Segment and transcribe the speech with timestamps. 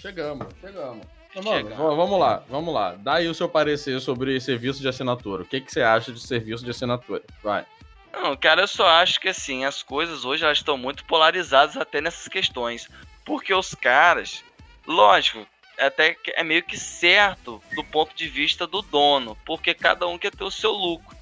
[0.00, 1.06] Chegamos, chegamos.
[1.30, 2.94] Então, mano, vamos lá, vamos lá.
[2.94, 5.42] Dá aí o seu parecer sobre serviço de assinatura.
[5.42, 7.22] O que, que você acha de serviço de assinatura?
[7.42, 7.64] Vai.
[8.12, 12.00] Não, cara, eu só acho que assim, as coisas hoje elas estão muito polarizadas até
[12.00, 12.88] nessas questões.
[13.24, 14.42] Porque os caras,
[14.86, 15.46] lógico,
[15.78, 20.34] até é meio que certo do ponto de vista do dono, porque cada um quer
[20.34, 21.16] ter o seu lucro.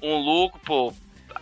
[0.00, 0.94] Um lucro, pô,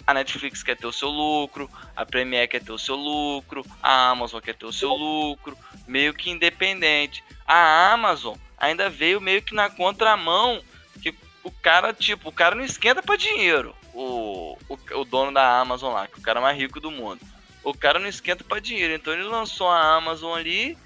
[0.06, 4.10] a Netflix quer ter o seu lucro, a Premiere quer ter o seu lucro, a
[4.10, 7.22] Amazon quer ter o seu lucro, meio que independente.
[7.46, 10.62] A Amazon ainda veio meio que na contramão
[11.02, 13.74] que o cara, tipo, o cara não esquenta para dinheiro.
[13.92, 17.20] O, o, o, dono da Amazon lá, que é o cara mais rico do mundo.
[17.62, 20.76] O cara não esquenta para dinheiro, então ele lançou a Amazon ali,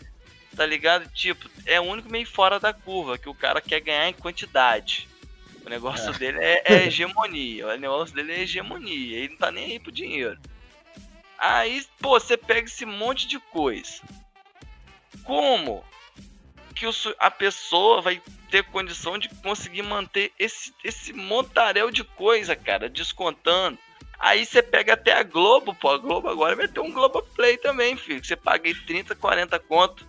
[0.54, 1.08] tá ligado?
[1.12, 5.08] Tipo, é o único meio fora da curva, que o cara quer ganhar em quantidade.
[5.64, 6.18] O negócio é.
[6.18, 7.66] dele é, é, hegemonia.
[7.66, 9.18] O negócio dele é hegemonia.
[9.18, 10.38] Ele não tá nem aí pro dinheiro.
[11.38, 14.00] Aí, pô, você pega esse monte de coisa.
[15.24, 15.84] Como
[16.74, 22.54] que o, a pessoa vai ter condição de conseguir manter esse, esse montaréu de coisa,
[22.56, 23.78] cara, descontando?
[24.18, 25.90] Aí você pega até a Globo, pô.
[25.90, 28.24] A Globo agora vai ter um Globoplay também, filho.
[28.24, 30.06] Você paga aí 30, 40 conto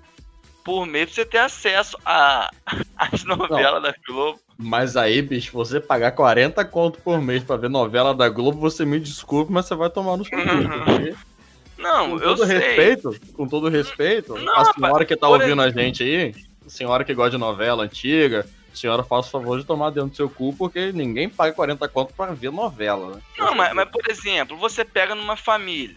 [0.63, 2.49] por mês pra você ter acesso a,
[2.97, 4.39] as novelas da Globo.
[4.57, 8.83] Mas aí, bicho, você pagar 40 conto por mês pra ver novela da Globo, você
[8.83, 10.37] me desculpe, mas você vai tomar no seu.
[11.79, 13.33] Não, com todo eu respeito, sei.
[13.33, 16.35] Com todo respeito, não, a senhora que tá ouvindo a gente aí,
[16.65, 20.09] a senhora que gosta de novela antiga, a senhora faça o favor de tomar dentro
[20.09, 23.21] do seu cu, porque ninguém paga 40 conto pra ver novela, né?
[23.37, 25.95] Não, mas, mas, por exemplo, você pega numa família,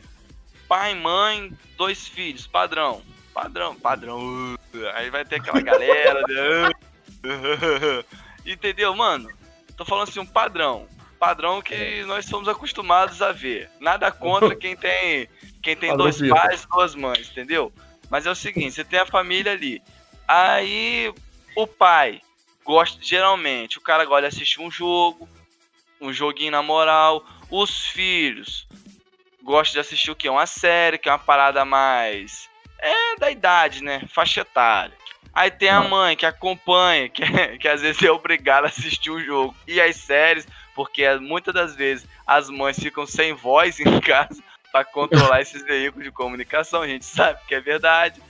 [0.69, 3.03] pai, mãe, dois filhos, padrão.
[3.35, 4.57] Padrão, padrão.
[4.95, 6.21] Aí vai ter aquela galera.
[6.29, 6.71] Né?
[8.45, 9.29] Entendeu, mano?
[9.77, 10.87] Tô falando assim, um padrão.
[11.23, 12.05] Padrão que é.
[12.05, 13.71] nós somos acostumados a ver.
[13.79, 15.29] Nada contra quem tem
[15.63, 17.73] quem tem dois pais, duas mães, entendeu?
[18.11, 19.81] Mas é o seguinte, você tem a família ali.
[20.27, 21.15] Aí
[21.55, 22.21] o pai
[22.65, 25.29] gosta, geralmente, o cara gosta de assistir um jogo,
[26.01, 27.25] um joguinho na moral.
[27.49, 28.67] Os filhos
[29.45, 30.29] gostam de assistir o quê?
[30.29, 32.51] Uma série, que é uma parada mais.
[32.81, 34.03] É da idade, né?
[34.09, 34.97] Faixa etária.
[35.33, 37.23] Aí tem a mãe que acompanha, que,
[37.59, 39.55] que às vezes é obrigada a assistir o jogo.
[39.69, 44.85] E as séries, porque muitas das vezes as mães ficam sem voz em casa para
[44.85, 46.83] controlar esses veículos de comunicação.
[46.83, 48.21] A gente sabe que é verdade.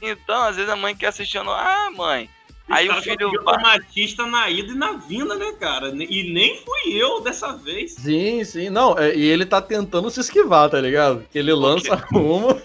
[0.00, 2.28] Então, às vezes a mãe quer assistir, ah, mãe.
[2.70, 3.30] Aí o filho.
[3.30, 5.88] O machista na ida e na vinda, né, cara?
[5.88, 7.94] E nem fui eu dessa vez.
[7.94, 8.68] Sim, sim.
[8.68, 11.24] Não, é, e ele tá tentando se esquivar, tá ligado?
[11.32, 12.60] Que ele lança uma.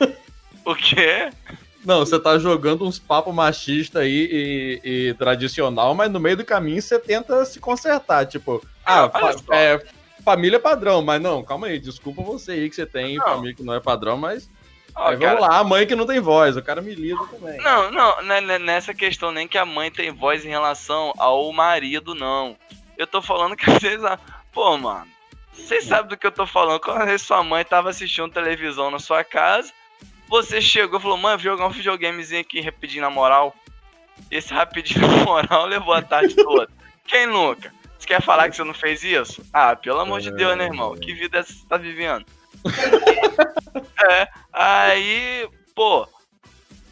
[0.66, 1.30] O quê?
[1.85, 6.45] Não, você tá jogando uns papos machista aí e, e, tradicional, mas no meio do
[6.45, 8.25] caminho você tenta se consertar.
[8.25, 9.83] Tipo, ah, fa é,
[10.23, 13.25] família padrão, mas não, calma aí, desculpa você aí que você tem não.
[13.25, 14.49] família que não é padrão, mas.
[14.95, 15.39] Oh, vamos cara...
[15.39, 17.57] lá, a mãe que não tem voz, o cara me lida também.
[17.57, 21.51] Não, não, né, né, nessa questão nem que a mãe tem voz em relação ao
[21.51, 22.55] marido, não.
[22.97, 24.05] Eu tô falando que às vezes.
[24.53, 25.07] Pô, mano,
[25.51, 26.79] vocês sabem do que eu tô falando.
[26.79, 29.73] Quando sua mãe tava assistindo televisão na sua casa
[30.28, 33.56] você chegou e falou, mano, jogar um videogamezinho aqui rapidinho na moral.
[34.29, 36.69] Esse rapidinho na moral levou a tarde toda.
[37.06, 37.73] Quem nunca?
[37.97, 39.45] Você quer falar que você não fez isso?
[39.53, 40.95] Ah, pelo amor de Deus, né, irmão?
[40.95, 42.25] Que vida é você tá vivendo?
[44.09, 46.07] é, aí, pô,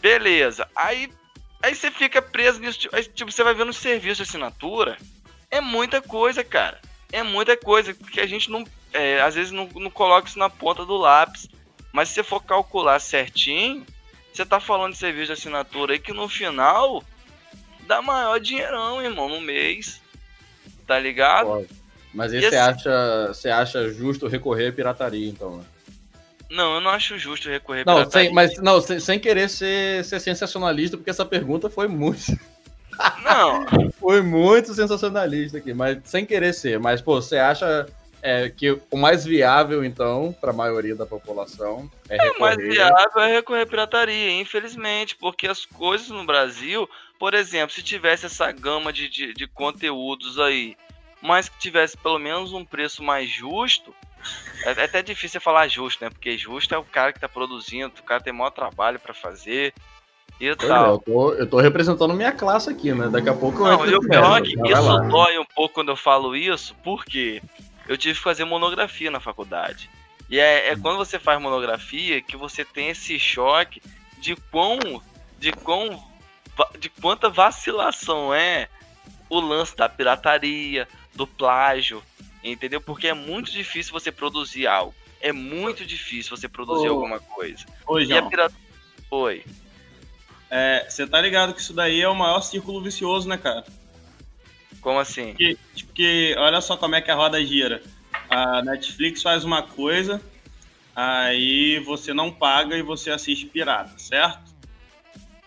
[0.01, 0.67] beleza.
[0.75, 1.11] Aí,
[1.61, 2.87] aí você fica preso nisso.
[2.93, 4.97] Aí, tipo, você vai ver no serviço de assinatura.
[5.49, 6.79] É muita coisa, cara.
[7.11, 8.63] É muita coisa que a gente não.
[8.93, 11.49] É, às vezes não, não coloca isso na ponta do lápis.
[11.91, 13.85] Mas se você for calcular certinho,
[14.33, 17.03] você tá falando de serviço de assinatura aí que no final
[17.85, 20.01] dá maior dinheirão, irmão, no mês.
[20.87, 21.47] Tá ligado?
[21.47, 21.69] Pode.
[22.13, 22.57] Mas aí você assim...
[22.57, 25.63] acha, você acha justo recorrer à pirataria, então, né?
[26.49, 28.25] Não, eu não acho justo recorrer não, pirataria.
[28.27, 32.37] Sem, mas não, sem, sem querer ser, ser sensacionalista, porque essa pergunta foi muito.
[33.23, 33.89] Não.
[33.93, 36.77] foi muito sensacionalista aqui, mas sem querer ser.
[36.77, 37.87] Mas, pô, você acha
[38.21, 42.37] é que o mais viável, então, para a maioria da população é, é recorrer...
[42.37, 46.89] O mais viável é recorrer à pirataria, infelizmente, porque as coisas no Brasil,
[47.19, 50.75] por exemplo, se tivesse essa gama de, de, de conteúdos aí,
[51.21, 53.93] mas que tivesse pelo menos um preço mais justo,
[54.65, 56.09] é, é até difícil falar justo, né?
[56.09, 59.73] Porque justo é o cara que está produzindo, o cara tem maior trabalho para fazer
[60.39, 60.93] e é, tal.
[60.93, 63.09] eu, tô, eu tô representando minha classe aqui, né?
[63.09, 66.35] Daqui a pouco eu Não, eu, pior que isso dói um pouco quando eu falo
[66.35, 67.41] isso, porque
[67.91, 69.89] eu tive que fazer monografia na faculdade.
[70.29, 73.81] E é, é quando você faz monografia que você tem esse choque
[74.17, 74.79] de quão.
[75.37, 76.01] de quão.
[76.79, 78.69] de quanta vacilação é
[79.29, 82.01] o lance da pirataria, do plágio,
[82.41, 82.79] entendeu?
[82.79, 84.95] Porque é muito difícil você produzir algo.
[85.19, 87.65] É muito difícil você produzir alguma coisa.
[87.87, 88.55] Oi, e a pirata...
[89.11, 89.43] Oi.
[90.49, 93.65] É, você tá ligado que isso daí é o maior círculo vicioso, né, cara?
[94.81, 95.27] Como assim?
[95.27, 97.81] Porque, porque olha só como é que a roda gira.
[98.29, 100.21] A Netflix faz uma coisa,
[100.95, 104.51] aí você não paga e você assiste pirata, certo?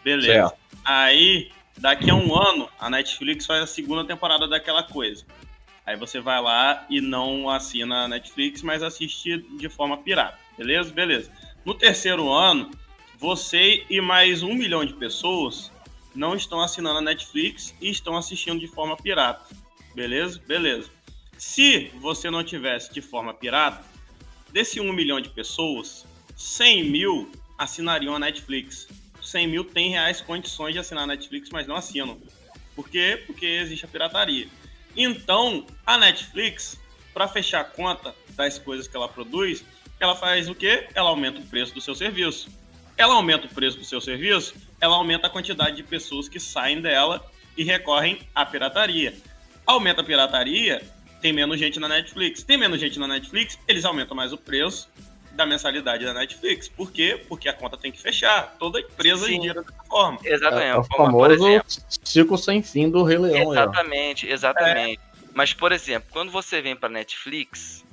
[0.04, 0.32] Beleza.
[0.32, 0.56] Certo.
[0.84, 5.24] Aí, daqui a um ano, a Netflix faz a segunda temporada daquela coisa.
[5.86, 10.38] Aí você vai lá e não assina a Netflix, mas assiste de forma pirata.
[10.56, 10.92] Beleza?
[10.92, 11.30] Beleza.
[11.64, 12.70] No terceiro ano,
[13.18, 15.72] você e mais um milhão de pessoas
[16.14, 19.54] não estão assinando a Netflix e estão assistindo de forma pirata.
[19.94, 20.40] Beleza?
[20.46, 20.90] Beleza.
[21.36, 23.84] Se você não tivesse de forma pirata,
[24.52, 26.06] desse um milhão de pessoas,
[26.36, 28.88] 100 mil assinariam a Netflix.
[29.20, 32.20] 100 mil têm reais condições de assinar a Netflix, mas não assinam.
[32.74, 33.22] Por quê?
[33.26, 34.48] Porque existe a pirataria.
[34.96, 36.78] Então, a Netflix,
[37.12, 39.64] para fechar a conta das coisas que ela produz,
[39.98, 40.88] ela faz o quê?
[40.94, 42.48] Ela aumenta o preço do seu serviço.
[42.96, 46.80] Ela aumenta o preço do seu serviço, ela aumenta a quantidade de pessoas que saem
[46.80, 47.24] dela
[47.56, 49.14] e recorrem à pirataria.
[49.66, 50.82] Aumenta a pirataria,
[51.22, 52.42] tem menos gente na Netflix.
[52.42, 54.88] Tem menos gente na Netflix, eles aumentam mais o preço
[55.32, 56.68] da mensalidade da Netflix.
[56.68, 57.20] Por quê?
[57.28, 58.56] Porque a conta tem que fechar.
[58.58, 59.40] Toda empresa Sim.
[59.40, 60.18] gira dessa forma.
[60.22, 60.64] Exatamente.
[60.64, 61.44] É, é o famoso
[62.04, 63.52] ciclo sem fim do Rei Leão.
[63.52, 65.00] Exatamente, exatamente.
[65.00, 65.14] É.
[65.32, 67.84] Mas, por exemplo, quando você vem para Netflix,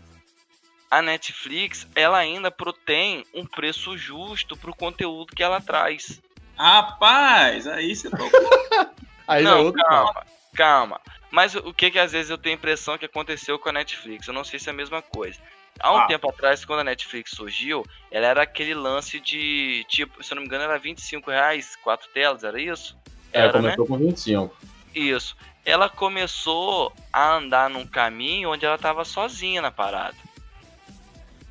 [0.90, 2.54] a Netflix ela ainda
[2.86, 6.22] tem um preço justo para o conteúdo que ela traz.
[6.62, 8.30] Rapaz, aí você tocou.
[9.28, 11.02] aí não, é calma, calma.
[11.32, 14.28] Mas o que que às vezes eu tenho a impressão que aconteceu com a Netflix?
[14.28, 15.40] Eu não sei se é a mesma coisa.
[15.80, 16.06] Há um ah.
[16.06, 20.44] tempo atrás, quando a Netflix surgiu, ela era aquele lance de, tipo, se eu não
[20.44, 22.96] me engano, era 25 reais, quatro telas, era isso?
[23.34, 23.90] É, era, começou né?
[23.90, 24.56] com 25.
[24.94, 25.36] Isso.
[25.66, 30.18] Ela começou a andar num caminho onde ela estava sozinha na parada.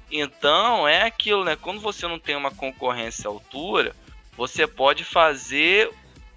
[0.09, 1.57] Então, é aquilo, né?
[1.57, 3.93] Quando você não tem uma concorrência à altura,
[4.41, 5.91] você pode fazer,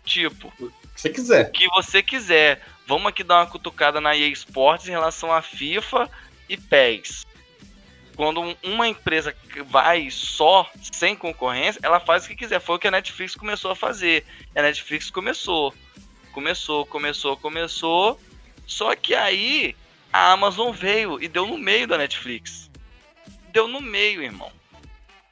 [0.03, 0.51] tipo...
[0.59, 1.47] O que você quiser.
[1.47, 2.61] O que você quiser.
[2.85, 6.09] Vamos aqui dar uma cutucada na EA Sports em relação a FIFA
[6.49, 7.25] e PES
[8.15, 9.33] quando uma empresa
[9.67, 12.59] vai só sem concorrência, ela faz o que quiser.
[12.59, 14.23] Foi o que a Netflix começou a fazer.
[14.55, 15.73] A Netflix começou,
[16.31, 18.19] começou, começou, começou.
[18.67, 19.75] Só que aí
[20.11, 22.69] a Amazon veio e deu no meio da Netflix.
[23.51, 24.51] Deu no meio, irmão.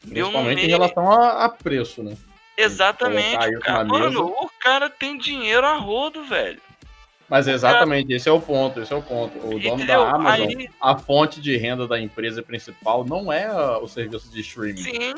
[0.03, 0.57] Deu no meio.
[0.57, 2.17] em relação a, a preço, né?
[2.63, 3.59] Exatamente.
[3.59, 6.61] Cara, mano, o cara tem dinheiro a rodo, velho.
[7.31, 9.37] Mas exatamente, esse é o ponto, esse é o ponto.
[9.37, 10.03] O dono Entendeu?
[10.03, 10.69] da Amazon, Aí...
[10.81, 14.83] a fonte de renda da empresa principal não é o serviço de streaming.
[14.83, 15.13] Sim.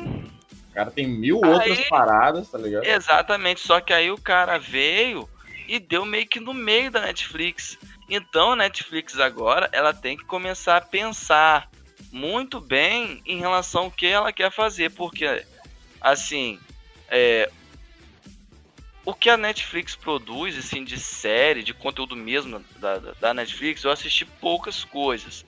[0.70, 1.50] O cara tem mil aí...
[1.50, 2.84] outras paradas, tá ligado?
[2.84, 5.28] Exatamente, só que aí o cara veio
[5.66, 7.76] e deu meio que no meio da Netflix.
[8.08, 11.68] Então a Netflix agora, ela tem que começar a pensar
[12.12, 15.44] muito bem em relação ao que ela quer fazer, porque
[16.00, 16.60] assim,
[17.14, 17.48] é,
[19.04, 23.90] o que a Netflix produz, assim, de série, de conteúdo mesmo da, da Netflix, eu
[23.92, 25.44] assisti poucas coisas.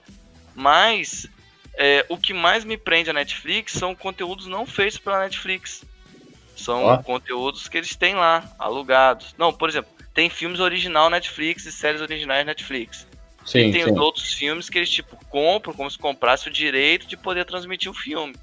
[0.54, 1.28] Mas
[1.76, 5.84] é, o que mais me prende a Netflix são conteúdos não feitos pela Netflix.
[6.56, 7.02] São oh.
[7.02, 9.34] conteúdos que eles têm lá, alugados.
[9.36, 13.06] Não, por exemplo, tem filmes original Netflix e séries originais Netflix.
[13.44, 13.98] Sim, e tem sim.
[13.98, 17.94] outros filmes que eles, tipo, compram como se comprasse o direito de poder transmitir o
[17.94, 18.34] filme.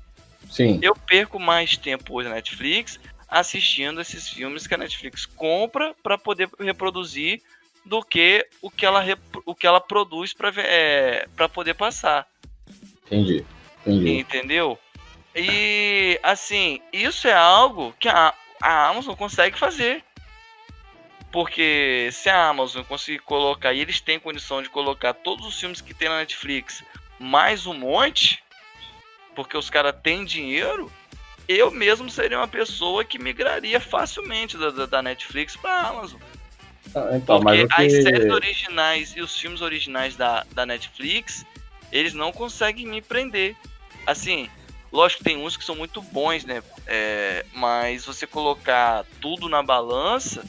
[0.50, 0.80] Sim.
[0.82, 3.00] Eu perco mais tempo hoje na Netflix
[3.34, 7.42] assistindo esses filmes que a Netflix compra para poder reproduzir
[7.84, 9.04] do que o que ela,
[9.44, 12.28] o que ela produz para é, poder passar.
[13.08, 13.44] Entendi.
[13.82, 14.20] Entendi.
[14.20, 14.78] Entendeu?
[15.36, 20.04] E assim, isso é algo que a, a Amazon consegue fazer.
[21.32, 25.82] Porque se a Amazon conseguir colocar, e eles têm condição de colocar todos os filmes
[25.82, 26.84] que tem na Netflix,
[27.20, 28.44] mais um monte,
[29.34, 30.92] porque os caras têm dinheiro,
[31.48, 36.20] eu mesmo seria uma pessoa que migraria facilmente da, da, Netflix para Amazon.
[36.96, 37.74] Ah, então, Porque que...
[37.74, 41.46] as séries originais e os filmes originais da, da Netflix,
[41.92, 43.56] eles não conseguem me prender.
[44.06, 44.50] Assim,
[44.92, 46.62] lógico que tem uns que são muito bons, né?
[46.86, 50.44] É, mas você colocar tudo na balança,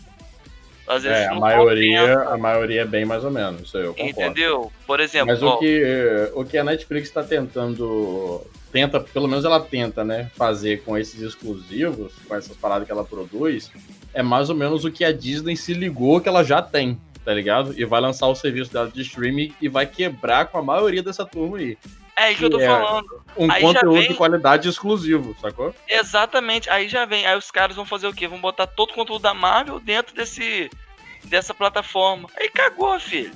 [0.86, 4.20] às vezes é, a maioria, a maioria é bem mais ou menos, isso eu concordo.
[4.20, 4.72] Entendeu?
[4.86, 9.44] Por exemplo, mas ó, o que o que a Netflix está tentando tenta, pelo menos
[9.44, 13.70] ela tenta, né, fazer com esses exclusivos, com essas paradas que ela produz,
[14.12, 17.32] é mais ou menos o que a Disney se ligou que ela já tem, tá
[17.32, 17.72] ligado?
[17.78, 21.24] E vai lançar o serviço dela de streaming e vai quebrar com a maioria dessa
[21.24, 21.78] turma aí.
[22.16, 23.22] É isso que eu tô é falando.
[23.36, 24.08] Um aí conteúdo vem...
[24.08, 25.72] de qualidade exclusivo, sacou?
[25.88, 26.68] Exatamente.
[26.68, 27.26] Aí já vem.
[27.26, 28.28] Aí os caras vão fazer o quê?
[28.28, 30.70] Vão botar todo o conteúdo da Marvel dentro desse
[31.24, 32.28] dessa plataforma.
[32.36, 33.32] Aí cagou, filho.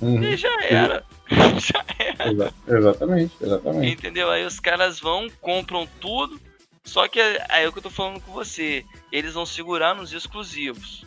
[0.00, 0.22] Uhum.
[0.22, 1.04] E já era.
[1.60, 2.30] Já era.
[2.30, 3.92] Exa exatamente, exatamente.
[3.92, 4.30] Entendeu?
[4.30, 6.40] Aí os caras vão, compram tudo,
[6.82, 8.84] Só que é, é o que eu tô falando com você.
[9.12, 11.04] Eles vão segurar nos exclusivos.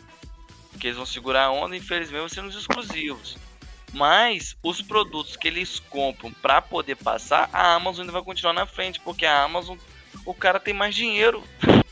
[0.70, 3.36] Porque eles vão segurar a onda, infelizmente, vão ser nos exclusivos.
[3.92, 8.66] Mas os produtos que eles compram para poder passar, a Amazon ainda vai continuar na
[8.66, 9.76] frente, porque a Amazon,
[10.24, 11.42] o cara tem mais dinheiro.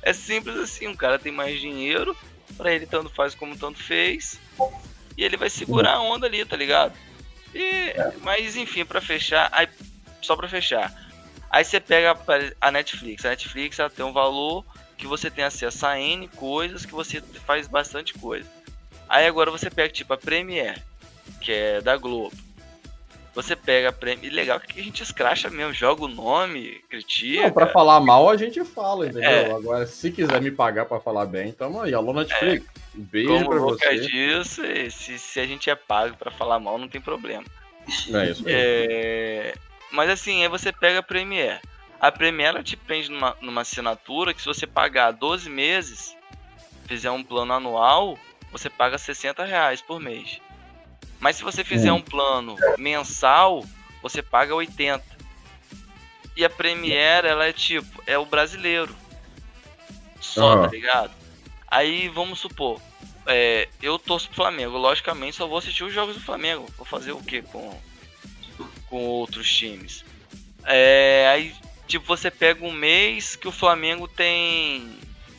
[0.00, 2.16] É simples assim, o cara tem mais dinheiro,
[2.56, 4.40] para ele tanto faz como tanto fez,
[5.18, 6.94] e ele vai segurar a onda ali, tá ligado?
[7.54, 9.68] E, mas enfim, para fechar, aí,
[10.22, 10.94] só para fechar.
[11.50, 12.16] Aí você pega
[12.60, 14.64] a Netflix, a Netflix ela tem um valor
[14.96, 18.48] que você tem acesso a N coisas, que você faz bastante coisa.
[19.08, 20.80] Aí agora você pega tipo a Premiere
[21.40, 22.36] que é da Globo.
[23.34, 24.32] Você pega prêmio.
[24.32, 27.44] Legal que a gente escracha mesmo, joga o nome, critica.
[27.44, 29.30] Não, pra falar mal a gente fala, entendeu?
[29.30, 29.52] É.
[29.52, 31.94] Agora, se quiser me pagar pra falar bem, tamo aí.
[31.94, 32.66] Alô, Netflix.
[32.66, 32.77] É.
[32.94, 34.00] Um beijo Como pra você.
[34.00, 37.44] disso, se, se a gente é pago pra falar mal, não tem problema.
[38.12, 38.44] É isso.
[38.46, 39.54] É...
[39.90, 41.60] Mas assim, aí você pega a Premiere.
[42.00, 46.16] A Premiere te prende numa, numa assinatura que se você pagar 12 meses,
[46.86, 48.18] fizer um plano anual,
[48.52, 50.40] você paga 60 reais por mês.
[51.18, 53.64] Mas se você fizer um plano mensal,
[54.00, 55.02] você paga 80.
[56.36, 58.94] E a Premiere, ela é tipo, é o brasileiro.
[60.20, 60.62] Só, uhum.
[60.62, 61.10] tá ligado?
[61.70, 62.80] Aí vamos supor,
[63.26, 64.78] é, eu torço pro Flamengo.
[64.78, 66.66] Logicamente, só vou assistir os jogos do Flamengo.
[66.76, 67.78] Vou fazer o que com,
[68.88, 70.04] com outros times?
[70.64, 71.54] É, aí,
[71.86, 74.98] tipo, você pega um mês que o Flamengo tem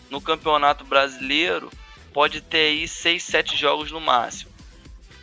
[0.09, 1.71] no Campeonato Brasileiro,
[2.13, 4.51] pode ter aí 6, 7 jogos no máximo.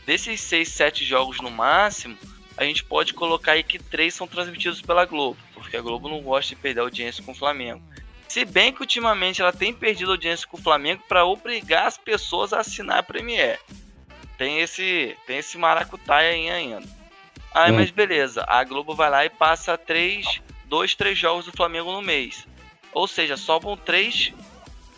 [0.05, 2.17] Desses 6, 7 jogos no máximo,
[2.57, 6.23] a gente pode colocar aí que três são transmitidos pela Globo, porque a Globo não
[6.23, 7.83] gosta de perder audiência com o Flamengo.
[8.29, 12.53] Se bem que ultimamente ela tem perdido audiência com o Flamengo para obrigar as pessoas
[12.53, 13.59] a assinar a Premiere.
[14.37, 16.87] Tem esse, tem esse maracutaia aí ainda.
[17.55, 17.77] Aí, hum.
[17.77, 22.03] mas beleza, a Globo vai lá e passa três, dois, três jogos do Flamengo no
[22.03, 22.47] mês.
[22.93, 24.33] Ou seja, sobram três,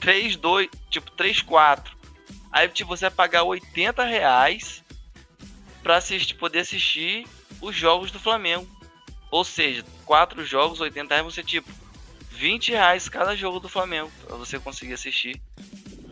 [0.00, 1.96] três, dois, tipo, três, quatro.
[2.50, 4.82] Aí tipo, você vai pagar 80 reais
[5.82, 7.26] para assistir, poder assistir
[7.60, 8.66] os jogos do Flamengo.
[9.30, 11.70] Ou seja, quatro jogos, 80 reais, você tipo
[12.38, 15.40] 20 reais cada jogo do Flamengo para você conseguir assistir.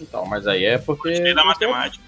[0.01, 1.35] Então, mas aí é porque.
[1.35, 2.05] Da matemática.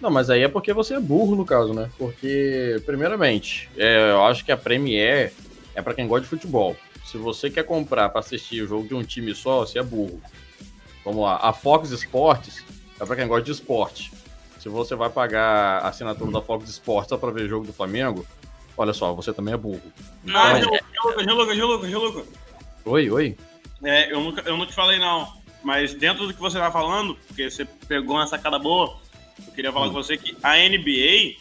[0.00, 1.90] Não, mas aí é porque você é burro no caso, né?
[1.96, 5.32] Porque, primeiramente, é, eu acho que a Premier
[5.74, 6.76] é para quem gosta de futebol.
[7.04, 10.20] Se você quer comprar para assistir o jogo de um time só, você é burro.
[11.04, 12.64] Vamos lá, a Fox Sports
[13.00, 14.10] é para quem gosta de esporte
[14.66, 18.26] se você vai pagar a assinatura da Fox Sports só pra ver jogo do Flamengo,
[18.76, 19.80] olha só, você também é burro.
[20.24, 20.72] Não, então...
[21.04, 22.26] Lucas, Lucas, Lucas,
[22.84, 23.36] Oi, oi.
[23.82, 27.16] É, eu, nunca, eu não te falei não, mas dentro do que você tá falando,
[27.26, 28.98] porque você pegou uma sacada boa,
[29.46, 29.88] eu queria falar hum.
[29.88, 31.36] com você que a NBA,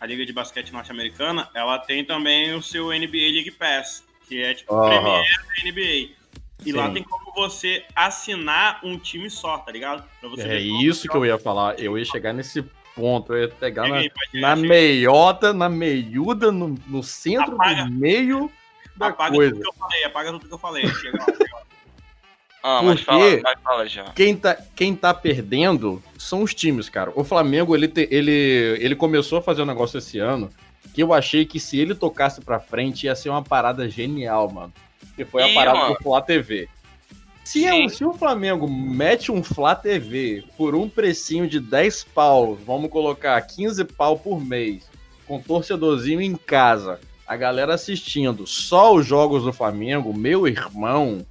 [0.00, 4.54] a Liga de Basquete Norte-Americana, ela tem também o seu NBA League Pass, que é
[4.54, 6.16] tipo o Premier da NBA.
[6.64, 6.72] E Sim.
[6.72, 10.04] lá tem como você assinar um time só, tá ligado?
[10.38, 11.78] é isso que eu ia falar.
[11.78, 12.62] Eu ia chegar nesse
[12.94, 13.34] ponto.
[13.34, 14.00] Eu ia pegar na,
[14.32, 18.50] na meiota, na meiuda, no, no centro apaga, do meio
[18.96, 19.52] da apaga coisa.
[19.52, 20.88] Tudo que eu falei, apaga tudo que eu falei.
[20.88, 21.62] Chega lá, chega lá.
[22.68, 24.04] Ah, mas fala, mas fala já.
[24.06, 27.12] Quem tá, quem tá perdendo são os times, cara.
[27.14, 30.50] O Flamengo, ele, te, ele, ele começou a fazer um negócio esse ano
[30.92, 34.72] que eu achei que se ele tocasse pra frente ia ser uma parada genial, mano
[35.16, 35.94] que foi a parada mano.
[35.94, 36.68] do Flá TV.
[37.42, 42.54] Se, é, se o Flamengo mete um Flá TV por um precinho de 10 pau,
[42.54, 44.88] vamos colocar 15 pau por mês,
[45.26, 51.24] com torcedorzinho em casa, a galera assistindo só os jogos do Flamengo, meu irmão,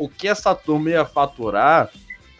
[0.00, 1.90] o que essa turma ia faturar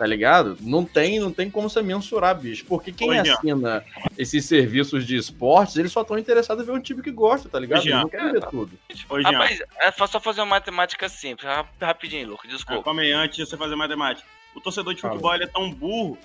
[0.00, 0.56] tá ligado?
[0.62, 2.64] Não tem, não tem como você mensurar, bicho.
[2.64, 3.84] Porque quem assina
[4.16, 7.60] esses serviços de esportes, eles só estão interessados em ver um time que gosta, tá
[7.60, 7.82] ligado?
[7.82, 8.78] Eles não querem ver tudo.
[9.22, 11.46] Rapaz, é só fazer uma matemática simples.
[11.78, 12.80] Rapidinho, Lucas, desculpa.
[12.80, 14.26] É, calma aí, antes de você fazer matemática.
[14.54, 16.16] O torcedor de futebol ele é tão burro,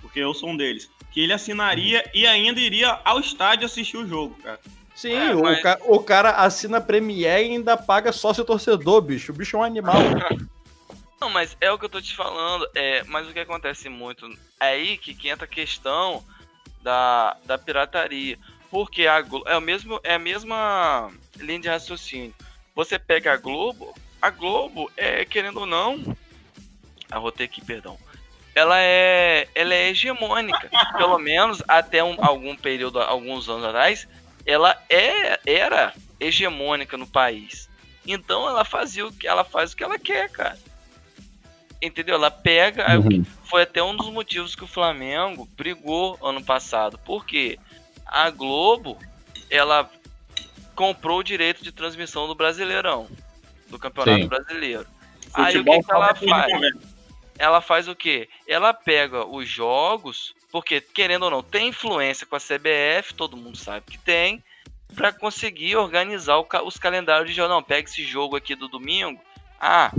[0.00, 4.08] porque eu sou um deles, que ele assinaria e ainda iria ao estádio assistir o
[4.08, 4.58] jogo, cara.
[4.94, 5.62] Sim, é, o, mas...
[5.62, 9.30] ca o cara assina Premier e ainda paga sócio torcedor, bicho.
[9.30, 9.96] O bicho é um animal.
[11.22, 12.66] Não, mas é o que eu tô te falando.
[12.74, 14.26] É, mas o que acontece muito
[14.58, 16.24] é aí que, entra a questão
[16.82, 18.38] da, da pirataria.
[18.70, 22.34] Porque a Globo, é, o mesmo, é a mesma linha de raciocínio.
[22.74, 26.16] Você pega a Globo, a Globo é, querendo ou não.
[27.10, 27.98] Arrotei aqui, perdão.
[28.54, 30.70] Ela é, ela é hegemônica.
[30.96, 34.08] Pelo menos até um, algum período, alguns anos atrás,
[34.46, 37.68] ela é, era hegemônica no país.
[38.06, 40.69] Então ela fazia o que ela faz o que ela quer, cara
[41.80, 42.16] entendeu?
[42.16, 42.98] Ela pega.
[42.98, 43.24] Uhum.
[43.44, 46.98] Foi até um dos motivos que o Flamengo brigou ano passado.
[47.04, 47.58] Porque
[48.06, 48.98] a Globo,
[49.48, 49.90] ela
[50.74, 53.08] comprou o direito de transmissão do Brasileirão,
[53.68, 54.28] do Campeonato Sim.
[54.28, 54.86] Brasileiro.
[55.34, 56.52] Aí o que, que ela faz?
[57.38, 58.28] Ela faz o quê?
[58.46, 63.56] Ela pega os jogos, porque querendo ou não, tem influência com a CBF, todo mundo
[63.56, 64.42] sabe que tem,
[64.94, 67.48] para conseguir organizar os calendários de jogo.
[67.48, 69.20] Não, pega esse jogo aqui do domingo.
[69.60, 69.92] Ah,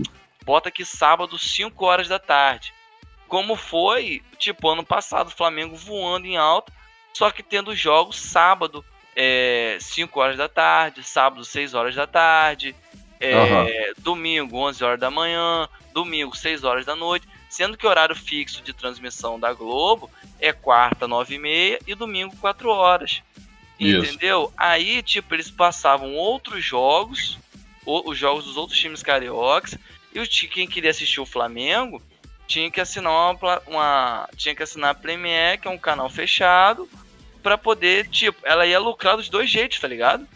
[0.46, 2.74] bota aqui sábado, 5 horas da tarde.
[3.28, 6.72] Como foi, tipo, ano passado, o Flamengo voando em alta,
[7.14, 8.84] só que tendo jogos sábado,
[9.16, 12.76] é, 5 horas da tarde, sábado, 6 horas da tarde,
[13.20, 13.94] é, uhum.
[14.00, 18.62] domingo, 11 horas da manhã, domingo, 6 horas da noite, sendo que o horário fixo
[18.62, 23.22] de transmissão da Globo é quarta, 9 e meia e domingo, 4 horas.
[23.80, 24.06] Isso.
[24.06, 24.54] Entendeu?
[24.56, 27.38] Aí, tipo, eles passavam outros jogos,
[27.86, 29.78] os jogos dos outros times cariocas,
[30.14, 32.02] e o, quem queria assistir o Flamengo
[32.48, 36.90] tinha que assinar uma, uma tinha que assinar a Premier, que é um canal fechado,
[37.42, 40.28] para poder, tipo, ela ia lucrar dos dois jeitos, tá ligado?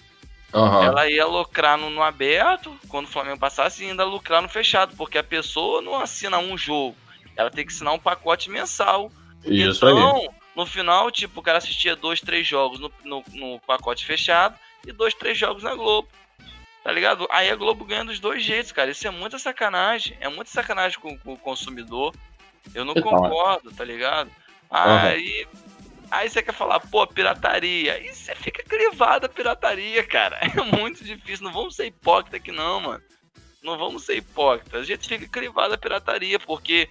[0.54, 0.84] Uhum.
[0.84, 4.96] Ela ia lucrar no, no, aberto, quando o Flamengo passasse, e ainda lucrar no fechado,
[4.96, 6.96] porque a pessoa não assina um jogo,
[7.36, 9.12] ela tem que assinar um pacote mensal.
[9.44, 10.30] Isso então, aí.
[10.56, 14.94] no final, tipo, o cara assistia dois, três jogos no, no, no pacote fechado e
[14.94, 16.08] dois, três jogos na Globo.
[16.86, 17.28] Tá ligado?
[17.32, 18.92] Aí a Globo ganha dos dois jeitos, cara.
[18.92, 20.16] Isso é muita sacanagem.
[20.22, 22.14] É muita sacanagem com, com o consumidor.
[22.76, 24.30] Eu não concordo, tá ligado?
[24.70, 25.60] Aí uhum.
[26.12, 28.00] Aí você quer falar, pô, pirataria.
[28.00, 30.40] E você fica crivado a pirataria, cara.
[30.46, 31.44] É muito difícil.
[31.44, 33.04] Não vamos ser hipócrita aqui, não, mano.
[33.64, 34.82] Não vamos ser hipócritas.
[34.82, 36.88] A gente fica crivado a pirataria, porque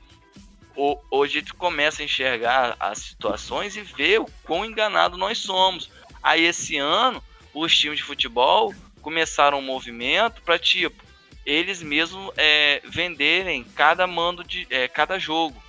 [0.75, 5.39] o, hoje a gente começa a enxergar as situações e ver o quão enganado nós
[5.39, 5.89] somos.
[6.21, 7.23] Aí esse ano,
[7.55, 8.75] os times de futebol
[9.05, 11.05] começaram um movimento para tipo
[11.45, 15.63] eles mesmos é, venderem cada mando de é, cada jogo.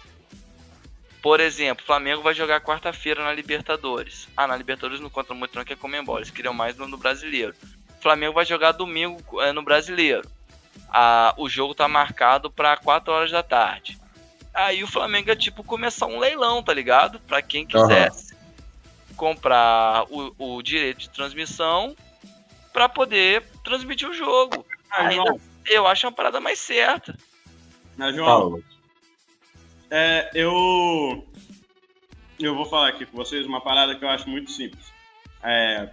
[1.21, 4.29] Por exemplo, o Flamengo vai jogar quarta-feira na Libertadores.
[4.37, 6.17] Ah, na Libertadores não conta muito não, que é Comembol.
[6.17, 7.53] Eles queriam mais no, no Brasileiro.
[7.99, 10.29] O Flamengo vai jogar domingo é, no Brasileiro.
[10.89, 13.99] Ah, o jogo tá marcado para 4 horas da tarde.
[14.53, 17.19] Aí o Flamengo é tipo começar um leilão, tá ligado?
[17.19, 19.15] Para quem quisesse uhum.
[19.17, 21.93] comprar o, o, direito de transmissão
[22.75, 24.65] para poder transmitir o jogo.
[24.91, 27.17] Ah, Ainda, eu acho uma parada mais certa.
[27.95, 28.61] Mas, João,
[29.89, 31.25] é, eu.
[32.37, 34.91] Eu vou falar aqui com vocês uma parada que eu acho muito simples.
[35.41, 35.87] É,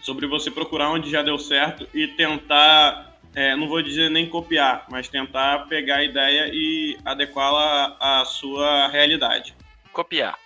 [0.00, 4.86] sobre você procurar onde já deu certo e tentar, é, não vou dizer nem copiar,
[4.90, 9.54] mas tentar pegar a ideia e adequá-la à sua realidade.
[9.92, 10.36] Copiar.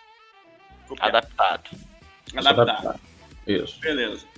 [0.86, 1.08] copiar.
[1.08, 1.70] Adaptado.
[2.36, 3.00] Adaptar.
[3.46, 3.80] Isso.
[3.80, 4.35] Beleza.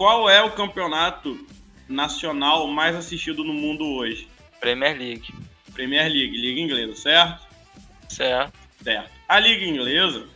[0.00, 1.46] Qual é o campeonato
[1.86, 4.26] nacional mais assistido no mundo hoje?
[4.58, 5.28] Premier League.
[5.74, 7.46] Premier League, Liga Inglesa, certo?
[8.08, 8.58] Certo.
[8.82, 9.10] Certo.
[9.28, 10.26] A Liga Inglesa,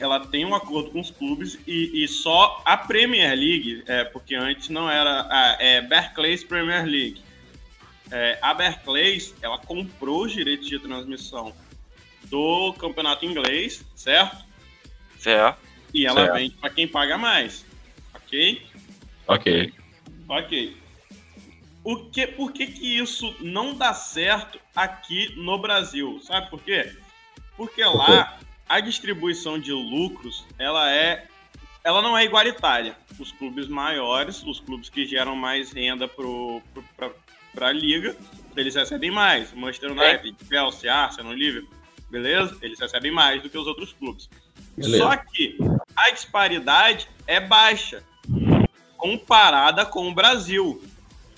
[0.00, 4.34] ela tem um acordo com os clubes e, e só a Premier League, é, porque
[4.34, 7.22] antes não era a é, Barclays Premier League.
[8.10, 11.54] É, a Barclays, ela comprou os direitos de transmissão
[12.24, 14.44] do campeonato inglês, certo?
[15.20, 15.60] Certo.
[15.94, 16.34] E ela certo.
[16.34, 17.64] vende para quem paga mais,
[18.32, 18.66] ok?
[19.28, 19.72] Ok.
[20.28, 20.82] Ok
[21.84, 26.20] o que, por que, que isso não dá certo aqui no Brasil?
[26.22, 26.92] Sabe por quê?
[27.56, 31.26] Porque lá a distribuição de lucros ela é
[31.84, 32.96] ela não é igualitária.
[33.18, 38.16] Os clubes maiores, os clubes que geram mais renda para a liga,
[38.56, 39.52] eles recebem mais.
[39.52, 40.44] Manchester United, é.
[40.46, 41.74] Chelsea, Arsenal, Liverpool,
[42.08, 42.56] beleza?
[42.62, 44.30] Eles recebem mais do que os outros clubes.
[44.76, 44.98] Beleza.
[44.98, 45.58] Só que
[45.96, 48.04] a disparidade é baixa
[49.02, 50.80] comparada com o Brasil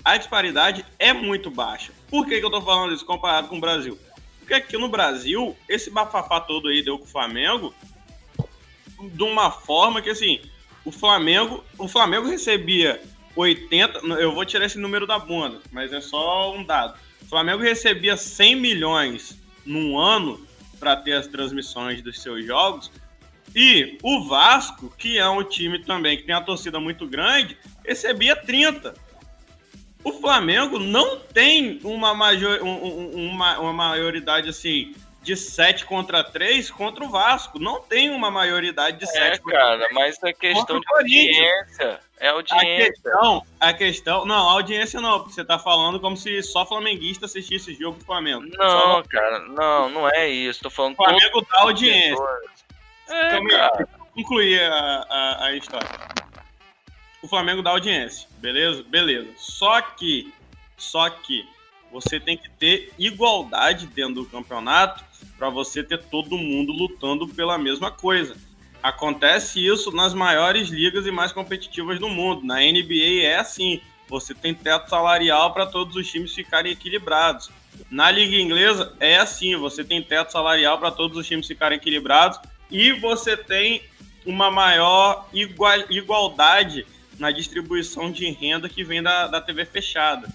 [0.03, 1.91] a disparidade é muito baixa.
[2.11, 3.97] Por que, que eu tô falando isso comparado com o Brasil?
[4.37, 7.73] Porque aqui no Brasil, esse bafafá todo aí deu com o Flamengo
[9.01, 10.39] de uma forma que, assim,
[10.85, 13.01] o Flamengo, o Flamengo recebia
[13.35, 16.95] 80, eu vou tirar esse número da bunda, mas é só um dado.
[17.23, 20.39] O Flamengo recebia 100 milhões num ano
[20.79, 22.91] para ter as transmissões dos seus jogos.
[23.55, 28.35] E o Vasco, que é um time também que tem uma torcida muito grande, recebia
[28.35, 28.93] 30
[30.05, 36.69] o Flamengo não tem uma, major, um, uma, uma maioridade assim de 7 contra 3
[36.69, 37.57] contra o Vasco.
[37.57, 41.99] Não tem uma maioridade de 7 é, cara, 3 mas é questão de audiência.
[42.19, 42.59] É audiência.
[42.59, 44.25] A questão, a questão.
[44.25, 48.45] Não, audiência não, porque você tá falando como se só flamenguista assistisse jogo do Flamengo.
[48.55, 49.03] Não, só...
[49.09, 50.61] cara, não, não é isso.
[50.61, 50.93] Tô falando.
[50.93, 52.23] O Flamengo dá audiência.
[53.07, 53.87] É, Calma cara.
[54.13, 55.89] concluir a, a, a história
[57.25, 58.83] o Flamengo dá audiência, beleza?
[58.83, 59.27] Beleza.
[59.35, 60.31] Só que,
[60.77, 61.45] só que
[61.91, 65.03] você tem que ter igualdade dentro do campeonato
[65.37, 68.37] para você ter todo mundo lutando pela mesma coisa.
[68.81, 72.45] Acontece isso nas maiores ligas e mais competitivas do mundo.
[72.45, 73.81] Na NBA é assim.
[74.07, 77.49] você tem teto salarial para todos os times ficarem equilibrados.
[77.89, 82.39] Na liga inglesa é assim, você tem teto salarial para todos os times ficarem equilibrados
[82.69, 83.83] e você tem
[84.25, 86.85] uma maior igual, igualdade
[87.19, 90.27] na distribuição de renda que vem da, da TV fechada.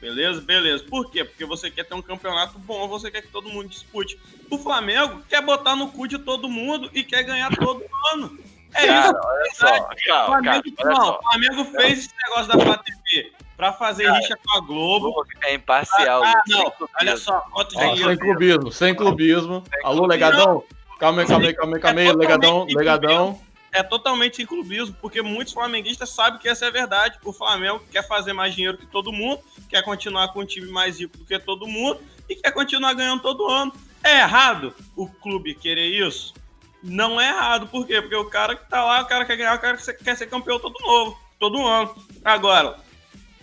[0.00, 0.40] Beleza?
[0.40, 0.84] Beleza.
[0.84, 1.24] Por quê?
[1.24, 4.18] Porque você quer ter um campeonato bom, você quer que todo mundo dispute.
[4.50, 8.38] O Flamengo quer botar no cu de todo mundo e quer ganhar todo ano.
[8.74, 9.20] É cara, isso.
[9.22, 13.72] Olha só, calma, o Flamengo, cara, não, o Flamengo fez esse negócio da FATV pra
[13.72, 15.26] fazer cara, rixa com a Globo.
[15.42, 16.24] É imparcial.
[16.24, 16.72] Ah, não.
[16.98, 17.44] Olha só.
[17.52, 19.64] Ó, sem clubismo, sem clubismo.
[19.84, 20.64] Alô, legadão.
[21.00, 22.06] Calma aí, calma aí, calma aí, calma aí.
[22.06, 23.40] É legadão, legadão
[23.72, 27.18] é totalmente clubismo, porque muitos flamenguistas sabem que essa é a verdade.
[27.24, 30.98] O Flamengo quer fazer mais dinheiro que todo mundo, quer continuar com um time mais
[30.98, 33.72] rico do que todo mundo e quer continuar ganhando todo ano.
[34.02, 36.34] É errado o clube querer isso?
[36.82, 37.66] Não é errado.
[37.66, 38.00] Por quê?
[38.00, 40.58] Porque o cara que tá lá, o cara quer ganhar, o cara quer ser campeão
[40.58, 41.94] todo novo, todo ano.
[42.24, 42.76] Agora,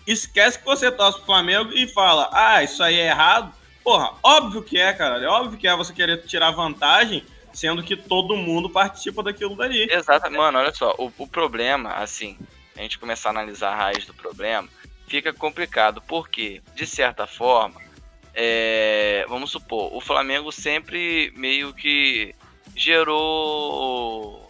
[0.05, 3.53] esquece que você torce pro Flamengo e fala, ah, isso aí é errado.
[3.83, 5.23] Porra, óbvio que é, cara.
[5.23, 7.23] É óbvio que é você querer tirar vantagem
[7.57, 9.91] sendo que todo mundo participa daquilo dali.
[9.91, 12.37] Exato, mano, olha só, o, o problema, assim,
[12.75, 14.69] a gente começar a analisar a raiz do problema,
[15.07, 17.81] fica complicado, porque, de certa forma,
[18.31, 22.35] é, vamos supor, o Flamengo sempre meio que
[22.75, 24.47] gerou.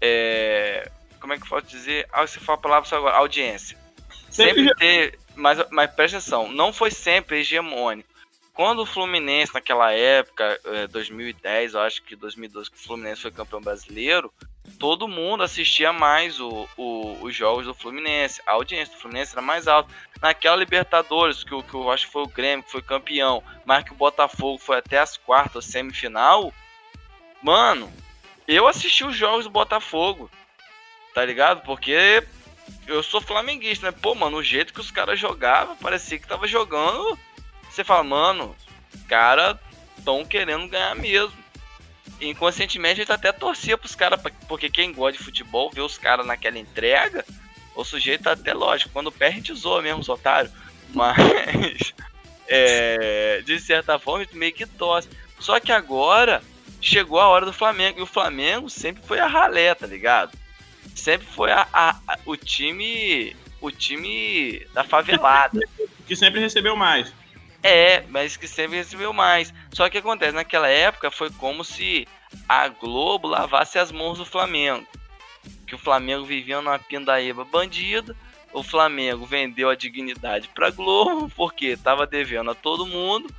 [0.00, 2.08] É, como é que eu posso dizer?
[2.12, 3.78] Ah, você fala a palavra só agora, audiência.
[4.28, 5.18] Sempre, sempre ter.
[5.36, 8.09] Mas, mas presta atenção, não foi sempre hegemônico.
[8.60, 13.30] Quando o Fluminense, naquela época, 2010, é, eu acho que 2012, que o Fluminense foi
[13.30, 14.30] campeão brasileiro,
[14.78, 18.42] todo mundo assistia mais o, o, os jogos do Fluminense.
[18.46, 19.90] A audiência do Fluminense era mais alta.
[20.20, 23.92] Naquela Libertadores, que, que eu acho que foi o Grêmio que foi campeão, mas que
[23.92, 26.52] o Botafogo foi até as quartas, semifinal.
[27.42, 27.90] Mano,
[28.46, 30.30] eu assisti os jogos do Botafogo,
[31.14, 31.62] tá ligado?
[31.62, 32.22] Porque
[32.86, 33.98] eu sou flamenguista, né?
[34.02, 37.18] Pô, mano, o jeito que os caras jogavam, parecia que tava jogando
[37.74, 38.56] você fala, mano,
[39.10, 39.58] cara
[39.98, 41.36] estão querendo ganhar mesmo.
[42.20, 45.98] E, inconscientemente a gente até torcia pros caras, porque quem gosta de futebol vê os
[45.98, 47.24] caras naquela entrega,
[47.74, 50.52] o sujeito tá até lógico, quando perde a gente zoa mesmo os otários.
[50.94, 51.16] Mas
[52.46, 55.08] é, de certa forma meio que torce.
[55.38, 56.42] Só que agora
[56.80, 58.00] chegou a hora do Flamengo.
[58.00, 60.36] E o Flamengo sempre foi a ralé, tá ligado?
[60.94, 63.36] Sempre foi a, a, a o time.
[63.60, 65.60] O time da favelada.
[66.06, 67.14] Que sempre recebeu mais.
[67.62, 69.52] É, mas que sempre recebeu mais.
[69.72, 72.06] Só que acontece, naquela época foi como se
[72.48, 74.86] a Globo lavasse as mãos do Flamengo.
[75.66, 78.16] Que o Flamengo vivia numa pindaíba bandida.
[78.52, 83.32] O Flamengo vendeu a dignidade pra Globo, porque tava devendo a todo mundo.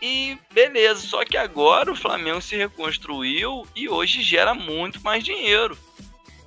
[0.00, 5.78] E beleza, só que agora o Flamengo se reconstruiu e hoje gera muito mais dinheiro.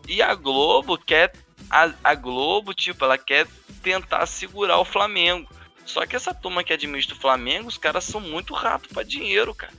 [0.07, 1.33] E a Globo quer.
[1.69, 3.47] A, a Globo, tipo, ela quer
[3.81, 5.49] tentar segurar o Flamengo.
[5.85, 9.53] Só que essa turma que administra o Flamengo, os caras são muito rato para dinheiro,
[9.53, 9.73] cara.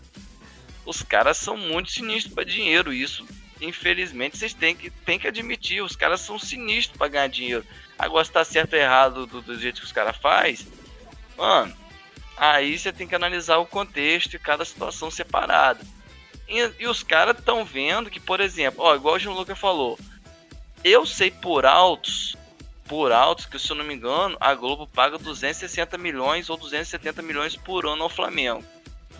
[0.85, 2.93] Os caras são muito sinistros para dinheiro.
[2.93, 3.27] Isso,
[3.61, 5.83] infelizmente, vocês têm que, têm que admitir.
[5.83, 7.67] Os caras são sinistros para ganhar dinheiro.
[7.99, 10.65] Agora, se tá certo ou errado do, do jeito que os caras faz,
[11.37, 11.77] mano,
[12.37, 15.85] aí você tem que analisar o contexto e cada situação separada.
[16.49, 19.99] E, e os caras estão vendo que, por exemplo, ó, igual o João Lucas falou,
[20.85, 22.37] eu sei por altos
[22.89, 27.23] por altos, que se eu não me engano, a Globo paga 260 milhões ou 270
[27.23, 28.65] milhões por ano ao Flamengo.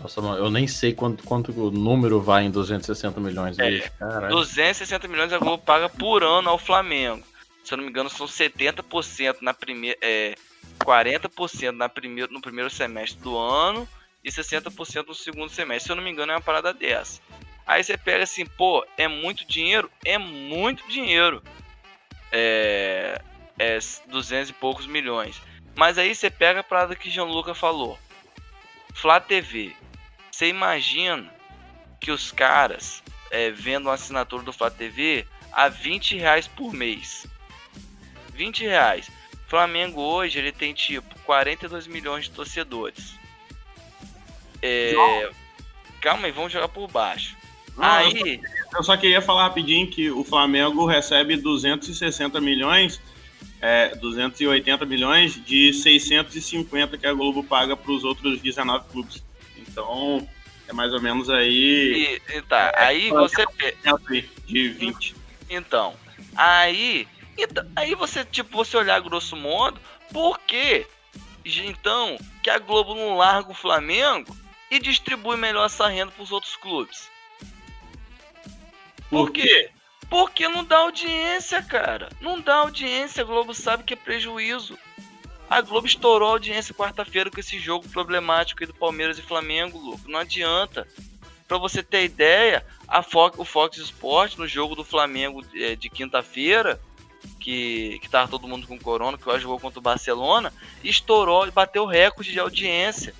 [0.01, 3.57] Nossa, mano, eu nem sei quanto, quanto o número vai em 260 milhões.
[3.57, 3.91] É, bicho,
[4.29, 7.23] 260 milhões a Globo paga por ano ao Flamengo.
[7.63, 9.97] Se eu não me engano, são 70% na primeira.
[10.01, 10.35] É,
[10.79, 13.87] 40% na primeiro, no primeiro semestre do ano
[14.23, 15.85] e 60% no segundo semestre.
[15.85, 17.19] Se eu não me engano, é uma parada dessa.
[17.65, 19.89] Aí você pega assim, pô, é muito dinheiro?
[20.05, 21.41] É muito dinheiro.
[22.31, 23.21] É,
[23.59, 25.41] é, 200 e poucos milhões.
[25.75, 27.97] Mas aí você pega a parada que Gianluca falou.
[28.93, 29.75] Flá TV.
[30.31, 31.31] Você imagina
[31.99, 37.27] que os caras é, vendo uma assinatura do Flá TV a 20 reais por mês.
[38.33, 39.09] 20 reais.
[39.47, 43.15] Flamengo hoje ele tem tipo 42 milhões de torcedores.
[44.61, 44.93] É...
[46.01, 47.35] Calma aí, vamos jogar por baixo.
[47.75, 48.41] Não, aí.
[48.75, 52.99] Eu só queria falar rapidinho que o Flamengo recebe 260 milhões
[53.61, 59.23] é, 280 milhões de 650 que a Globo paga para os outros 19 clubes.
[59.57, 60.27] Então,
[60.67, 62.19] é mais ou menos aí.
[62.29, 63.45] E, tá, é, aí você.
[64.45, 65.15] De 20.
[65.49, 65.95] Então,
[66.35, 67.07] aí.
[67.37, 69.79] Então, aí você, tipo, você olhar grosso modo,
[70.11, 70.85] por que
[71.45, 74.35] então que a Globo não larga o Flamengo
[74.69, 77.09] e distribui melhor essa renda para os outros clubes?
[79.09, 79.69] Por, por quê?
[80.09, 82.09] Porque não dá audiência, cara.
[82.21, 83.23] Não dá audiência.
[83.23, 84.77] A Globo sabe que é prejuízo.
[85.49, 89.77] A Globo estourou a audiência quarta-feira com esse jogo problemático aí do Palmeiras e Flamengo,
[89.77, 90.09] louco.
[90.09, 90.87] Não adianta.
[91.47, 95.89] Pra você ter ideia, a Fox, o Fox Sport no jogo do Flamengo é, de
[95.89, 96.79] quinta-feira,
[97.39, 100.51] que, que tava todo mundo com corona, que jogou contra o Barcelona,
[100.83, 103.15] estourou e bateu recorde de audiência.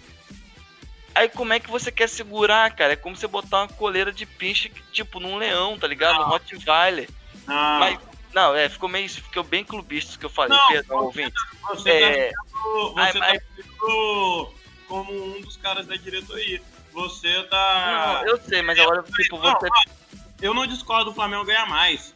[1.18, 2.94] Aí como é que você quer segurar, cara?
[2.94, 6.22] É como você botar uma coleira de pinche, tipo, num leão, tá ligado?
[6.22, 7.10] Um Rottweiler.
[7.48, 7.80] Não.
[7.80, 8.00] Mas,
[8.32, 9.10] não, é, ficou meio.
[9.10, 11.34] Ficou bem clubista isso que eu falei, Não, perdão, ouvinte.
[11.70, 14.54] Você É, tá sendo, você Ai, tá sendo
[14.88, 16.62] como um dos caras da diretoria.
[16.94, 18.22] Você tá.
[18.22, 19.68] Não, eu sei, mas agora, tipo, Não, você.
[20.40, 22.14] Eu não discordo do Flamengo ganhar mais.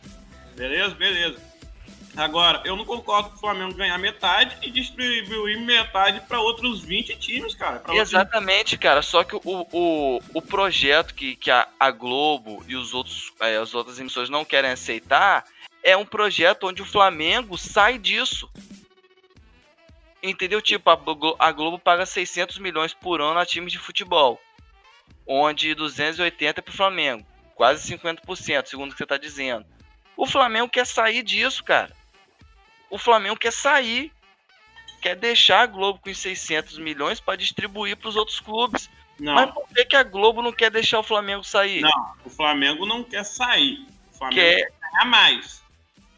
[0.56, 0.94] Beleza?
[0.94, 1.42] Beleza.
[2.16, 7.16] Agora, eu não concordo com o Flamengo ganhar metade e distribuir metade para outros 20
[7.18, 7.80] times, cara.
[7.80, 9.02] Pra outros- Exatamente, cara.
[9.02, 13.56] Só que o, o, o projeto que, que a, a Globo e os outros, é,
[13.56, 15.46] as outras emissoras não querem aceitar
[15.84, 18.50] é um projeto onde o Flamengo sai disso.
[20.22, 20.62] Entendeu?
[20.62, 21.00] Tipo, a,
[21.40, 24.40] a Globo paga 600 milhões por ano a times de futebol.
[25.26, 27.26] Onde 280 é pro Flamengo.
[27.56, 29.66] Quase 50%, segundo o que você tá dizendo.
[30.18, 31.96] O Flamengo quer sair disso, cara.
[32.92, 34.12] O Flamengo quer sair
[35.02, 38.88] quer deixar a Globo com os 600 milhões para distribuir para os outros clubes.
[39.20, 41.82] Não, Mas por que, que a Globo não quer deixar o Flamengo sair?
[41.82, 42.14] Não.
[42.24, 43.84] o Flamengo não quer sair.
[44.14, 45.64] O Flamengo Quer, quer ganhar mais.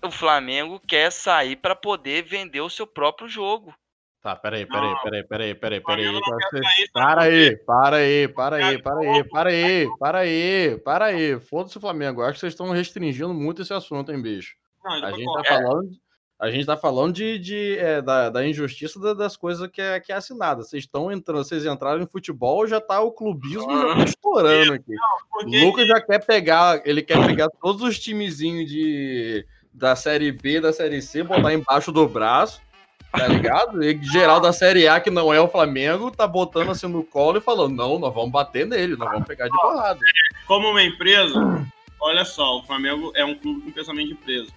[0.02, 3.74] o Flamengo quer sair para poder vender o seu próprio jogo.
[4.22, 6.06] Tá, peraí, peraí, peraí, peraí, peraí, peraí.
[6.14, 11.40] Você- Para aí, para aí, para aí, para aí, para aí, para aí, para aí.
[11.40, 12.22] Foda-se o Flamengo.
[12.22, 14.56] Eu acho que vocês estão restringindo muito esse assunto, hein, bicho.
[14.84, 15.90] Não, eu A gente tá falando,
[16.44, 20.00] a gente tá falando de, de, é, da, da injustiça da- das coisas que é,
[20.00, 20.62] que é assinada.
[20.64, 24.94] Vocês estão entrando, vocês entraram em futebol, já tá o clubismo já tá estourando aqui.
[25.32, 30.32] Porque O Lucas já quer pegar, ele quer pegar todos os timezinhos de, da Série
[30.32, 32.62] B, da Série C, botar embaixo do braço,
[33.12, 33.82] tá ligado?
[33.84, 37.38] E geral da Série A, que não é o Flamengo, tá botando assim no colo
[37.38, 40.00] e falando, não, nós vamos bater nele, nós vamos pegar de porrada.
[40.46, 41.66] como uma empresa,
[42.02, 44.52] olha só, o Flamengo é um clube com pensamento de empresa.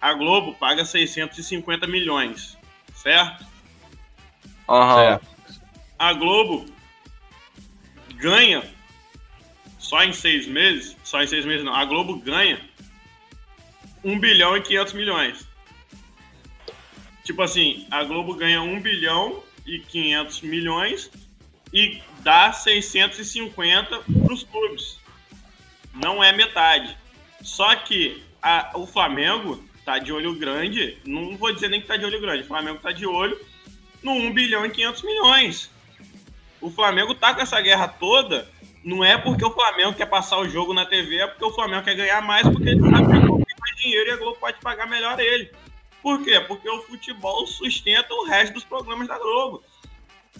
[0.00, 2.56] A Globo paga 650 milhões,
[2.94, 3.44] certo?
[4.68, 5.20] Aham.
[5.98, 6.66] A Globo
[8.14, 8.62] ganha
[9.78, 12.60] só em seis meses, só em seis meses não, a Globo ganha
[14.04, 15.48] 1 bilhão e 500 milhões.
[17.24, 21.10] Tipo assim, a Globo ganha 1 bilhão e 500 milhões
[21.72, 24.98] e dá 650 para os clubes.
[25.92, 26.96] Não é metade.
[27.42, 31.96] Só que a- o Flamengo tá de olho grande, não vou dizer nem que tá
[31.96, 33.40] de olho grande, o Flamengo tá de olho
[34.02, 35.70] no 1 bilhão e 500 milhões.
[36.60, 38.46] O Flamengo tá com essa guerra toda,
[38.84, 41.84] não é porque o Flamengo quer passar o jogo na TV, é porque o Flamengo
[41.84, 44.38] quer ganhar mais, porque ele sabe que a Globo tem mais dinheiro e a Globo
[44.38, 45.50] pode pagar melhor ele.
[46.02, 46.38] Por quê?
[46.40, 49.62] Porque o futebol sustenta o resto dos programas da Globo.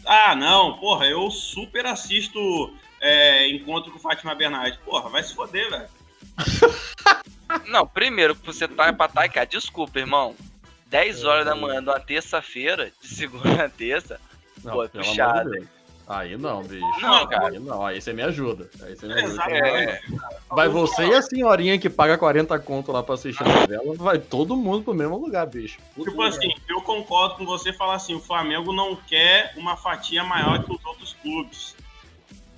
[0.05, 2.39] Ah, não, porra, eu super assisto
[3.01, 4.79] é, Encontro com Fátima Bernardes.
[4.85, 5.89] Porra, vai se foder, velho.
[7.67, 10.35] Não, primeiro, que você tá pra tacar, desculpa, irmão.
[10.87, 14.21] 10 horas da manhã de uma terça-feira, de segunda a terça.
[14.65, 15.67] Não, Pô, é de puxado, Deus.
[16.09, 16.83] Aí não, bicho.
[17.03, 17.49] Não, cara.
[17.49, 18.71] Aí não, aí você me ajuda.
[18.83, 19.29] Aí você me ajuda.
[19.29, 20.01] Exatamente.
[20.49, 24.19] Vai você e a senhorinha que paga 40 conto lá pra assistir a novela, vai
[24.19, 25.79] todo mundo pro mesmo lugar, bicho.
[25.95, 30.25] Puta Tipo assim, eu concordo com você falar assim, o Flamengo não quer uma fatia
[30.25, 31.77] maior que os outros clubes.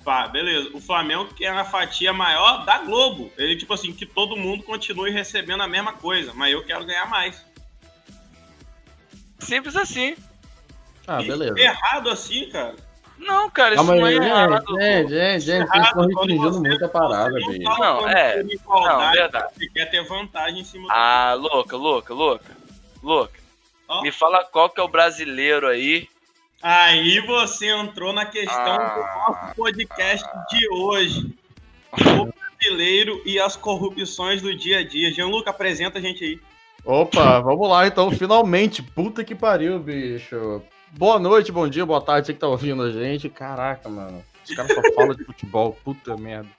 [0.03, 0.69] Pá, beleza.
[0.73, 3.31] O Flamengo quer uma fatia maior da Globo.
[3.37, 7.05] Ele, tipo assim, que todo mundo continue recebendo a mesma coisa, mas eu quero ganhar
[7.07, 7.45] mais.
[9.39, 10.15] Simples assim.
[11.07, 11.59] Ah, E beleza.
[11.59, 12.75] Errado assim, cara.
[13.17, 14.65] Não, cara, isso não é errado.
[14.79, 18.43] gente, gente, gente, vocês estão restringindo muito a parada, tá Não, é.
[18.43, 19.53] Não, verdade.
[19.55, 22.57] Você quer ter vantagem em cima do Ah, louca, louca, louca.
[23.03, 23.39] Louca.
[24.01, 26.07] Me fala qual que é o brasileiro aí.
[26.61, 29.25] Aí você entrou na questão do Ah.
[29.29, 31.35] nosso podcast de hoje.
[31.93, 35.11] O brasileiro e as corrupções do dia a dia.
[35.11, 36.39] Gianluca, apresenta a gente aí.
[36.85, 38.81] Opa, vamos lá então, finalmente.
[38.81, 40.61] Puta que pariu, bicho.
[40.91, 43.29] Boa noite, bom dia, boa tarde, você que tá ouvindo a gente.
[43.29, 44.23] Caraca, mano.
[44.47, 46.49] Os caras só falam de futebol, puta merda.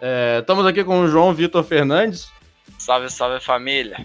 [0.00, 2.30] É, estamos aqui com o João Vitor Fernandes.
[2.78, 4.04] Salve, salve família.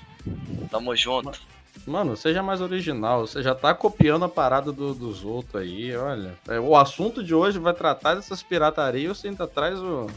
[0.69, 1.39] Tamo junto.
[1.87, 3.25] Mano, seja mais original.
[3.25, 6.35] Você já tá copiando a parada do- dos outros aí, olha.
[6.47, 10.07] É, o assunto de hoje vai tratar dessas piratarias você ainda traz o.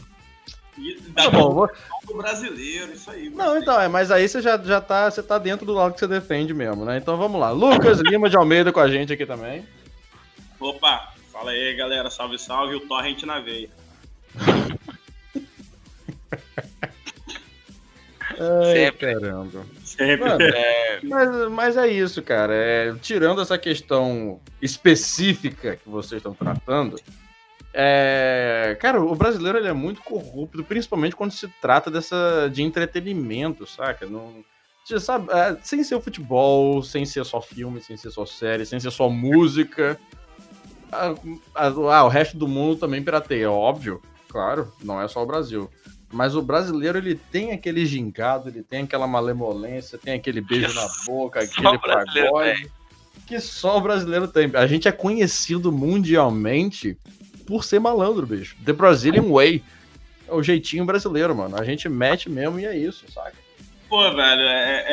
[1.15, 1.69] Tá bom, vou-
[2.05, 3.29] do brasileiro, isso aí.
[3.29, 5.99] Não, então, é, mas aí você já, já tá, você tá dentro do lado que
[5.99, 6.97] você defende mesmo, né?
[6.97, 7.49] Então vamos lá.
[7.51, 9.65] Lucas Lima de Almeida com a gente aqui também.
[10.59, 12.09] Opa, fala aí, galera.
[12.11, 12.75] Salve, salve.
[12.75, 13.69] O Torrent na veia.
[18.39, 19.13] Ai, Sempre.
[19.13, 19.65] Caramba.
[19.83, 20.29] Sempre.
[20.29, 20.99] Mano, é...
[21.03, 22.53] Mas, mas é isso, cara.
[22.53, 26.97] É, tirando essa questão específica que vocês estão tratando,
[27.73, 33.67] é, cara, o brasileiro ele é muito corrupto, principalmente quando se trata dessa de entretenimento,
[33.67, 34.05] saca?
[34.05, 34.45] Não,
[34.85, 38.65] você sabe, é, sem ser o futebol, sem ser só filme, sem ser só série,
[38.65, 39.99] sem ser só música.
[40.89, 41.15] Ah,
[41.53, 45.69] ah, o resto do mundo também pirateia, óbvio, claro, não é só o Brasil.
[46.11, 50.87] Mas o brasileiro, ele tem aquele gingado, ele tem aquela malemolência, tem aquele beijo na
[51.05, 52.71] boca, aquele pagode.
[53.25, 54.51] Que só o brasileiro tem.
[54.53, 56.97] A gente é conhecido mundialmente
[57.45, 58.55] por ser malandro, bicho.
[58.63, 59.63] The Brazilian Way.
[60.27, 61.59] É o jeitinho brasileiro, mano.
[61.59, 63.35] A gente mete mesmo e é isso, saca?
[63.87, 64.85] Pô, velho, é,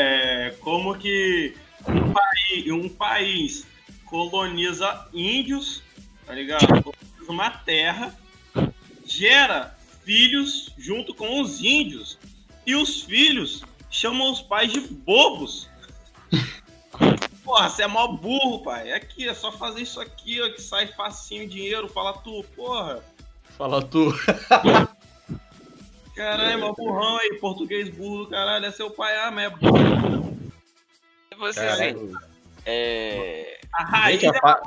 [0.46, 1.54] é como que
[1.88, 3.66] um país, um país
[4.04, 5.82] coloniza índios,
[6.26, 6.66] tá ligado?
[6.66, 8.14] Coloniza uma terra,
[9.06, 12.18] gera filhos junto com os índios.
[12.66, 15.68] E os filhos chamam os pais de bobos.
[17.44, 18.92] Porra, você é mó burro, pai.
[18.92, 21.88] Aqui, é só fazer isso aqui, ó, que sai facinho dinheiro.
[21.88, 23.02] Fala tu, porra.
[23.58, 24.14] Fala tu.
[26.14, 28.66] Caralho, mó burrão aí, português burro, caralho.
[28.66, 30.38] É seu pai, ah, mas é burro.
[31.38, 31.96] Você,
[32.64, 33.60] é...
[33.74, 34.60] A raiz é a...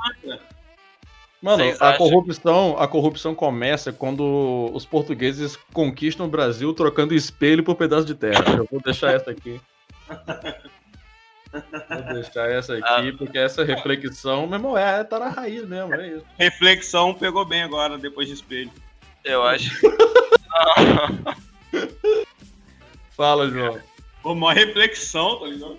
[1.46, 7.76] Mano, a corrupção, a corrupção começa quando os portugueses conquistam o Brasil trocando espelho por
[7.76, 8.56] pedaço de terra.
[8.58, 9.60] Eu vou deixar essa aqui.
[11.52, 13.14] Vou deixar essa aqui, ah.
[13.16, 16.24] porque essa reflexão, meu irmão, é, tá na raiz mesmo, é isso.
[16.36, 18.72] Reflexão pegou bem agora, depois de espelho.
[19.24, 19.70] Eu acho.
[23.16, 23.78] Fala, João.
[24.20, 25.78] Pô, uma reflexão, tá ligado?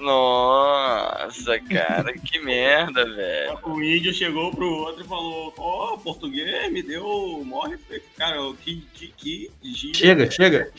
[0.00, 3.58] Nossa, cara, que merda, velho.
[3.64, 7.78] O índio chegou pro outro e falou: Ó, oh, português, me deu morre.
[8.16, 8.80] Cara, que.
[8.94, 10.32] que, que gíria, chega, véio.
[10.32, 10.72] chega,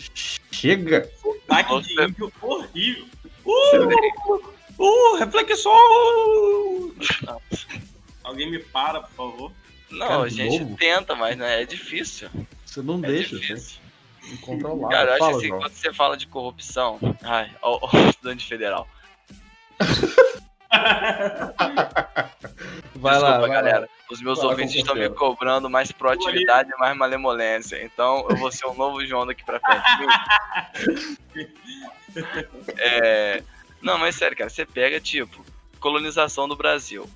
[0.52, 1.12] chega.
[1.22, 3.06] Sotaque de índio horrível.
[3.46, 4.42] Uh,
[4.80, 5.72] uh, reflexão.
[8.24, 9.52] Alguém me para, por favor.
[9.92, 10.78] Não, cara, a gente novo?
[10.78, 12.30] tenta, mas né, é difícil.
[12.66, 13.80] Você não é deixa, difícil.
[14.32, 14.90] Incontrolável.
[14.90, 16.98] Cara, eu acho assim, quando você fala de corrupção.
[17.22, 18.88] Ai, ó, ó, estudante federal.
[22.96, 23.80] Vai Desculpa, lá, vai galera.
[23.82, 23.88] Lá.
[24.10, 27.84] Os meus ouvintes estão me cobrando mais proatividade e mais malemolência.
[27.84, 29.86] Então eu vou ser um novo João daqui pra frente.
[32.78, 33.44] é...
[33.82, 35.44] Não, mas sério, cara, você pega, tipo,
[35.80, 37.10] colonização do Brasil.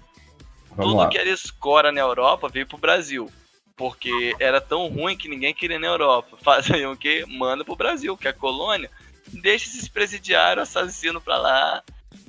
[0.72, 1.10] Vamos Tudo lá.
[1.10, 3.32] que era escora na Europa veio pro Brasil.
[3.78, 6.38] Porque era tão ruim que ninguém queria na Europa.
[6.42, 7.26] Faziam o quê?
[7.28, 8.90] Manda pro Brasil, que é a colônia.
[9.28, 11.84] Deixa esses presidiários assassinos pra lá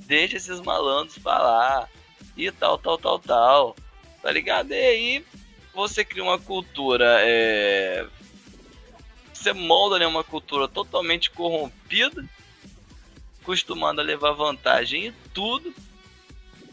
[0.07, 1.89] deixa esses malandros falar
[2.35, 3.75] e tal, tal, tal, tal.
[4.21, 4.71] Tá ligado?
[4.71, 5.25] E aí
[5.73, 7.17] você cria uma cultura.
[7.19, 8.07] É...
[9.33, 12.25] Você molda né, uma cultura totalmente corrompida,
[13.41, 15.73] acostumando a levar vantagem em tudo.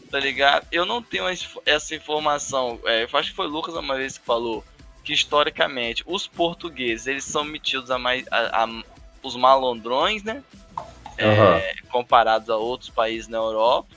[0.09, 0.67] Tá ligado?
[0.71, 1.25] Eu não tenho
[1.65, 2.79] essa informação.
[2.85, 4.63] É, eu acho que foi o Lucas uma vez que falou
[5.03, 8.83] que historicamente os portugueses eles são metidos a mais a, a
[9.21, 10.43] os malandrões, né?
[11.17, 13.89] É, comparados a outros países na Europa,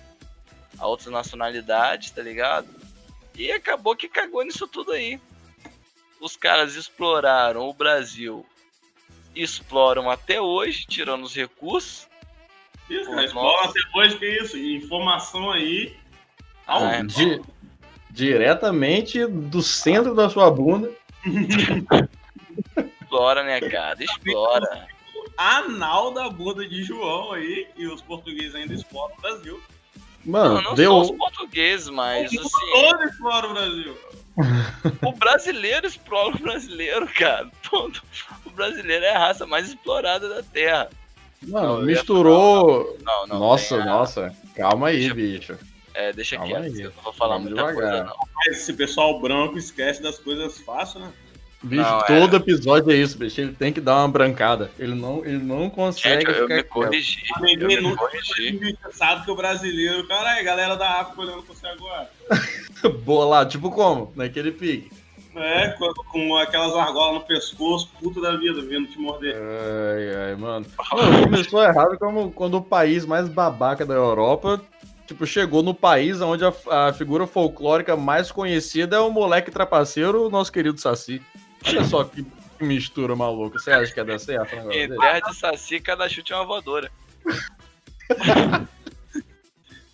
[0.79, 2.69] a outras nacionalidades, tá ligado?
[3.35, 5.21] E acabou que cagou nisso tudo aí.
[6.21, 8.45] Os caras exploraram o Brasil,
[9.35, 12.09] exploram até hoje, tirando os recursos.
[12.91, 14.57] Isso, cara, exploram até hoje, que isso?
[14.57, 15.97] Informação aí.
[16.67, 17.41] Ah, é, di
[18.11, 20.91] diretamente do centro da sua bunda.
[23.01, 24.03] explora, né, cara?
[24.03, 24.89] Explora
[25.39, 29.63] anal da bunda de João aí, e os portugueses ainda exploram o Brasil.
[30.25, 30.91] Mano, não, não deu...
[30.91, 32.73] são os portugueses, mas assim...
[32.73, 33.99] Todo explora o Brasil.
[35.03, 37.49] o brasileiro explora o brasileiro, cara.
[37.71, 38.03] Todo...
[38.45, 40.91] O brasileiro é a raça mais explorada da Terra.
[41.47, 42.99] Mano, misturou...
[43.03, 43.85] Não, não, nossa, a...
[43.85, 44.37] nossa.
[44.57, 45.15] Calma aí, deixa...
[45.15, 45.59] bicho.
[45.95, 47.91] É, deixa aqui, eu não vou falar Vamos muita devagar.
[47.91, 48.17] coisa, não.
[48.35, 51.13] Mas esse pessoal branco esquece das coisas fáceis, né?
[51.63, 52.39] Bicho, não, todo é...
[52.39, 53.41] episódio é isso, bicho.
[53.41, 54.71] Ele tem que dar uma brancada.
[54.79, 56.25] Ele não, ele não consegue.
[56.25, 57.23] Gente, eu, me corrigi.
[57.37, 58.79] Eu me corrigi.
[58.93, 60.07] Sabe que o brasileiro.
[60.07, 62.11] Caralho, galera da África olhando pra você agora.
[63.05, 64.13] Boa lá, tipo como?
[64.15, 64.91] Naquele pique.
[65.35, 69.37] É, com, com, aquelas argolas no pescoço, puta da vida, vindo te morder.
[69.37, 70.67] Ai, ai, mano.
[70.93, 74.61] mano começou errado como quando o país mais babaca da Europa
[75.09, 80.27] tipo, chegou no país onde a, a, figura folclórica mais conhecida é o moleque trapaceiro,
[80.27, 81.23] o nosso querido Saci.
[81.67, 82.25] Olha só que
[82.61, 83.59] mistura maluca.
[83.59, 84.55] Você acha que ia dar certo?
[84.71, 86.91] Em terra de saci, cada chute é uma voadora.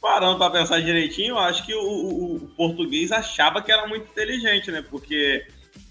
[0.01, 4.05] Parando pra pensar direitinho, eu acho que o, o, o, português achava que era muito
[4.05, 4.83] inteligente, né?
[4.83, 5.47] Porque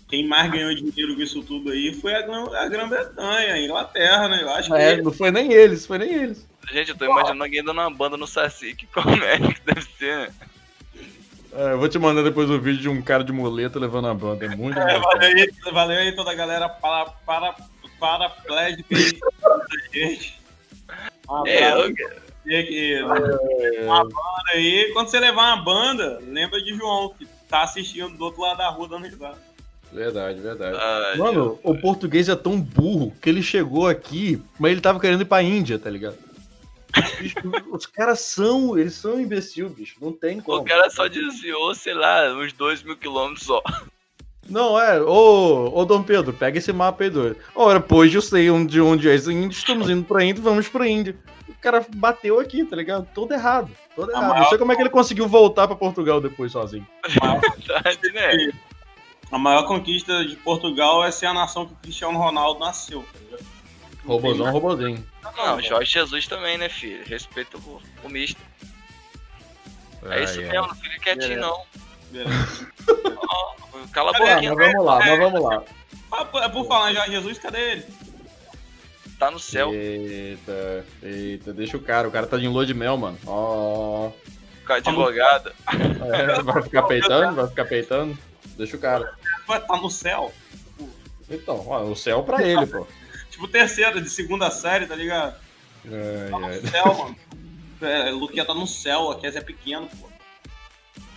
[0.08, 4.44] quem mais ganhou dinheiro com isso tudo aí foi a, a Grã-Bretanha, a Inglaterra, né?
[4.44, 5.02] Eu acho é, que.
[5.02, 6.48] Não foi nem eles, foi nem eles.
[6.72, 9.82] Gente, eu tô imaginando alguém dando uma banda no Saci, que como é que deve
[9.98, 10.34] ser, né?
[11.56, 14.14] É, eu vou te mandar depois o vídeo de um cara de muleta levando a
[14.14, 14.46] banda.
[14.46, 17.56] É muito é, valeu, aí, valeu aí toda a galera para, para,
[18.00, 19.20] paraplégica aí.
[19.94, 20.42] gente.
[21.46, 21.94] é, eu...
[22.46, 23.04] que,
[23.84, 24.90] uma banda aí.
[24.94, 28.70] Quando você levar uma banda, lembra de João, que tá assistindo do outro lado da
[28.70, 29.38] rua dando risada.
[29.92, 30.76] Verdade, verdade.
[30.76, 35.22] Ai, Mano, o português é tão burro que ele chegou aqui, mas ele tava querendo
[35.22, 36.18] ir pra Índia, tá ligado?
[37.72, 39.98] Os caras são, eles são imbecil, bicho.
[40.02, 40.62] Não tem como.
[40.62, 43.62] O cara só desviou, sei lá, uns 2 mil quilômetros só.
[44.50, 45.02] Não, é.
[45.02, 47.38] Ô, ô Dom Pedro, pega esse mapa aí, doido.
[47.56, 51.16] Ora, pois eu sei onde, onde é índio, estamos indo pra Índia, vamos pra Índia.
[51.48, 53.08] O cara bateu aqui, tá ligado?
[53.14, 53.72] Todo errado.
[53.96, 54.30] Todo errado.
[54.30, 54.40] Maior...
[54.42, 56.86] Não sei como é que ele conseguiu voltar pra Portugal depois sozinho.
[57.08, 58.52] Verdade, né?
[59.32, 63.04] A maior conquista de Portugal é ser a nação que o Cristiano Ronaldo nasceu?
[64.06, 65.06] Robozão, robozinho.
[65.38, 67.04] Não, Jorge Jesus também, né, filho?
[67.06, 68.42] Respeita o, o misto.
[70.10, 71.66] é isso mesmo, não fica quietinho, não.
[72.14, 74.36] oh, cala a boca.
[74.36, 75.64] Mas vamos lá, mas vamos lá.
[76.44, 77.86] É por falar em Jorge Jesus, cadê ele?
[79.18, 79.74] Tá no céu.
[79.74, 83.18] Eita, eita, deixa o cara, o cara tá de lua de mel, mano.
[83.26, 84.08] Ó.
[84.08, 84.34] Oh.
[84.60, 85.52] Ficar advogado.
[85.68, 87.36] É, vai ficar peitando?
[87.36, 88.18] Vai ficar peitando?
[88.58, 89.14] Deixa o cara.
[89.48, 90.32] Vai tá no céu.
[91.30, 92.88] Então, ó, o céu pra ele, pô.
[93.34, 95.36] Tipo terceira, de segunda série, tá ligado?
[95.92, 97.16] É, tá no céu, mano.
[97.82, 100.08] É, Luquinha tá no céu, a Kes é pequeno, pô.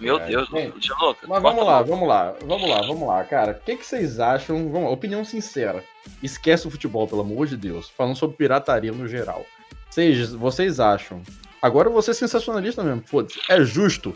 [0.01, 1.29] Meu é, Deus, gente, louco.
[1.29, 3.53] Mas vamos lá, vamos lá, vamos lá, vamos lá, cara.
[3.53, 4.73] O que, que vocês acham?
[4.73, 5.85] Vamos, opinião sincera.
[6.23, 7.91] Esquece o futebol, pelo amor de Deus.
[7.91, 9.45] Falando sobre pirataria no geral.
[9.91, 11.23] Vocês, vocês acham?
[11.61, 13.03] Agora eu vou ser sensacionalista mesmo.
[13.07, 13.39] Foda-se.
[13.47, 14.15] É justo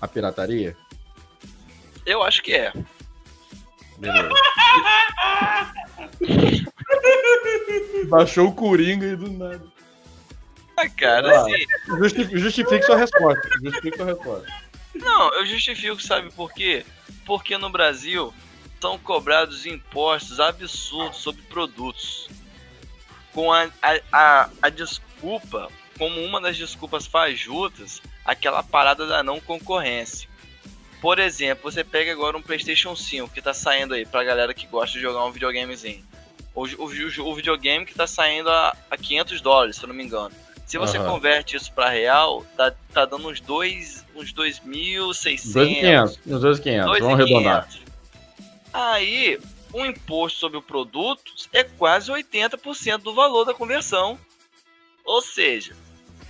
[0.00, 0.76] a pirataria?
[2.06, 2.72] Eu acho que é.
[3.98, 4.28] Beleza.
[8.08, 9.62] Baixou o Coringa e do nada.
[10.76, 11.52] Ah, cara, assim...
[11.98, 13.48] Justifique, justifique sua resposta.
[13.62, 14.46] Justifique sua resposta.
[14.94, 16.84] Não, eu justifico, sabe por quê?
[17.26, 18.32] Porque no Brasil
[18.80, 22.28] são cobrados impostos absurdos sobre produtos.
[23.32, 29.38] Com a, a, a, a desculpa, como uma das desculpas fajutas, aquela parada da não
[29.38, 30.29] concorrência.
[31.00, 34.66] Por exemplo, você pega agora um PlayStation 5 que tá saindo aí pra galera que
[34.66, 36.04] gosta de jogar um videogamezinho.
[36.54, 39.94] O, o, o, o videogame que tá saindo a, a 500 dólares, se eu não
[39.94, 40.34] me engano.
[40.66, 41.06] Se você uhum.
[41.06, 45.52] converte isso para real, tá, tá dando uns 2 uns 2.600.
[45.52, 47.68] 2.500, 2.500, vamos arredondar.
[48.72, 49.40] Aí,
[49.72, 54.18] o imposto sobre o produto é quase 80% do valor da conversão.
[55.04, 55.74] Ou seja,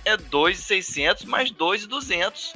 [0.05, 2.55] é 2.600 mais 2.200.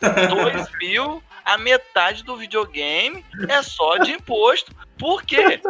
[0.00, 4.74] 2.000 a metade do videogame é só de imposto.
[4.98, 5.60] Por quê?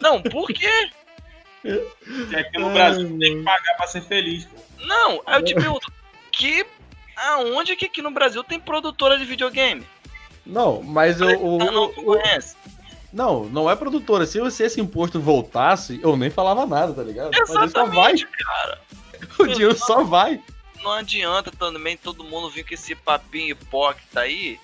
[0.00, 0.90] Não, por quê?
[2.32, 4.48] É que no Brasil tem que pagar pra ser feliz.
[4.78, 5.92] Não, eu te pergunto,
[6.32, 6.66] que
[7.14, 9.86] aonde que aqui no Brasil tem produtora de videogame?
[10.46, 11.38] Não, mas eu.
[11.38, 12.56] O, não, não conhece.
[13.12, 14.24] Não, não é produtora.
[14.24, 17.34] Se, esse imposto voltasse, eu nem falava nada, tá ligado?
[17.34, 18.14] Exatamente, só vai.
[18.16, 18.80] cara.
[19.38, 20.40] O dinheiro só vai.
[20.82, 24.58] Não adianta também todo mundo vir com esse papinho hipócrita aí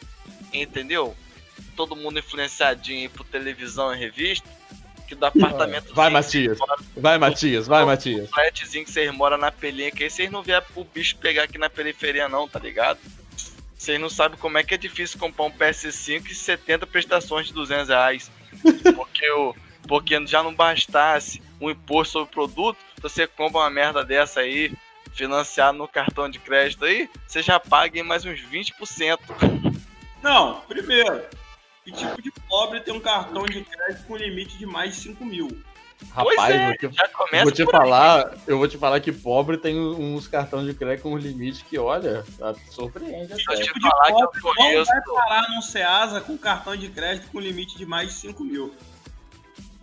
[0.62, 1.16] entendeu?
[1.74, 4.48] Todo mundo influenciadinho aí por televisão e revista.
[5.06, 5.94] Que do apartamento.
[5.94, 6.58] Vai, Matias.
[6.58, 7.66] Mora, vai, Matias.
[7.68, 8.28] Vai, Matias.
[8.28, 11.44] O flatzinho que vocês moram na pelinha, que aí vocês não vê o bicho pegar
[11.44, 12.98] aqui na periferia, não, tá ligado?
[13.78, 17.52] Vocês não sabem como é que é difícil comprar um PS5 e 70 prestações de
[17.52, 18.30] 200 reais.
[18.96, 19.54] Porque, o,
[19.86, 24.72] porque já não bastasse um imposto sobre o produto, você compra uma merda dessa aí,
[25.16, 29.18] financiado no cartão de crédito aí, você já paga em mais uns 20%.
[30.22, 31.22] Não, primeiro,
[31.84, 35.24] que tipo de pobre tem um cartão de crédito com limite de mais de 5
[35.24, 35.48] mil?
[36.12, 38.38] Rapaz, é, vou te, vou te falar, aí.
[38.46, 42.22] eu vou te falar que pobre tem uns cartões de crédito com limite que, olha,
[42.38, 43.32] tá, surpreende.
[43.32, 43.54] Até.
[43.54, 44.92] Eu tipo te falar que eu conheço.
[44.92, 48.44] Não vai parar num Ceasa com cartão de crédito com limite de mais de 5
[48.44, 48.74] mil.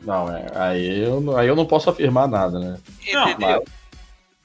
[0.02, 2.80] Não, é, aí, eu, aí eu não posso afirmar nada, né?
[3.12, 3.64] Não, Entendeu?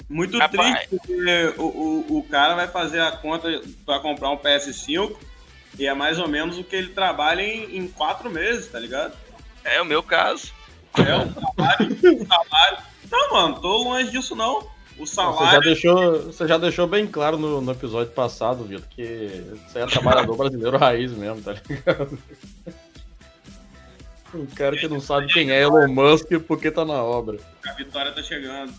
[0.09, 0.89] Muito Rapaz.
[0.89, 5.15] triste, porque o, o, o cara vai fazer a conta para comprar um PS5
[5.79, 9.15] e é mais ou menos o que ele trabalha em, em quatro meses, tá ligado?
[9.63, 10.53] É o meu caso.
[10.97, 12.79] É, o trabalho, o salário.
[13.11, 14.67] Não, mano, tô longe disso não.
[14.99, 15.39] O salário.
[15.39, 19.81] Você já deixou, você já deixou bem claro no, no episódio passado, Vitor, que você
[19.81, 22.19] é trabalhador brasileiro raiz mesmo, tá ligado?
[24.35, 27.39] Um cara que não sabe quem é Elon Musk porque tá na obra.
[27.67, 28.73] A vitória tá chegando.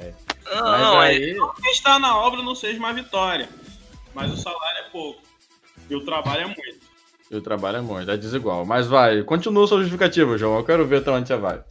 [0.00, 0.12] É.
[0.46, 1.34] Não, Mas não, aí...
[1.34, 3.48] não que está na obra não seja uma vitória.
[4.14, 5.20] Mas o salário é pouco.
[5.88, 6.84] E o trabalho é muito.
[7.30, 8.64] E o trabalho é muito, é desigual.
[8.64, 10.58] Mas vai, continua sua justificativa, João.
[10.58, 11.62] Eu quero ver até onde você vai.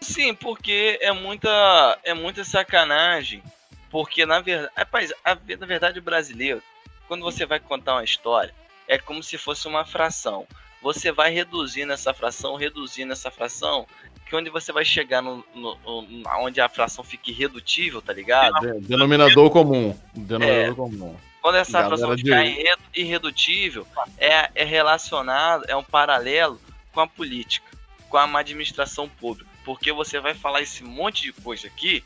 [0.00, 3.42] Sim, porque é muita, é muita sacanagem.
[3.90, 6.62] Porque na verdade, rapaz, a, na verdade o brasileiro,
[7.06, 8.54] quando você vai contar uma história,
[8.86, 10.46] é como se fosse uma fração.
[10.82, 13.86] Você vai reduzindo essa fração, reduzindo essa fração,
[14.28, 18.52] que onde você vai chegar no, no, no onde a fração fique irredutível, tá ligado?
[18.80, 19.98] Denominador comum.
[20.14, 21.16] Denominador é, comum.
[21.40, 22.76] Quando essa Galera fração ficar de...
[22.94, 23.86] irredutível,
[24.18, 26.60] é, é relacionado, é um paralelo
[26.92, 27.66] com a política,
[28.08, 29.48] com a administração pública.
[29.64, 32.04] Porque você vai falar esse monte de coisa aqui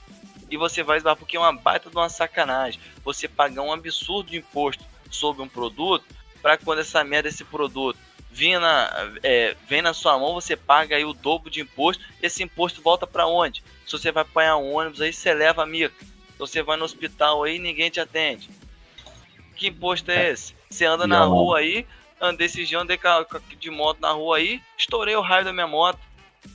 [0.48, 2.80] e você vai esbar porque é uma baita de uma sacanagem.
[3.04, 6.04] Você pagar um absurdo de imposto sobre um produto
[6.40, 7.98] para quando essa merda, esse produto
[8.32, 8.90] vem na,
[9.22, 12.02] é, vem na sua mão, você paga aí o dobro de imposto.
[12.22, 13.62] Esse imposto volta para onde?
[13.86, 15.94] Se você vai apanhar um ônibus aí, você leva a mica.
[16.00, 18.48] Se você vai no hospital aí, ninguém te atende.
[19.54, 20.30] Que imposto é, é.
[20.30, 20.54] esse?
[20.70, 21.86] Você anda na rua aí,
[22.18, 22.98] andei esse dia, andei
[23.58, 26.00] de moto na rua aí, estourei o raio da minha moto,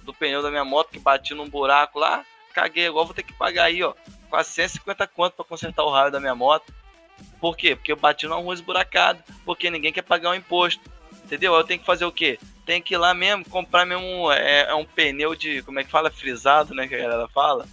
[0.04, 3.34] do pneu da minha moto, que bati num buraco lá, caguei, agora vou ter que
[3.34, 3.94] pagar aí, ó,
[4.28, 6.74] quase 150 conto para consertar o raio da minha moto.
[7.40, 7.76] Por quê?
[7.76, 10.82] Porque eu bati numa rua esburacada, porque ninguém quer pagar o imposto.
[11.28, 11.54] Entendeu?
[11.54, 12.40] Eu tenho que fazer o quê?
[12.66, 15.92] Tem que ir lá mesmo, comprar mesmo é, é um pneu de, como é que
[15.92, 16.10] fala?
[16.10, 16.88] Frisado, né?
[16.88, 17.68] Que a galera fala.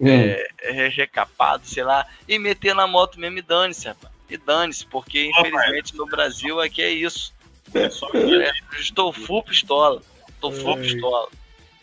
[0.00, 0.08] Hum.
[0.08, 2.06] É, é, recapado, sei lá.
[2.26, 4.14] E meter na moto mesmo e dane-se, rapaz.
[4.30, 7.34] E dane-se, porque infelizmente no Brasil aqui é isso.
[7.74, 10.00] É só é, estou full pistola.
[10.30, 11.28] Estou full pistola.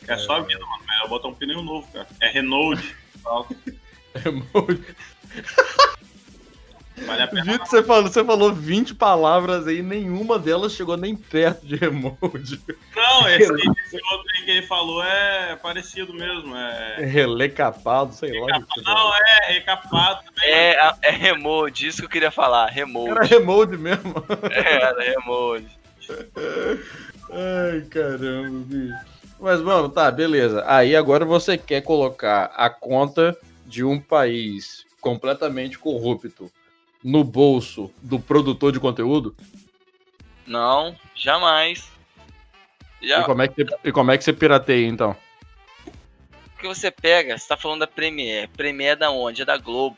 [0.07, 0.83] É só a vida, mano.
[0.87, 2.07] Melhor botar um pneu novo, cara.
[2.19, 2.81] É Renault.
[4.15, 4.95] Renault.
[6.97, 11.83] Vale Vitor, você falou, você falou 20 palavras aí, nenhuma delas chegou nem perto de
[11.83, 12.61] emoji.
[12.95, 16.55] Não, esse, esse outro aí que ele falou é parecido mesmo.
[16.55, 18.93] É relecapado, sei recapado, lá.
[18.93, 20.53] Não, é recapado também.
[20.53, 23.11] É, é remote, isso que eu queria falar, remote.
[23.11, 24.13] Era remote mesmo.
[24.51, 25.67] É, era remote.
[27.31, 28.93] Ai, caramba, bicho.
[29.39, 30.63] Mas, mano, tá, beleza.
[30.67, 33.35] Aí agora você quer colocar a conta
[33.65, 36.51] de um país completamente corrupto
[37.03, 39.35] no bolso do produtor de conteúdo?
[40.47, 41.91] Não, jamais.
[43.01, 43.21] Já...
[43.21, 45.15] E, como é que, e como é que você pirateia, então?
[46.53, 48.47] Porque você pega, você tá falando da Premiere.
[48.47, 49.41] Premiere é da onde?
[49.41, 49.97] É da Globo.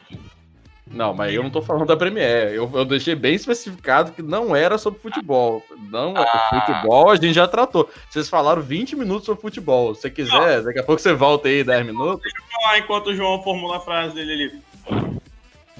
[0.87, 2.55] Não, mas eu não tô falando da Premiere.
[2.55, 5.63] Eu, eu deixei bem especificado que não era sobre futebol.
[5.89, 6.49] Não, ah.
[6.49, 7.89] futebol a gente já tratou.
[8.09, 9.95] Vocês falaram 20 minutos sobre futebol.
[9.95, 10.63] Se você quiser, não.
[10.65, 12.21] daqui a pouco você volta aí 10 minutos.
[12.21, 14.61] Deixa eu falar enquanto o João formula a frase dele ali.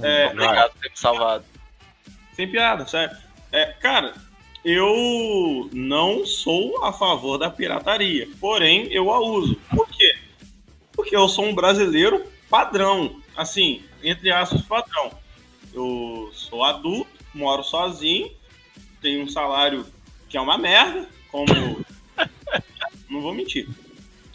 [0.02, 1.46] É, Obrigado por ter me salvado.
[2.36, 3.16] Sem piada, sério.
[3.52, 4.14] É, cara,
[4.64, 9.56] eu não sou a favor da pirataria, porém eu a uso.
[9.70, 10.18] Por quê?
[10.92, 15.12] Porque eu sou um brasileiro padrão, assim, entre aspas, padrão.
[15.74, 18.32] Eu sou adulto, moro sozinho,
[19.02, 19.86] tenho um salário
[20.28, 21.46] que é uma merda, como.
[23.10, 23.68] não vou mentir.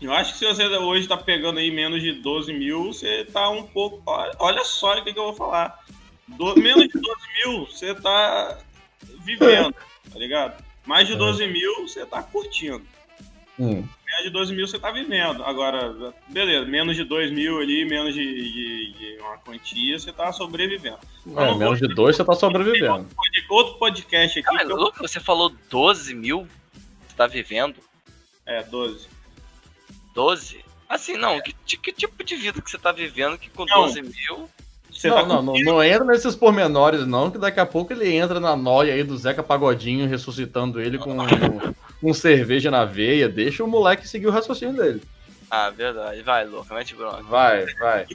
[0.01, 3.51] Eu acho que se você hoje tá pegando aí menos de 12 mil, você tá
[3.51, 4.03] um pouco.
[4.39, 5.79] Olha só o que, que eu vou falar.
[6.27, 6.57] Do...
[6.57, 8.59] menos de 12 mil, você tá
[9.23, 9.75] vivendo,
[10.11, 10.65] tá ligado?
[10.87, 11.47] Mais de 12 é.
[11.47, 12.83] mil, você tá curtindo.
[13.59, 13.87] Hum.
[14.07, 15.45] Menos de 12 mil, você tá vivendo.
[15.45, 20.33] Agora, beleza, menos de 2 mil ali, menos de, de, de uma quantia, você tá
[20.33, 20.99] sobrevivendo.
[21.37, 23.07] É, menos de 2 você tá sobrevivendo.
[23.51, 24.49] Outro podcast aqui.
[24.49, 24.93] Cara, eu...
[24.99, 26.49] você falou 12 mil,
[27.07, 27.77] você tá vivendo?
[28.47, 29.20] É, 12.
[30.15, 30.65] 12?
[30.89, 33.83] Assim, não, que, que, tipo de vida que você tá vivendo que com não.
[33.83, 34.51] 12 mil.
[34.91, 38.13] Você não, tá não, não, não, entra nesses pormenores, não, que daqui a pouco ele
[38.13, 41.17] entra na noia aí do Zeca Pagodinho, ressuscitando ele com,
[42.01, 43.29] com cerveja na veia.
[43.29, 45.03] Deixa o moleque seguir o raciocínio dele.
[45.51, 46.23] Ah, verdade.
[46.23, 47.23] Vai, louco, mete bronca.
[47.23, 48.07] Vai, vai.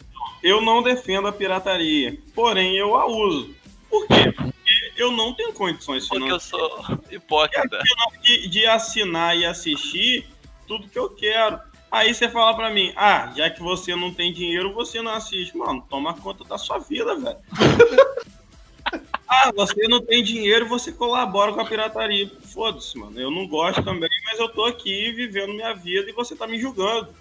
[0.44, 3.56] Eu não defendo a pirataria, porém eu a uso.
[3.90, 4.32] Por quê?
[4.32, 7.80] Porque eu não tenho condições Porque eu sou hipócrita.
[8.22, 10.28] De, de assinar e assistir
[10.68, 11.60] tudo que eu quero.
[11.96, 15.56] Aí você fala pra mim, ah, já que você não tem dinheiro, você não assiste.
[15.56, 17.38] Mano, toma conta da sua vida, velho.
[19.26, 22.30] ah, você não tem dinheiro, você colabora com a pirataria.
[22.54, 23.18] Foda-se, mano.
[23.18, 26.60] Eu não gosto também, mas eu tô aqui vivendo minha vida e você tá me
[26.60, 27.16] julgando.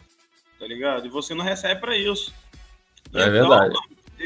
[0.59, 1.07] Tá ligado?
[1.07, 2.35] E você não recebe pra isso.
[3.14, 3.79] É então, verdade.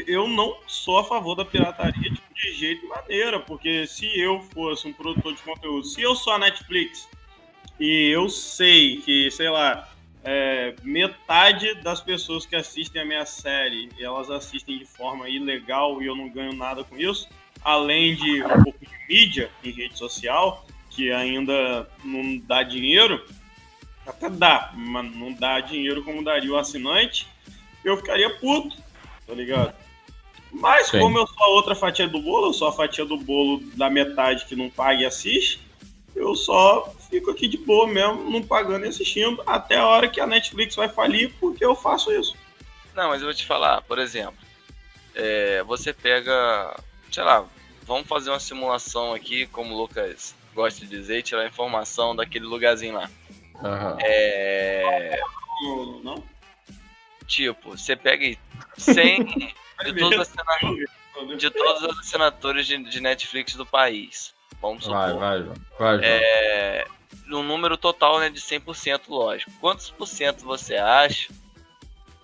[0.07, 4.41] Eu não sou a favor da pirataria tipo, de jeito e maneira, porque se eu
[4.51, 7.07] fosse um produtor de conteúdo, se eu sou a Netflix
[7.79, 9.87] e eu sei que, sei lá,
[10.23, 16.05] é, metade das pessoas que assistem a minha série, elas assistem de forma ilegal e
[16.05, 17.29] eu não ganho nada com isso,
[17.63, 23.23] além de um pouco de mídia em rede social, que ainda não dá dinheiro,
[24.05, 27.27] até dá, mas não dá dinheiro como daria o assinante,
[27.83, 28.75] eu ficaria puto,
[29.25, 29.73] tá ligado?
[30.51, 30.99] Mas Sim.
[30.99, 33.89] como eu sou a outra fatia do bolo, eu sou a fatia do bolo da
[33.89, 35.61] metade que não paga e assiste,
[36.19, 40.19] eu só fico aqui de boa mesmo, não pagando e assistindo, até a hora que
[40.19, 42.35] a Netflix vai falir, porque eu faço isso.
[42.93, 44.37] Não, mas eu vou te falar, por exemplo,
[45.15, 46.75] é, você pega,
[47.11, 47.45] sei lá,
[47.83, 52.95] vamos fazer uma simulação aqui, como o Lucas gosta de dizer, tirar informação daquele lugarzinho
[52.95, 53.09] lá.
[53.63, 53.97] Aham.
[54.01, 55.19] É,
[55.63, 55.99] Não?
[56.03, 56.23] não?
[57.27, 58.35] tipo, você pega
[58.77, 59.23] 100
[59.85, 64.33] de todos, os assina- de todos os assinaturas de, de Netflix do país.
[64.61, 64.97] Vamos supor.
[64.97, 65.55] Vai, vai, João.
[65.77, 66.03] Vai, João.
[66.03, 66.87] É,
[67.25, 69.51] no número total né, de 100%, lógico.
[69.59, 71.31] Quantos por cento você acha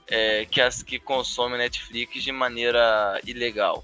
[0.07, 3.83] é, que as que consomem Netflix de maneira ilegal?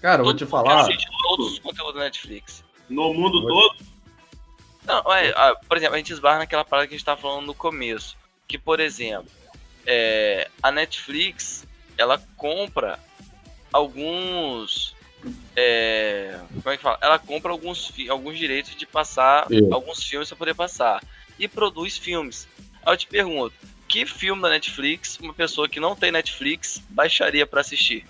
[0.00, 0.82] Cara, eu vou te falar.
[0.82, 2.64] assiste todos os conteúdos da Netflix.
[2.88, 3.86] No mundo Vou- todo?
[4.84, 5.32] Não, é,
[5.68, 8.16] por exemplo, a gente esbarra naquela parada que a gente tava falando no começo.
[8.46, 9.28] Que, por exemplo,
[9.84, 11.66] é, a Netflix,
[11.98, 12.98] ela compra
[13.72, 14.94] alguns.
[15.54, 16.98] É, como é que fala?
[17.00, 19.72] Ela compra alguns, alguns direitos de passar Isso.
[19.72, 21.02] alguns filmes pra poder passar.
[21.38, 22.48] E produz filmes.
[22.84, 23.54] Aí eu te pergunto,
[23.88, 28.04] que filme da Netflix uma pessoa que não tem Netflix baixaria pra assistir?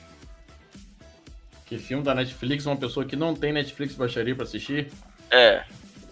[1.67, 4.93] Que filme da Netflix, uma pessoa que não tem Netflix baixaria pra assistir?
[5.31, 5.65] É.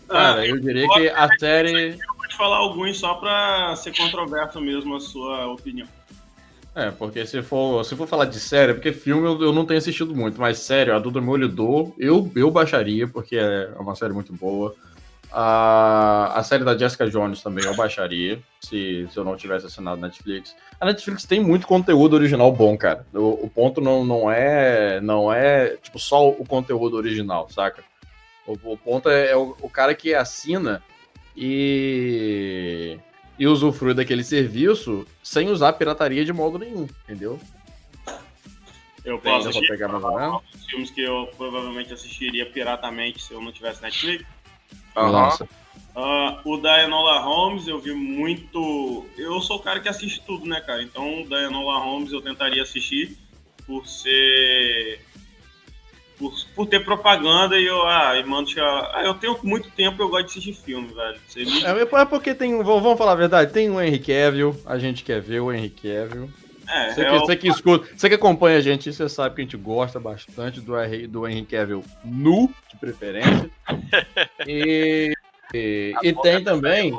[0.09, 1.97] Cara, Ah, eu diria que a série.
[2.17, 5.87] Pode falar alguns só pra ser controverso mesmo a sua opinião.
[6.75, 9.79] É, porque se for, se for falar de série, porque filme eu, eu não tenho
[9.79, 14.33] assistido muito, mas sério, a do Demolidor eu, eu baixaria, porque é uma série muito
[14.33, 14.75] boa.
[15.31, 20.01] A, a série da Jessica Jones também eu baixaria, se, se eu não tivesse assinado
[20.01, 20.55] Netflix.
[20.81, 23.07] A Netflix tem muito conteúdo original bom, cara.
[23.13, 27.85] O, o ponto não, não é não é tipo só o conteúdo original, saca?
[28.47, 30.83] O, o ponto é, é o, o cara que assina
[31.37, 32.99] e
[33.39, 37.39] e usufrui daquele serviço sem usar pirataria de modo nenhum, entendeu?
[39.05, 43.41] Eu Tem, posso assistir pegar mais os filmes que eu provavelmente assistiria piratamente se eu
[43.41, 44.25] não tivesse Netflix.
[44.97, 45.11] Aham.
[45.11, 45.49] Lança.
[45.97, 49.07] Ah, o da Enola Holmes eu vi muito.
[49.17, 50.83] Eu sou o cara que assiste tudo, né, cara?
[50.83, 53.17] Então o da Enola Holmes eu tentaria assistir
[53.67, 55.01] por ser.
[56.31, 57.83] Por, por ter propaganda e eu.
[57.87, 61.19] Ah, e mano, ah, eu tenho muito tempo eu gosto de assistir filme, velho.
[61.37, 61.65] Me...
[61.65, 65.21] É, é porque tem, vamos falar a verdade, tem o Henry Cavill, a gente quer
[65.21, 66.31] ver o Henry Cavill.
[66.67, 69.35] É, Você é que, o- você que escuta, você que acompanha a gente, você sabe
[69.35, 73.51] que a gente gosta bastante do Henry, do Henry Cavill nu, de preferência.
[74.47, 75.13] E,
[75.55, 76.93] e, e tem também.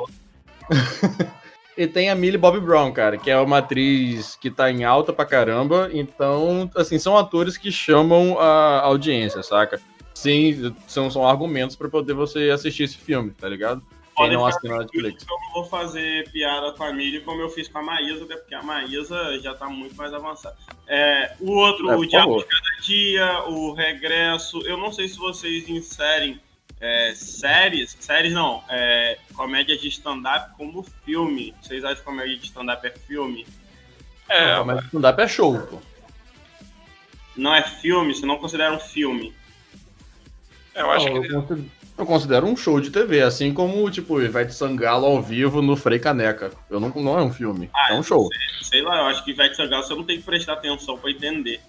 [1.76, 5.12] e tem a Millie Bobby Brown, cara, que é uma atriz que tá em alta
[5.12, 5.90] pra caramba.
[5.92, 9.80] Então, assim, são atores que chamam a audiência, saca?
[10.14, 13.82] Sim, são, são argumentos pra poder você assistir esse filme, tá ligado?
[14.16, 15.26] Quem não ficar assina a Netflix.
[15.28, 18.34] Eu não vou fazer piada com a Millie como eu fiz com a Maísa, até
[18.36, 20.56] porque a Maísa já tá muito mais avançada.
[20.88, 22.42] É, o outro, É, o Diabo favor.
[22.42, 26.40] de Cada Dia, o Regresso, eu não sei se vocês inserem
[26.80, 31.54] é, séries, séries não, é, comédia de stand-up como filme.
[31.62, 33.46] Vocês acham que comédia de stand-up é filme?
[34.28, 35.80] É, Não, mas stand-up é show, pô.
[37.36, 39.34] Não é filme, você não considera um filme.
[40.74, 41.28] eu acho Não, que.
[41.28, 45.62] eu considero- eu considero um show de TV, assim como, tipo, Ivete Sangalo ao vivo
[45.62, 46.50] no Frei Caneca.
[46.68, 48.28] Eu não, não é um filme, é um show.
[48.62, 51.60] Sei lá, eu acho que Ivete Sangalo você não tem que prestar atenção pra entender.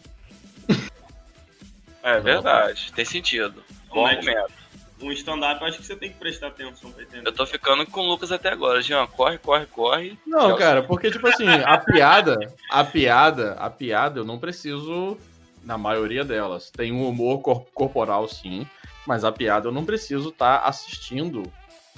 [2.04, 3.64] É verdade, tem sentido.
[3.90, 4.54] Bom Mas- argumento.
[5.02, 7.28] Um stand-up eu acho que você tem que prestar atenção pra entender.
[7.28, 9.06] Eu tô ficando com o Lucas até agora, Jean.
[9.08, 10.18] Corre, corre, corre.
[10.26, 10.58] Não, Tchau.
[10.58, 12.38] cara, porque, tipo assim, a piada,
[12.72, 15.16] a piada, a piada, eu não preciso,
[15.64, 18.66] na maioria delas, tem um humor cor- corporal, sim,
[19.06, 21.44] mas a piada eu não preciso estar assistindo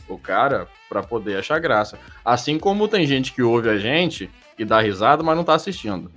[0.08, 1.98] o cara pra poder achar graça.
[2.26, 6.12] Assim como tem gente que ouve a gente e dá risada, mas não tá assistindo.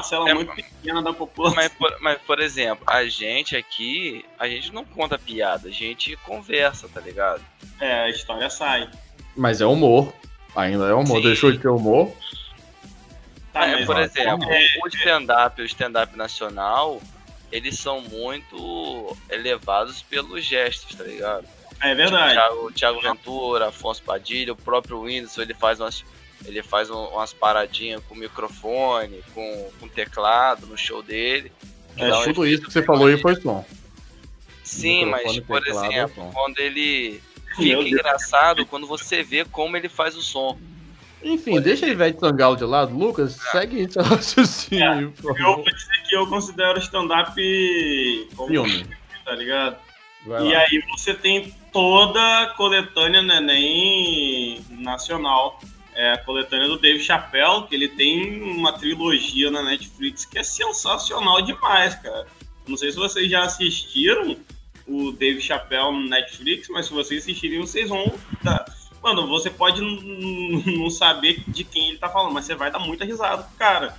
[0.00, 1.56] Parcela É, muito pequena da população.
[1.56, 6.16] Mas por, mas, por exemplo, a gente aqui, a gente não conta piada, a gente
[6.18, 7.42] conversa, tá ligado?
[7.80, 8.90] É, a história sai.
[9.36, 10.12] Mas é humor.
[10.54, 11.18] Ainda é humor.
[11.18, 11.22] Sim.
[11.22, 12.12] Deixou de ter humor.
[13.52, 17.00] Tá, É, por exemplo, é, o stand-up e o stand-up nacional,
[17.50, 21.46] eles são muito elevados pelos gestos, tá ligado?
[21.80, 22.34] é verdade.
[22.34, 26.04] Thiago, o Thiago Ventura, Afonso Padilha, o próprio Whindersson, ele faz umas,
[26.44, 31.50] ele faz um- umas paradinhas com microfone, com, com teclado no show dele.
[31.96, 33.64] É, um tudo isso que você falou aí foi som.
[34.62, 36.30] Sim, mas, por teclado, exemplo, som.
[36.32, 37.20] quando ele
[37.56, 40.58] fica engraçado quando você vê como ele faz o som.
[41.22, 42.96] Enfim, deixa a Ivete Sangalo de lado.
[42.96, 47.34] Lucas, segue seu raciocínio, por Eu dizer que eu considero stand-up
[48.36, 48.86] como Filme.
[49.24, 49.76] tá ligado?
[50.24, 50.60] Vai E lá.
[50.60, 55.60] aí você tem toda a coletânea Neném nacional.
[55.94, 60.42] É a coletânea do Dave Chappelle, que ele tem uma trilogia na Netflix que é
[60.42, 62.26] sensacional demais, cara.
[62.66, 64.36] Não sei se vocês já assistiram
[64.86, 68.12] o Dave Chappelle no Netflix, mas se vocês assistirem, vocês vão.
[68.42, 68.64] Dar...
[69.02, 73.04] Mano, você pode não saber de quem ele tá falando, mas você vai dar muita
[73.04, 73.96] risada pro cara.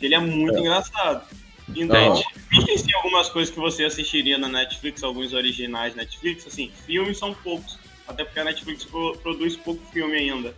[0.00, 0.60] Ele é muito é.
[0.60, 1.26] engraçado.
[1.74, 7.18] Então, existem sim algumas coisas que você assistiria na Netflix, alguns originais Netflix, assim, filmes
[7.18, 7.78] são poucos.
[8.06, 8.86] Até porque a Netflix
[9.22, 10.54] produz pouco filme ainda.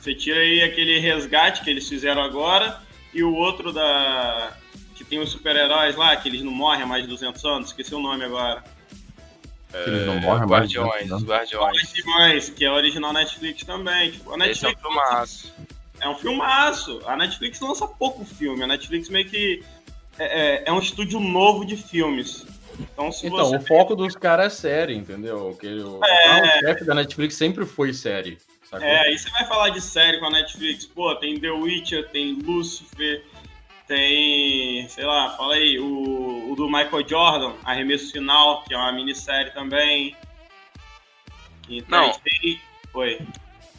[0.00, 2.80] Você tira aí aquele resgate que eles fizeram agora
[3.12, 4.52] e o outro da.
[4.94, 7.94] que tem os super-heróis lá, que eles não morrem há mais de 200 anos, esqueci
[7.94, 8.62] o nome agora.
[9.70, 11.82] Que eles não morrem mais de Guardiões, os Guardiões.
[11.82, 14.12] Guardiões, que é original Netflix também.
[14.12, 15.54] Tipo, a Netflix Esse é um filmaço.
[16.00, 17.00] É um filmaço.
[17.06, 18.62] A Netflix lança pouco filme.
[18.62, 19.64] A Netflix meio que
[20.18, 22.46] é, é, é um estúdio novo de filmes.
[22.78, 23.56] Então, se então você...
[23.56, 25.56] o foco dos caras é série, entendeu?
[25.60, 26.40] Que o, é...
[26.40, 28.38] o chefe da Netflix sempre foi série.
[28.64, 28.86] Sacou?
[28.86, 32.34] É, aí você vai falar de série com a Netflix, pô, tem The Witcher, tem
[32.34, 33.24] Lucifer,
[33.86, 38.92] tem, sei lá, fala aí, o, o do Michael Jordan, Arremesso Final, que é uma
[38.92, 40.16] minissérie também.
[41.68, 42.12] Então, Não.
[42.12, 42.60] Tem...
[42.94, 43.20] Oi.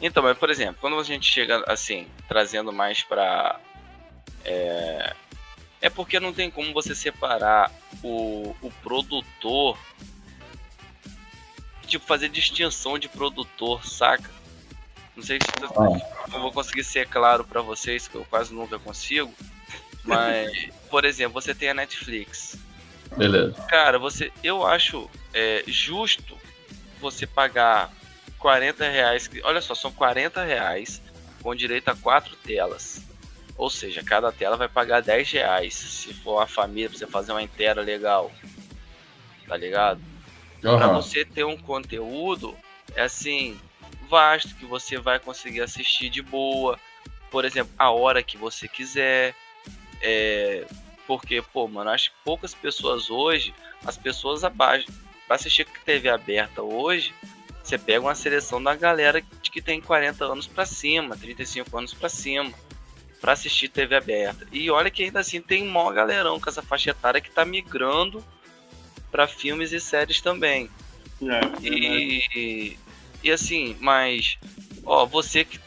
[0.00, 3.58] Então, mas por exemplo, quando a gente chega assim, trazendo mais pra.
[4.44, 5.14] É,
[5.80, 7.70] é porque não tem como você separar
[8.02, 9.78] o, o produtor.
[11.86, 14.28] Tipo, fazer distinção de produtor, saca?
[15.14, 16.34] Não sei se ah.
[16.34, 19.32] eu vou conseguir ser claro para vocês, que eu quase nunca consigo.
[20.04, 22.58] Mas, por exemplo, você tem a Netflix.
[23.16, 23.54] Beleza.
[23.68, 26.36] Cara, você, eu acho é, justo
[27.00, 27.92] você pagar
[28.38, 29.30] 40 reais.
[29.44, 31.00] Olha só, são 40 reais
[31.42, 33.05] com direito a quatro telas.
[33.56, 35.74] Ou seja, cada tela vai pagar 10 reais.
[35.74, 38.30] Se for a família, pra você fazer uma inteira legal.
[39.46, 40.00] Tá ligado?
[40.62, 40.76] Uhum.
[40.76, 42.56] Pra você ter um conteúdo,
[42.94, 43.58] é assim,
[44.08, 46.78] vasto que você vai conseguir assistir de boa.
[47.30, 49.34] Por exemplo, a hora que você quiser.
[50.02, 50.66] É,
[51.06, 53.54] porque, pô, mano, acho que poucas pessoas hoje,
[53.84, 54.86] as pessoas abaixo,
[55.26, 57.14] pra assistir TV aberta hoje,
[57.62, 62.08] você pega uma seleção da galera que tem 40 anos para cima, 35 anos para
[62.08, 62.52] cima,
[63.20, 64.46] para assistir TV aberta.
[64.52, 68.24] E olha que ainda assim tem mó galerão com essa faixa etária que tá migrando
[69.10, 70.70] para filmes e séries também.
[71.22, 72.76] É, e,
[73.22, 74.38] e assim, mas,
[74.84, 75.58] ó, você que.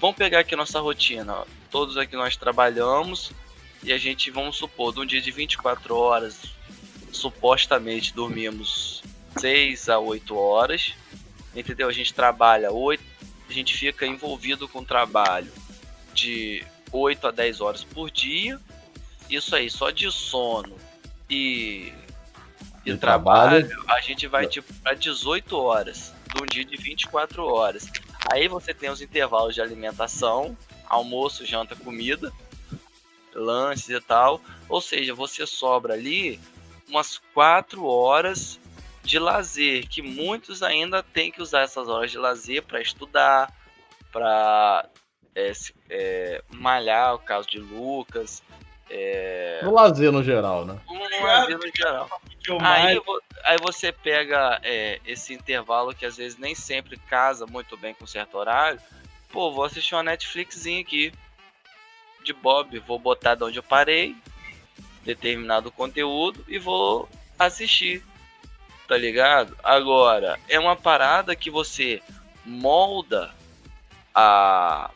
[0.00, 1.32] Vamos pegar aqui nossa rotina.
[1.32, 1.46] Ó.
[1.70, 3.32] Todos aqui nós trabalhamos
[3.82, 6.42] e a gente, vamos supor, de um dia de 24 horas,
[7.12, 9.02] supostamente dormimos
[9.38, 10.94] 6 a 8 horas.
[11.54, 11.88] Entendeu?
[11.88, 13.02] A gente trabalha 8,
[13.48, 15.50] a gente fica envolvido com o trabalho
[16.12, 16.62] de
[16.92, 18.60] 8 a 10 horas por dia.
[19.28, 20.76] Isso aí, só de sono
[21.28, 21.92] e,
[22.84, 26.76] e, e trabalho, trabalho, a gente vai tipo para 18 horas de um dia de
[26.76, 27.90] 24 horas.
[28.32, 30.56] Aí você tem os intervalos de alimentação,
[30.86, 32.32] almoço, janta, comida,
[33.34, 34.40] lanches e tal.
[34.68, 36.40] Ou seja, você sobra ali
[36.88, 38.60] umas 4 horas
[39.02, 43.52] de lazer, que muitos ainda têm que usar essas horas de lazer para estudar,
[44.12, 44.88] para
[45.36, 45.52] é,
[45.90, 48.42] é, malhar, o caso de Lucas.
[48.88, 49.60] É...
[49.62, 50.78] No lazer no geral, né?
[50.88, 52.08] No lazer no geral.
[52.60, 53.00] Aí,
[53.44, 58.06] aí você pega é, esse intervalo que às vezes nem sempre casa muito bem com
[58.06, 58.80] certo horário.
[59.30, 61.12] Pô, vou assistir uma Netflixzinha aqui
[62.24, 64.16] de Bob, vou botar de onde eu parei,
[65.04, 67.08] determinado conteúdo e vou
[67.38, 68.02] assistir.
[68.88, 69.56] Tá ligado?
[69.62, 72.00] Agora, é uma parada que você
[72.44, 73.34] molda
[74.14, 74.90] a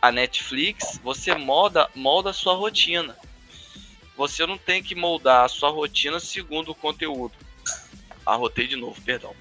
[0.00, 3.16] a Netflix, você molda, molda a sua rotina.
[4.16, 7.34] Você não tem que moldar a sua rotina segundo o conteúdo.
[8.26, 9.32] Arrotei de novo, perdão.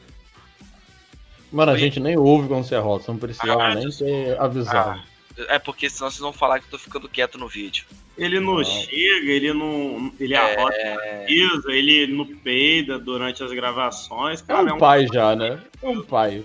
[1.51, 4.99] Mano, a gente nem ouve quando você arrota, você não precisava ah, nem ser avisado.
[4.99, 5.03] Ah,
[5.49, 7.85] é porque senão vocês vão falar que eu tô ficando quieto no vídeo.
[8.17, 8.63] Ele não, não.
[8.63, 10.11] chega, ele não.
[10.19, 10.37] Ele é...
[10.37, 14.41] arrota ele não peida durante as gravações.
[14.41, 15.61] Cara, é um, é um pai já, né?
[15.81, 16.43] É um pai.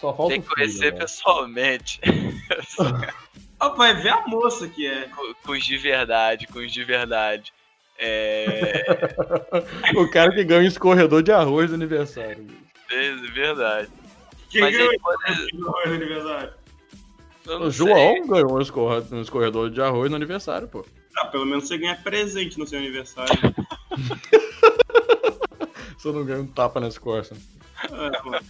[0.00, 2.00] Só falta Tem que conhecer filho, pessoalmente.
[3.60, 5.08] oh, vai ver a moça que é.
[5.08, 7.52] Com, com os de verdade, com os de verdade.
[7.98, 8.84] É...
[9.94, 12.46] o cara que ganha um escorredor de arroz no aniversário.
[12.90, 13.88] É verdade.
[14.48, 15.24] Quem Mas ganhou pode...
[15.24, 16.52] de arroz no aniversário?
[17.46, 18.26] O João sei.
[18.26, 20.84] ganhou um escorredor de arroz no aniversário, pô.
[21.16, 23.34] Ah, pelo menos você ganha presente no seu aniversário.
[25.96, 27.38] você não ganha um tapa nas costas.
[27.84, 28.40] É, mano.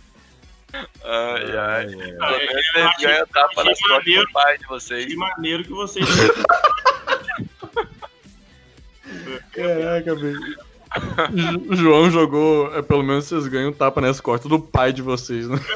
[1.12, 1.86] Ai, ai.
[1.86, 5.06] Pelo menos vocês ganham tapa nas costas do pai de vocês.
[5.06, 6.06] Que maneiro que vocês.
[9.52, 10.56] Caraca, velho.
[11.68, 12.72] O João jogou.
[12.76, 15.58] É, pelo menos vocês ganham tapa nas costas do pai de vocês, né?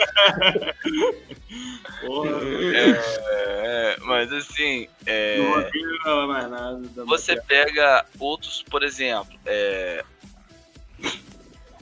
[2.06, 4.86] Porra, é, mas assim.
[5.04, 5.38] É,
[6.04, 9.36] não mais nada, você pega outros, por exemplo.
[9.44, 10.04] É,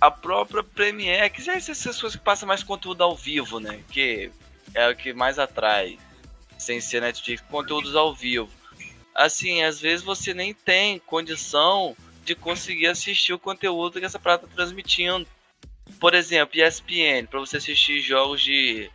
[0.02, 3.84] a própria Premiere, que já é essas coisas que passam mais conteúdo ao vivo, né?
[3.88, 4.32] Que
[4.74, 5.96] é o que mais atrai,
[6.58, 8.50] sem ser Netflix, conteúdos ao vivo.
[9.14, 14.48] Assim, às vezes você nem tem condição de conseguir assistir o conteúdo que essa prata
[14.48, 15.24] tá transmitindo.
[16.00, 18.90] Por exemplo, ESPN, para você assistir jogos de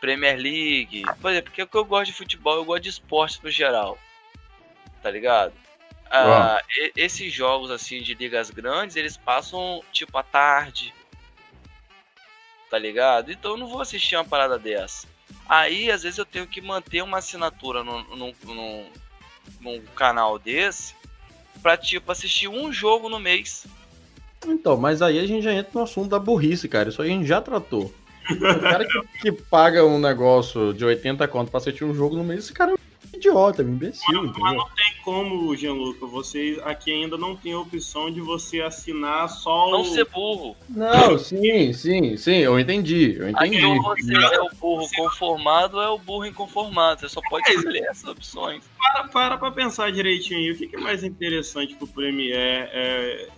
[0.00, 1.02] Premier League.
[1.20, 3.98] Por exemplo, porque eu gosto de futebol, eu gosto de esporte no geral.
[5.02, 5.52] Tá ligado?
[6.10, 6.62] Ah,
[6.96, 10.94] esses jogos assim de ligas grandes, eles passam tipo à tarde.
[12.70, 13.30] Tá ligado?
[13.32, 15.06] Então eu não vou assistir uma parada dessa.
[15.48, 18.86] Aí, às vezes, eu tenho que manter uma assinatura num, num, num,
[19.60, 20.94] num canal desse
[21.62, 23.66] pra, tipo, assistir um jogo no mês.
[24.46, 26.90] Então, mas aí a gente já entra no assunto da burrice, cara.
[26.90, 27.92] Isso aí a gente já tratou.
[28.30, 32.22] O cara que, que paga um negócio de 80 conto pra assistir um jogo no
[32.22, 32.78] mês, esse cara é um
[33.18, 34.22] idiota, é um imbecil.
[34.24, 36.06] Mas, mas não tem como, Gianluca.
[36.06, 39.84] Vocês aqui ainda não tem a opção de você assinar só Não o...
[39.84, 40.56] ser burro.
[40.68, 43.16] Não, sim, sim, sim, eu entendi.
[43.18, 43.56] Eu entendi.
[43.56, 47.00] Aqui ou você é o burro conformado ou é o burro inconformado.
[47.00, 47.54] Você só pode é.
[47.54, 48.64] escolher essas opções.
[48.78, 50.54] Para, para pra pensar direitinho.
[50.54, 52.68] O que é mais interessante pro Premiere?
[52.72, 53.28] É,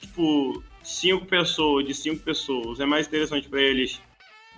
[0.00, 2.80] tipo, cinco pessoas, de cinco pessoas.
[2.80, 4.00] É mais interessante para eles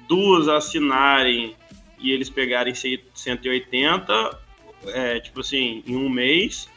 [0.08, 1.54] duas assinarem
[2.02, 4.38] e eles pegarem 180,
[4.86, 6.68] é, tipo assim, em um mês,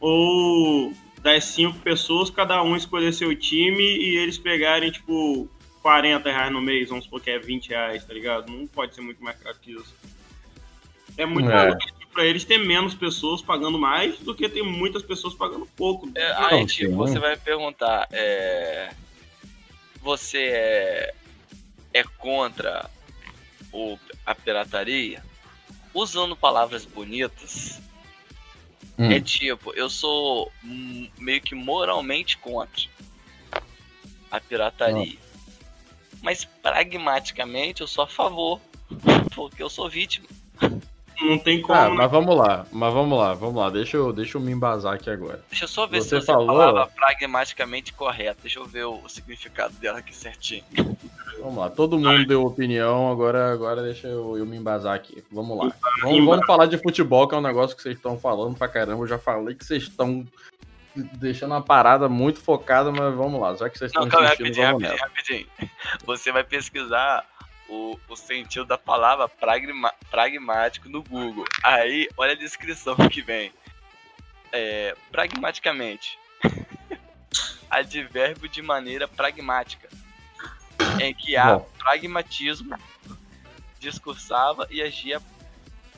[0.00, 0.92] ou
[1.22, 5.48] das cinco pessoas, cada um escolher seu time e eles pegarem, tipo,
[5.82, 8.50] 40 reais no mês, vamos supor que é 20 reais, tá ligado?
[8.50, 9.94] Não pode ser muito mais caro que isso.
[11.16, 11.76] É muito é.
[12.12, 16.10] para eles ter menos pessoas pagando mais do que ter muitas pessoas pagando pouco.
[16.14, 18.90] É, aí, tipo, você vai perguntar, é...
[20.02, 21.14] você é
[21.92, 22.88] é contra
[23.72, 25.22] o, a pirataria,
[25.94, 27.80] usando palavras bonitas,
[28.98, 29.10] hum.
[29.10, 30.52] é tipo, eu sou
[31.18, 32.82] meio que moralmente contra
[34.30, 35.18] a pirataria.
[35.20, 35.30] Ah.
[36.22, 38.60] Mas pragmaticamente eu sou a favor,
[39.34, 40.28] porque eu sou vítima.
[41.20, 41.78] Não tem como.
[41.78, 43.70] Ah, mas vamos lá, mas vamos lá, vamos lá.
[43.70, 45.42] Deixa eu, deixa eu me embasar aqui agora.
[45.50, 46.46] Deixa eu só ver você se você falou...
[46.46, 48.38] palavra pragmaticamente correta.
[48.42, 50.64] Deixa eu ver o, significado dela aqui certinho.
[51.40, 55.24] Vamos lá, todo mundo deu opinião, agora, agora deixa eu, eu me embasar aqui.
[55.30, 55.72] Vamos lá.
[56.02, 59.02] Vamos, vamos falar de futebol, que é um negócio que vocês estão falando pra caramba.
[59.02, 60.26] Eu já falei que vocês estão
[60.94, 64.96] deixando uma parada muito focada, mas vamos lá, já que vocês estão calma, rapidinho, rapidinho,
[64.98, 65.46] rapidinho.
[66.04, 67.24] Você vai pesquisar
[67.70, 71.44] o, o sentido da palavra pragma, pragmático no Google.
[71.62, 73.52] Aí, olha a descrição que vem.
[74.52, 76.18] É, pragmaticamente.
[77.70, 79.88] Advérbio de maneira pragmática.
[81.00, 81.70] Em que há Bom.
[81.78, 82.76] pragmatismo,
[83.78, 85.22] discursava e agia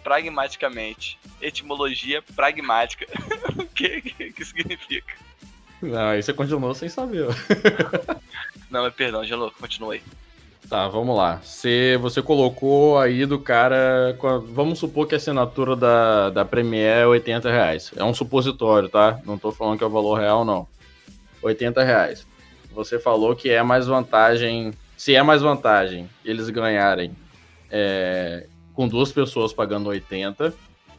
[0.04, 1.18] pragmaticamente.
[1.40, 3.06] Etimologia pragmática.
[3.56, 5.16] o que, que, que significa?
[5.80, 7.26] Não, aí você continuou sem saber.
[8.70, 10.02] Não, mas perdão, Gelou, continue.
[10.72, 11.38] Tá, vamos lá.
[11.44, 14.16] Você, você colocou aí do cara.
[14.54, 17.92] Vamos supor que a assinatura da, da Premiere é 80 reais.
[17.94, 19.20] É um supositório, tá?
[19.26, 20.66] Não tô falando que é o valor real, não.
[21.42, 22.26] 80 reais.
[22.70, 24.72] Você falou que é mais vantagem.
[24.96, 27.14] Se é mais vantagem eles ganharem
[27.70, 30.54] é, com duas pessoas pagando 80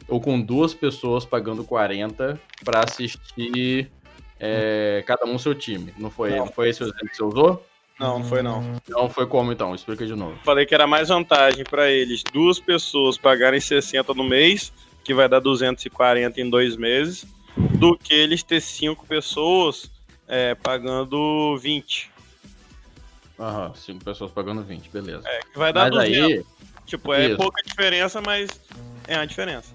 [0.06, 3.90] ou com duas pessoas pagando 40 para assistir
[4.38, 5.92] é, cada um seu time.
[5.98, 6.46] Não foi, não.
[6.46, 7.73] não foi esse o exemplo que você usou?
[7.98, 8.80] Não, não foi não.
[8.88, 9.74] Não foi como então?
[9.74, 10.36] Explica de novo.
[10.44, 14.72] Falei que era mais vantagem para eles duas pessoas pagarem 60 no mês,
[15.04, 17.24] que vai dar 240 em dois meses,
[17.56, 19.90] do que eles ter cinco pessoas
[20.26, 22.10] é, pagando 20.
[23.38, 25.22] Aham, cinco pessoas pagando 20, beleza.
[25.26, 26.24] É, que vai dar mas 200.
[26.24, 26.44] Aí...
[26.86, 27.36] Tipo, é Isso.
[27.36, 28.50] pouca diferença, mas
[29.06, 29.72] é a diferença.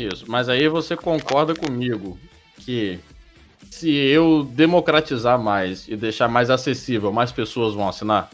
[0.00, 2.18] Isso, mas aí você concorda comigo
[2.58, 3.00] que
[3.74, 8.30] se eu democratizar mais e deixar mais acessível, mais pessoas vão assinar?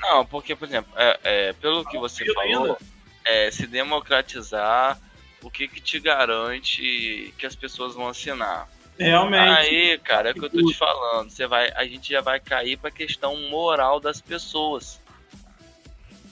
[0.00, 2.76] Não, porque, por exemplo, é, é, pelo que você falou,
[3.24, 4.98] é, se democratizar,
[5.44, 8.68] o que, que te garante que as pessoas vão assinar?
[8.98, 9.58] Realmente.
[9.58, 11.30] Aí, cara, é o que eu tô te falando.
[11.30, 15.00] Você vai, a gente já vai cair pra questão moral das pessoas.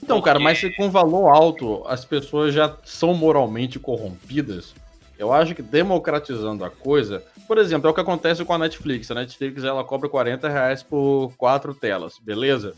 [0.03, 0.25] Então, Porque...
[0.25, 4.75] cara, mas se com valor alto as pessoas já são moralmente corrompidas,
[5.17, 9.09] eu acho que democratizando a coisa, por exemplo, é o que acontece com a Netflix.
[9.09, 12.75] A Netflix ela cobra 40 reais por quatro telas, beleza?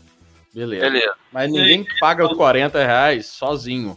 [0.52, 0.84] Beleza.
[0.88, 1.14] beleza.
[1.32, 3.96] Mas ninguém paga os 40 reais sozinho.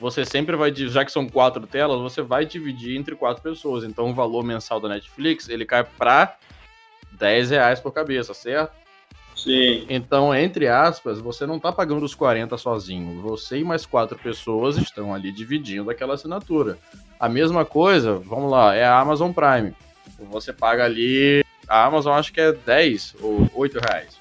[0.00, 3.84] Você sempre vai, já que são quatro telas, você vai dividir entre quatro pessoas.
[3.84, 6.36] Então o valor mensal da Netflix ele cai para
[7.12, 8.79] 10 reais por cabeça, certo?
[9.42, 9.86] Sim.
[9.88, 13.20] Então, entre aspas, você não está pagando os 40 sozinho.
[13.22, 16.78] Você e mais quatro pessoas estão ali dividindo aquela assinatura.
[17.18, 19.74] A mesma coisa, vamos lá, é a Amazon Prime.
[20.30, 21.42] Você paga ali.
[21.66, 24.18] A Amazon acho que é 10 ou 8 reais.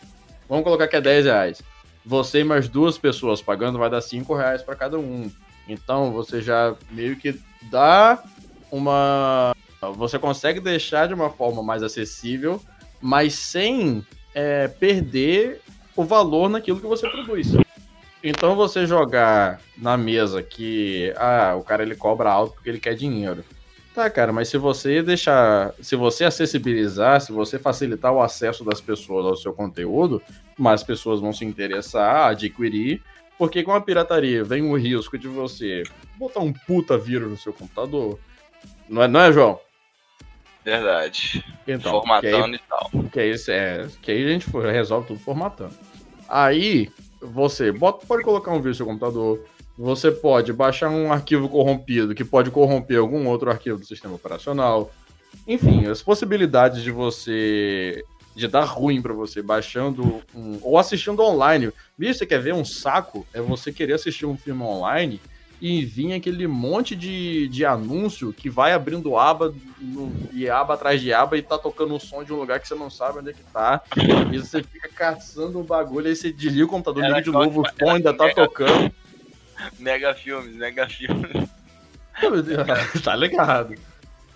[0.48, 1.62] Vamos colocar que é 10 reais.
[2.06, 5.30] Você e mais duas pessoas pagando vai dar 5 reais para cada um.
[5.68, 7.38] Então você já meio que
[7.70, 8.24] dá
[8.72, 9.54] uma.
[9.96, 12.62] Você consegue deixar de uma forma mais acessível,
[13.02, 14.06] mas sem
[14.40, 15.60] é, perder
[15.96, 17.54] o valor naquilo que você produz.
[18.24, 22.96] Então você jogar na mesa que ah, o cara ele cobra alto porque ele quer
[22.96, 23.44] dinheiro.
[23.94, 28.80] Tá, cara, mas se você deixar, se você acessibilizar, se você facilitar o acesso das
[28.80, 30.22] pessoas ao seu conteúdo,
[30.58, 33.02] mais pessoas vão se interessar, adquirir,
[33.38, 35.84] porque com a pirataria vem o risco de você
[36.18, 38.18] botar um puta vírus no seu computador.
[38.88, 39.60] Não é, não é João?
[40.70, 41.44] Verdade.
[41.68, 42.90] Então, formatando aí, e tal.
[43.12, 45.74] Que aí, é, que aí a gente resolve tudo formatando.
[46.28, 46.90] Aí,
[47.22, 49.44] você bota, pode colocar um vírus no seu computador,
[49.78, 54.92] você pode baixar um arquivo corrompido que pode corromper algum outro arquivo do sistema operacional.
[55.48, 58.04] Enfim, as possibilidades de você
[58.36, 61.72] de dar ruim para você baixando um, ou assistindo online.
[61.98, 63.28] Bicho, você quer ver um saco?
[63.34, 65.20] É você querer assistir um filme online
[65.62, 71.02] e vir aquele monte de, de anúncio que vai abrindo aba no, e aba atrás
[71.02, 73.32] de aba e tá tocando um som de um lugar que você não sabe onde
[73.32, 73.82] é que tá.
[74.32, 77.66] E você fica caçando o bagulho, aí você desliga o computador, liga de novo, o
[77.66, 78.92] som ainda tá tocando.
[79.78, 81.50] Mega filmes, mega filmes.
[83.04, 83.76] tá ligado.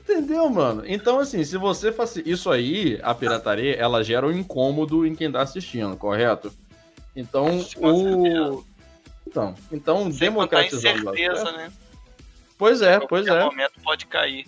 [0.01, 0.83] Entendeu, mano?
[0.85, 5.31] Então, assim, se você faz isso aí, a pirataria, ela gera um incômodo em quem
[5.31, 6.51] tá assistindo, correto?
[7.15, 8.63] Então, o.
[9.27, 11.15] Então, então democratizando.
[11.15, 11.71] Certeza, né?
[12.57, 13.43] Pois é, pois é.
[13.43, 14.45] momento pode cair.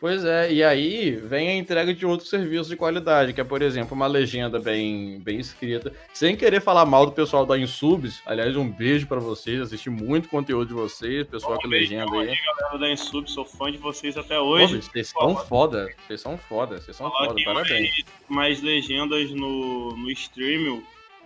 [0.00, 3.62] Pois é, e aí vem a entrega de outros serviços de qualidade, que é, por
[3.62, 5.92] exemplo, uma legenda bem, bem escrita.
[6.14, 10.28] Sem querer falar mal do pessoal da Insubs, aliás, um beijo para vocês, assisti muito
[10.28, 12.32] conteúdo de vocês, pessoal Bom, que legenda aí.
[12.60, 14.76] galera da Insubs, sou fã de vocês até hoje.
[14.76, 17.90] Pô, vocês são foda, vocês são foda, vocês são foda, parabéns.
[17.90, 20.80] Mais, mais legendas no, no stream,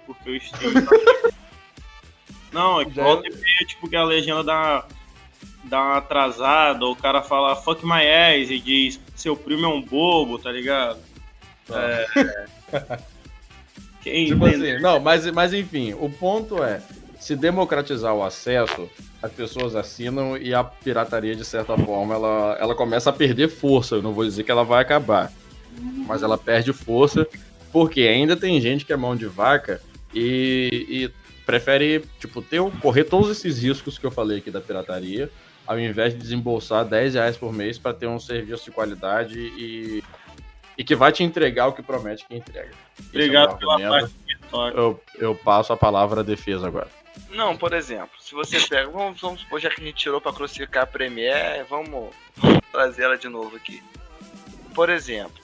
[0.06, 1.32] porque o stream tá...
[2.52, 4.86] Não, é que volta e tipo que a legenda da
[5.64, 9.68] dá uma atrasada, ou o cara fala fuck my ass e diz seu primo é
[9.68, 10.98] um bobo, tá ligado?
[11.70, 12.06] É.
[12.72, 12.98] é.
[14.02, 16.82] Quem tipo assim, não, mas, mas enfim, o ponto é,
[17.20, 18.90] se democratizar o acesso,
[19.22, 23.94] as pessoas assinam e a pirataria, de certa forma, ela, ela começa a perder força.
[23.94, 25.32] Eu não vou dizer que ela vai acabar,
[25.78, 27.24] mas ela perde força,
[27.70, 29.80] porque ainda tem gente que é mão de vaca
[30.12, 35.30] e, e prefere, tipo, ter, correr todos esses riscos que eu falei aqui da pirataria
[35.66, 40.02] ao invés de desembolsar 10 reais por mês para ter um serviço de qualidade e,
[40.76, 42.70] e que vai te entregar o que promete que entrega.
[42.70, 44.14] É Obrigado é pela parte
[44.74, 46.88] eu, eu passo a palavra à defesa agora.
[47.30, 50.32] Não, por exemplo, se você pega, vamos, vamos supor, já que a gente tirou para
[50.32, 53.82] crucificar a Premiere, vamos, vamos trazer ela de novo aqui.
[54.74, 55.42] Por exemplo,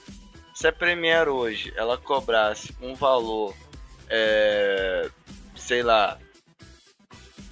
[0.53, 3.55] se a Premiere hoje ela cobrasse um valor,
[4.07, 5.09] é,
[5.69, 6.17] sei lá,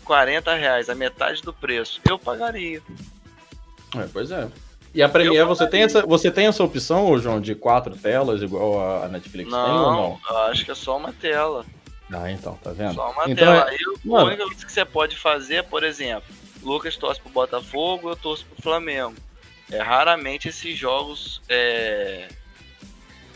[0.03, 2.81] 40 reais, a metade do preço, eu pagaria.
[3.95, 4.49] É, pois é.
[4.91, 9.03] E a Premiere, você tem, essa, você tem essa opção, João, de quatro telas, igual
[9.03, 10.19] a Netflix não, tem ou não?
[10.27, 11.63] Eu acho que é só uma tela.
[12.11, 12.95] Ah, então, tá vendo?
[12.95, 13.69] Só uma então, tela.
[13.69, 13.69] É...
[13.69, 13.77] Aí,
[14.11, 18.47] a única coisa que você pode fazer, por exemplo, Lucas torce pro Botafogo, eu torço
[18.47, 19.13] pro Flamengo.
[19.71, 22.29] É, raramente esses jogos é,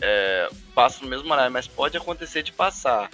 [0.00, 3.08] é, passam no mesmo horário, mas pode acontecer de passar.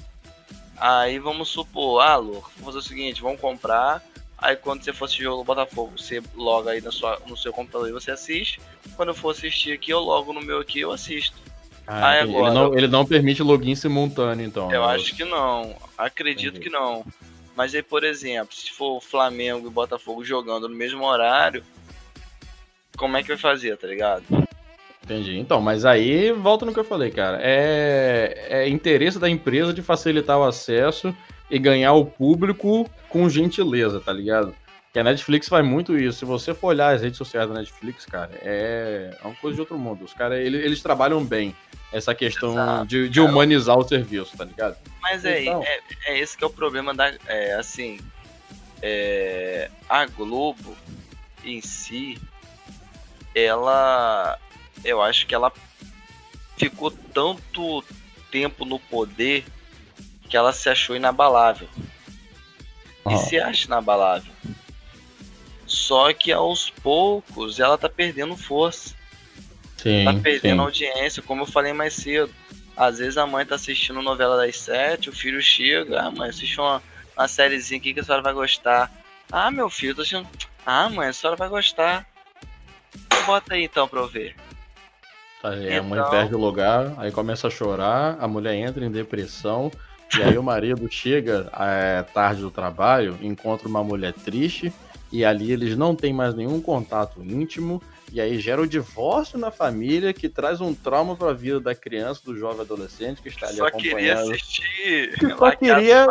[0.81, 4.03] Aí vamos supor, ah, Lu, vamos fazer o seguinte, vamos comprar.
[4.37, 7.37] Aí quando você for assistir o jogo do Botafogo, você loga aí na sua, no
[7.37, 8.61] seu computador e você assiste.
[8.97, 11.37] Quando eu for assistir aqui, eu logo no meu aqui eu assisto.
[11.87, 14.71] Ah, aí agora, ele, não, ele não permite login simultâneo, então.
[14.71, 15.75] Eu acho que não.
[15.97, 16.67] Acredito Entendi.
[16.67, 17.05] que não.
[17.57, 21.65] Mas aí, por exemplo, se for o Flamengo e Botafogo jogando no mesmo horário,
[22.97, 24.23] como é que vai fazer, tá ligado?
[25.09, 25.39] Entendi.
[25.39, 27.39] Então, mas aí volta no que eu falei, cara.
[27.41, 31.17] É, é interesse da empresa de facilitar o acesso
[31.51, 34.55] e ganhar o público com gentileza, tá ligado?
[34.93, 36.19] Que a Netflix faz muito isso.
[36.19, 39.61] Se você for olhar as redes sociais da Netflix, cara, é, é uma coisa de
[39.63, 40.05] outro mundo.
[40.05, 41.57] Os caras, eles, eles trabalham bem
[41.91, 44.77] essa questão de, de, humanizar o serviço, tá ligado?
[45.01, 45.63] Mas é, então...
[45.65, 47.15] é, é esse que é o problema da.
[47.27, 47.99] É, assim.
[48.83, 50.77] É, a Globo
[51.43, 52.19] em si,
[53.35, 54.39] ela
[54.85, 55.53] eu acho que ela
[56.57, 57.85] ficou tanto
[58.31, 59.45] tempo no poder
[60.29, 61.69] que ela se achou inabalável.
[63.09, 64.33] E se acha inabalável.
[65.67, 68.95] Só que aos poucos ela tá perdendo força.
[69.77, 70.65] Sim, tá perdendo sim.
[70.65, 72.33] audiência, como eu falei mais cedo.
[72.77, 76.61] Às vezes a mãe tá assistindo novela das sete, o filho chega, ah, mãe, assiste
[76.61, 76.83] uma,
[77.17, 78.91] uma sériezinha aqui que a senhora vai gostar.
[79.31, 80.29] Ah, meu filho, tô assistindo.
[80.65, 82.07] Ah, mãe, a senhora vai gostar.
[83.27, 84.37] Bota aí então pra eu ver.
[85.43, 85.79] Aí então...
[85.79, 89.71] a mãe então- perde o lugar, aí começa a chorar, a mulher entra em depressão,
[90.17, 94.73] E aí o marido chega é, tarde do trabalho, encontra uma mulher triste,
[95.13, 99.51] e ali eles não têm mais nenhum contato íntimo, e aí gera o divórcio na
[99.51, 103.49] família, que traz um trauma para a vida da criança, do jovem adolescente que está
[103.49, 103.97] ali só acompanhando.
[103.97, 105.15] queria assistir.
[105.19, 106.07] Que só queria.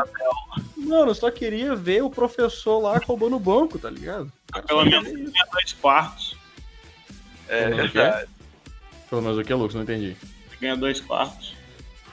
[0.78, 4.32] Mano, só queria ver o professor lá roubando o banco, tá ligado?
[4.68, 6.38] Pelo menos tinha dois quartos.
[7.50, 7.76] É quê?
[7.76, 8.37] verdade.
[9.10, 9.76] Pelo menos o que, Lucas?
[9.76, 10.16] Não entendi.
[10.60, 11.56] Ganha dois quartos.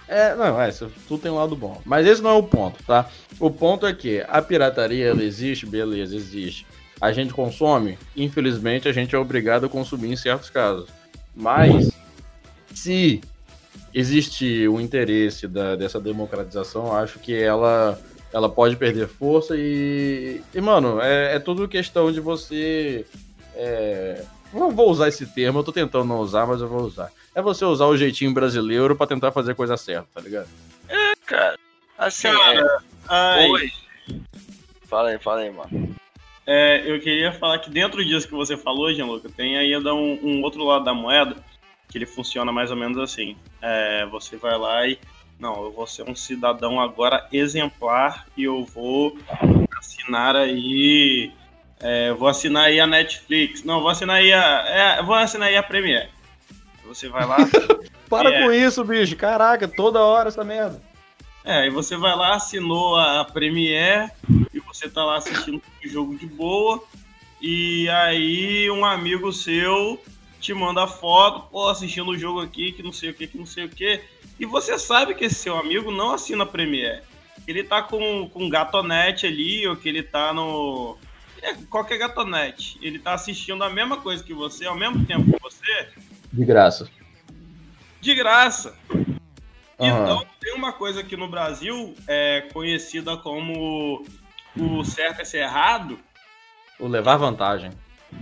[0.06, 1.80] É, não, é, tudo tem um lado bom.
[1.84, 3.08] Mas esse não é o ponto, tá?
[3.40, 6.66] O ponto é que a pirataria, ela existe, beleza, existe.
[7.00, 7.98] A gente consome?
[8.16, 10.88] Infelizmente, a gente é obrigado a consumir em certos casos.
[11.34, 11.90] Mas,
[12.74, 13.20] se
[13.92, 17.98] existe o interesse da, dessa democratização, eu acho que ela,
[18.32, 23.06] ela pode perder força e, e mano, é, é tudo questão de você...
[23.56, 24.22] É,
[24.54, 27.10] não vou usar esse termo, eu tô tentando não usar, mas eu vou usar.
[27.34, 30.48] É você usar o jeitinho brasileiro pra tentar fazer a coisa certa, tá ligado?
[31.26, 31.58] Cara,
[31.98, 33.72] assim, Cara, Ai, é, hoje.
[34.86, 35.94] Fala aí, fala aí, mano.
[36.46, 40.42] é, eu queria falar que dentro disso que você falou, Gianluca, tem ainda um, um
[40.42, 41.36] outro lado da moeda
[41.88, 43.36] que ele funciona mais ou menos assim.
[43.60, 44.98] É, você vai lá e.
[45.38, 49.18] Não, eu vou ser um cidadão agora exemplar e eu vou
[49.78, 51.32] assinar aí.
[51.80, 53.62] É, vou assinar aí a Netflix.
[53.64, 54.98] Não, vou assinar aí a.
[54.98, 56.08] é, vou assinar aí a Premiere.
[56.86, 57.36] Você vai lá.
[58.08, 58.42] Para É.
[58.42, 59.16] com isso, bicho.
[59.16, 60.80] Caraca, toda hora essa merda.
[61.44, 64.10] É, aí você vai lá, assinou a Premiere
[64.52, 66.82] e você tá lá assistindo o jogo de boa.
[67.40, 70.02] E aí um amigo seu
[70.40, 73.46] te manda foto, pô, assistindo o jogo aqui, que não sei o que, que não
[73.46, 74.00] sei o que.
[74.38, 77.02] E você sabe que esse seu amigo não assina a Premiere.
[77.46, 80.96] Ele tá com, com gatonete ali, ou que ele tá no.
[81.70, 82.78] Qualquer gatonete.
[82.82, 85.88] Ele tá assistindo a mesma coisa que você, ao mesmo tempo que você,
[86.32, 86.88] De graça.
[88.00, 88.76] de graça.
[88.90, 90.02] Aham.
[90.02, 94.04] Então, tem uma coisa aqui no Brasil é conhecida como
[94.56, 95.98] o certo é ser errado,
[96.78, 97.72] O levar vantagem.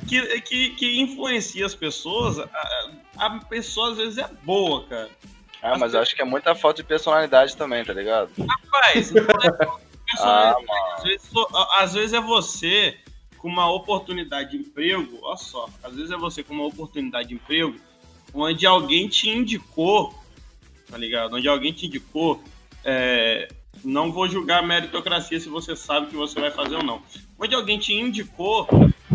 [0.08, 2.38] que, que, que influencia as pessoas.
[2.38, 5.10] A, a pessoa às vezes é boa, cara.
[5.62, 8.30] Ah, mas eu acho que é muita falta de personalidade também, tá ligado?
[8.38, 9.26] Rapaz, não é
[10.18, 10.66] Ah, personalidade.
[10.96, 11.30] às, vezes,
[11.78, 12.98] às vezes é você
[13.42, 17.34] com uma oportunidade de emprego, olha só, às vezes é você com uma oportunidade de
[17.34, 17.74] emprego
[18.32, 20.14] onde alguém te indicou,
[20.88, 21.34] tá ligado?
[21.34, 22.40] Onde alguém te indicou,
[22.84, 23.48] é,
[23.84, 27.02] não vou julgar meritocracia se você sabe que você vai fazer ou não.
[27.36, 28.68] Onde alguém te indicou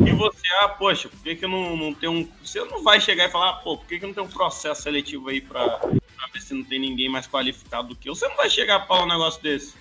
[0.05, 2.30] e você, ah, poxa, por que, que não, não tem um.
[2.43, 5.30] Você não vai chegar e falar, pô, por que, que não tem um processo seletivo
[5.30, 8.15] aí pra, pra ver se não tem ninguém mais qualificado do que eu?
[8.15, 9.73] Você não vai chegar a falar um negócio desse.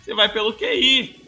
[0.00, 1.27] Você vai pelo QI,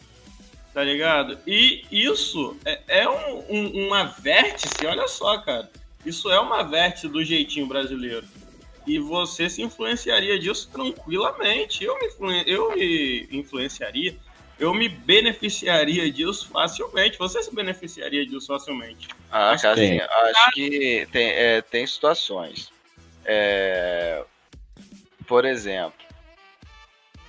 [0.73, 1.37] tá ligado?
[1.45, 5.69] E isso é, é um, um, uma vértice, olha só, cara.
[6.05, 8.25] Isso é uma vértice do jeitinho brasileiro.
[8.87, 11.83] E você se influenciaria disso tranquilamente.
[11.83, 14.15] Eu me, influen- eu me influenciaria,
[14.57, 17.17] eu me beneficiaria disso facilmente.
[17.19, 19.07] Você se beneficiaria disso facilmente.
[19.31, 22.71] Ah, Acho cara, que acho que tem, é, tem situações.
[23.23, 24.23] É,
[25.27, 25.93] por exemplo,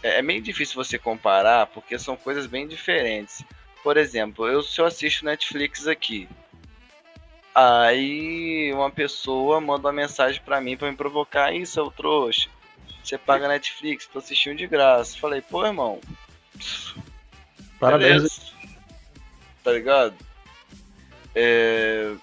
[0.03, 3.45] é, é meio difícil você comparar porque são coisas bem diferentes.
[3.83, 6.29] Por exemplo, eu se eu assisto Netflix aqui,
[7.55, 12.49] aí uma pessoa manda uma mensagem pra mim pra me provocar, isso é o trouxa.
[13.03, 15.19] Você paga Netflix, tô assistindo de graça.
[15.19, 16.01] Falei, pô, irmão,
[17.79, 18.23] Parabéns.
[18.23, 18.41] Beleza.
[19.65, 20.15] Tá ligado?
[21.35, 22.15] É...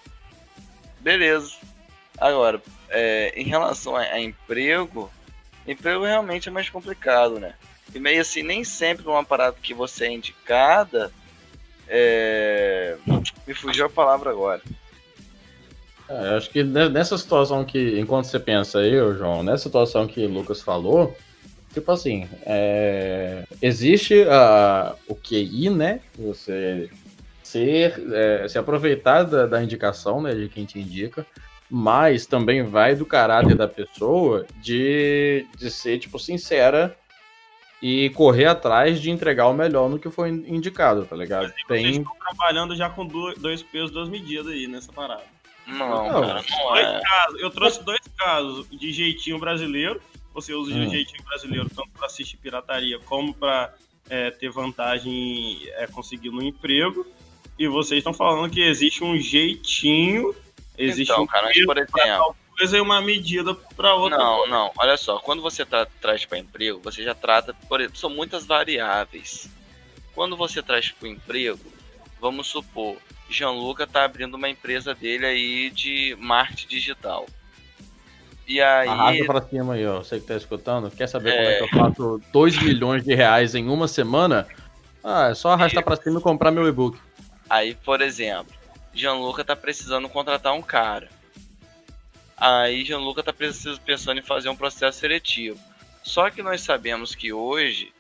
[1.02, 1.54] Beleza.
[2.18, 5.12] Agora, é, em relação a, a emprego,
[5.68, 7.56] emprego realmente é mais complicado, né?
[7.94, 11.12] E meio assim, nem sempre uma parada que você é indicada.
[11.88, 12.98] É...
[13.48, 14.62] Me fugiu a palavra agora.
[16.08, 20.08] É, eu acho que ne- nessa situação que, enquanto você pensa aí, João, nessa situação
[20.08, 21.16] que o Lucas falou,
[21.72, 26.02] tipo assim, é, existe a, o QI, né?
[26.18, 26.90] Você
[27.44, 31.26] ser, é, se aproveitar da, da indicação, né, de quem te indica,
[31.70, 36.96] mas também vai do caráter da pessoa de, de ser, tipo, sincera
[37.82, 41.44] e correr atrás de entregar o melhor no que foi indicado, tá ligado?
[41.50, 45.24] Vocês Tem, estão trabalhando já com dois pesos, duas medidas aí nessa parada.
[45.66, 46.22] Não, Não.
[46.22, 47.02] cara, não Dois é.
[47.02, 47.42] casos.
[47.42, 50.02] Eu trouxe dois casos de jeitinho brasileiro.
[50.34, 50.88] Você usa Hum.
[50.88, 53.74] o jeitinho brasileiro tanto para assistir pirataria como para
[54.40, 57.06] ter vantagem é, conseguindo um emprego.
[57.58, 60.34] E vocês estão falando que existe um jeitinho,
[60.78, 62.36] existe Então, um cara, mas por exemplo.
[62.60, 64.18] Coisa e uma medida para outra.
[64.18, 64.52] Não, coisa.
[64.52, 68.10] não, olha só, quando você tra- traz para emprego, você já trata, por exemplo, são
[68.10, 69.50] muitas variáveis.
[70.14, 71.60] Quando você traz para o emprego,
[72.20, 72.98] vamos supor,
[73.30, 77.26] Gianluca tá abrindo uma empresa dele aí de marketing digital.
[78.46, 78.90] E aí.
[78.90, 80.00] Arrasta pra cima aí, ó.
[80.00, 80.92] Você que tá escutando.
[80.92, 81.36] Quer saber é...
[81.36, 84.48] como é que eu faço 2 milhões de reais em uma semana?
[85.04, 85.86] Ah, é só arrastar e...
[85.86, 87.00] pra cima e comprar meu e-book.
[87.50, 88.54] Aí, por exemplo,
[88.94, 91.08] Gianluca tá precisando contratar um cara.
[92.40, 95.60] Aí Gianluca tá pensando em fazer um processo seletivo.
[96.02, 97.94] Só que nós sabemos que hoje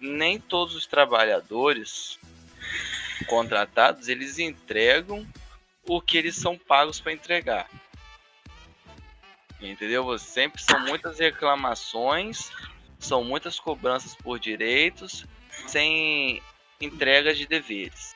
[0.00, 2.18] nem todos os trabalhadores
[3.28, 5.26] contratados eles entregam
[5.88, 7.70] o que eles são pagos para entregar.
[9.60, 10.18] Entendeu?
[10.18, 12.50] Sempre são muitas reclamações,
[12.98, 15.24] são muitas cobranças por direitos,
[15.66, 16.42] sem
[16.80, 18.14] entrega de deveres.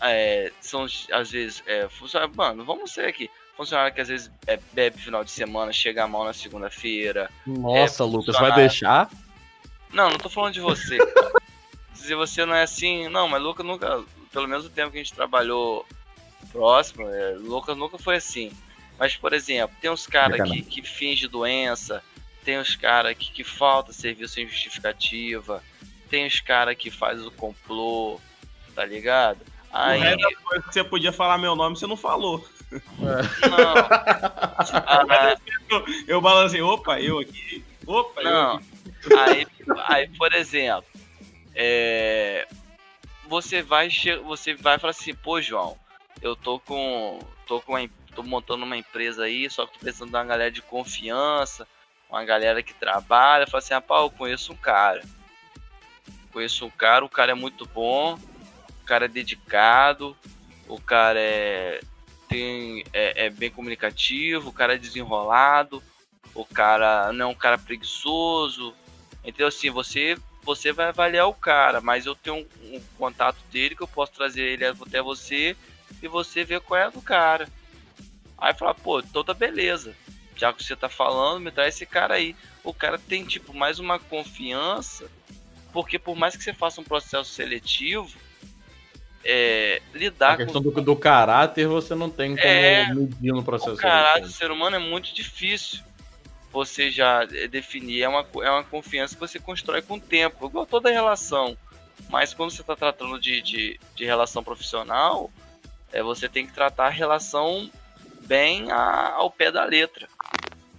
[0.00, 1.86] É, são às vezes é,
[2.34, 3.28] mano, vamos ser aqui.
[3.60, 7.30] Funcionário que às vezes é, bebe final de semana, chega mal na segunda-feira.
[7.46, 9.10] Nossa, é, Lucas, vai deixar?
[9.92, 10.96] Não, não tô falando de você.
[11.92, 15.02] Se você não é assim, não, mas Lucas nunca, pelo menos o tempo que a
[15.02, 15.84] gente trabalhou
[16.50, 18.50] próximo, é, Lucas nunca foi assim.
[18.98, 22.02] Mas, por exemplo, tem uns caras que, que finge doença,
[22.42, 25.62] tem os caras que, que falta serviço sem justificativa,
[26.08, 28.18] tem os caras que faz o complô,
[28.74, 29.40] tá ligado?
[29.70, 30.14] Aí...
[30.14, 32.42] O você podia falar meu nome, você não falou.
[32.72, 33.48] É.
[33.48, 33.74] Não.
[34.86, 35.36] ah,
[35.68, 37.64] eu, eu balancei, opa, eu aqui.
[37.86, 38.52] Opa, não.
[38.52, 38.70] eu aqui.
[39.18, 39.46] Aí,
[39.88, 40.84] aí, por exemplo,
[41.54, 42.46] é,
[43.28, 43.88] você vai
[44.24, 45.76] você vai falar assim, pô, João,
[46.22, 50.10] eu tô com tô com uma, tô montando uma empresa aí, só que tô precisando
[50.10, 51.66] de uma galera de confiança,
[52.08, 55.02] uma galera que trabalha, fala assim, rapaz, eu conheço um cara.
[56.32, 60.16] Conheço um cara, o cara é muito bom, o cara é dedicado,
[60.68, 61.80] o cara é
[62.30, 65.82] tem é, é bem comunicativo, o cara é desenrolado,
[66.34, 68.74] o cara não é um cara preguiçoso.
[69.24, 73.76] Então assim, você você vai avaliar o cara, mas eu tenho um, um contato dele
[73.76, 75.54] que eu posso trazer ele até você
[76.02, 77.48] e você ver qual é do cara.
[78.38, 79.94] Aí fala, pô, então tá beleza.
[80.34, 82.34] Já que você tá falando, me traz esse cara aí.
[82.64, 85.10] O cara tem, tipo, mais uma confiança,
[85.72, 88.10] porque por mais que você faça um processo seletivo,
[89.24, 90.70] é, lidar a questão com...
[90.70, 93.74] do, do caráter você não tem como é, medir no processo.
[93.74, 95.80] O caráter do ser humano é muito difícil
[96.52, 98.02] você já definir.
[98.02, 101.56] É uma, é uma confiança que você constrói com o tempo, igual toda relação.
[102.08, 105.30] Mas quando você está tratando de, de, de relação profissional,
[105.92, 107.70] é, você tem que tratar a relação
[108.22, 110.08] bem a, ao pé da letra.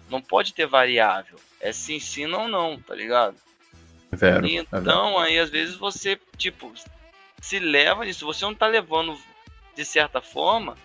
[0.10, 1.40] Não pode ter variável.
[1.60, 3.36] É sim, sim, não, não, tá ligado?
[4.12, 6.74] Vero, então, é aí às vezes você, tipo,
[7.42, 8.26] se leva nisso.
[8.26, 9.20] Você não tá levando,
[9.76, 10.78] de certa forma,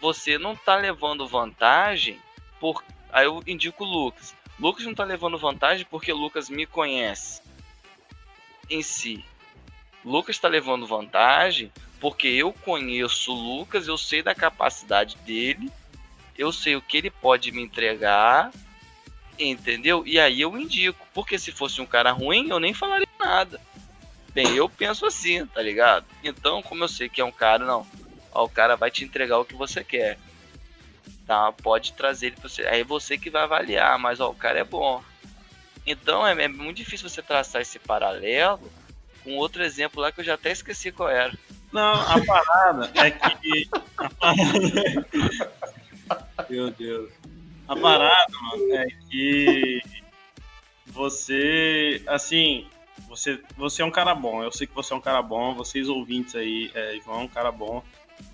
[0.00, 2.18] você não tá levando vantagem
[2.60, 2.82] por.
[3.12, 4.34] Aí eu indico o Lucas.
[4.58, 7.42] Lucas não tá levando vantagem porque Lucas me conhece
[8.70, 9.24] em si.
[10.04, 15.70] Lucas está levando vantagem porque eu conheço o Lucas, eu sei da capacidade dele,
[16.36, 18.52] eu sei o que ele pode me entregar,
[19.38, 20.06] entendeu?
[20.06, 23.60] E aí eu indico, porque se fosse um cara ruim, eu nem falaria nada.
[24.34, 26.06] Bem, eu penso assim, tá ligado?
[26.22, 27.86] Então, como eu sei que é um cara, não,
[28.32, 30.18] ó, o cara vai te entregar o que você quer.
[31.24, 32.66] Tá, pode trazer ele pra você.
[32.66, 35.02] Aí é você que vai avaliar, mas ó, o cara é bom.
[35.86, 38.60] Então é, é muito difícil você traçar esse paralelo
[39.22, 41.32] com outro exemplo lá que eu já até esqueci qual era.
[41.72, 43.68] Não, a parada é que.
[43.96, 45.06] A parada...
[46.50, 47.10] Meu Deus.
[47.68, 49.80] A parada, mano, é que
[50.86, 52.68] você, assim,
[53.14, 54.42] você, você é um cara bom.
[54.42, 55.54] Eu sei que você é um cara bom.
[55.54, 57.82] Vocês ouvintes aí, é, João é um cara bom.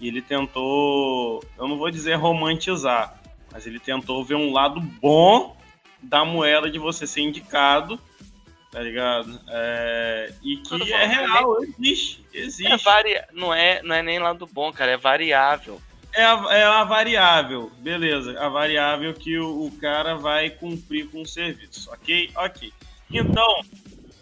[0.01, 3.21] E ele tentou, eu não vou dizer romantizar,
[3.53, 5.57] mas ele tentou ver um lado bom
[6.03, 8.01] da moeda de você ser indicado
[8.71, 9.41] tá ligado?
[9.49, 12.89] É, e que é real, existe, existe.
[12.89, 15.81] É não, é, não é nem lado bom, cara, é variável.
[16.13, 21.23] É a, é a variável, beleza, a variável que o, o cara vai cumprir com
[21.23, 22.31] o serviço, ok?
[22.37, 22.73] Ok.
[23.13, 23.65] Então,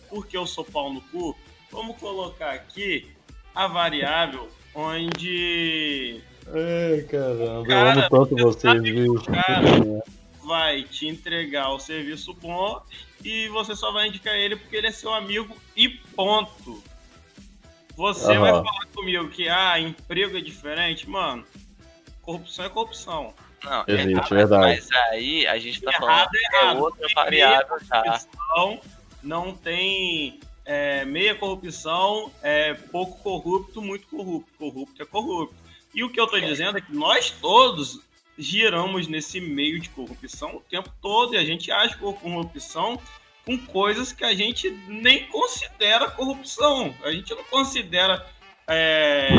[0.08, 1.36] porque eu sou pau no cu,
[1.70, 3.10] vamos colocar aqui
[3.54, 6.22] a variável onde...
[6.46, 9.14] Ai, caramba, cara, eu amo tanto vocês, viu?
[9.22, 10.02] Cara
[10.48, 12.82] vai te entregar o serviço bom
[13.22, 16.82] e você só vai indicar ele porque ele é seu amigo e ponto.
[17.94, 18.40] Você uhum.
[18.40, 21.44] vai falar comigo que ah, emprego é diferente, mano.
[22.22, 23.34] Corrupção é corrupção.
[23.62, 24.62] Não, Existe, errado, verdade.
[24.62, 26.76] mas aí a gente tá errado, falando é, errado.
[26.76, 28.20] é outra variável já.
[29.22, 34.52] Não tem é, meia corrupção, é pouco corrupto, muito corrupto.
[34.58, 35.54] Corrupto é corrupto.
[35.94, 38.00] E o que eu tô dizendo é que nós todos
[38.38, 43.00] giramos nesse meio de corrupção o tempo todo e a gente age por corrupção
[43.44, 46.94] com coisas que a gente nem considera corrupção.
[47.02, 48.24] A gente não considera.
[48.66, 49.30] É...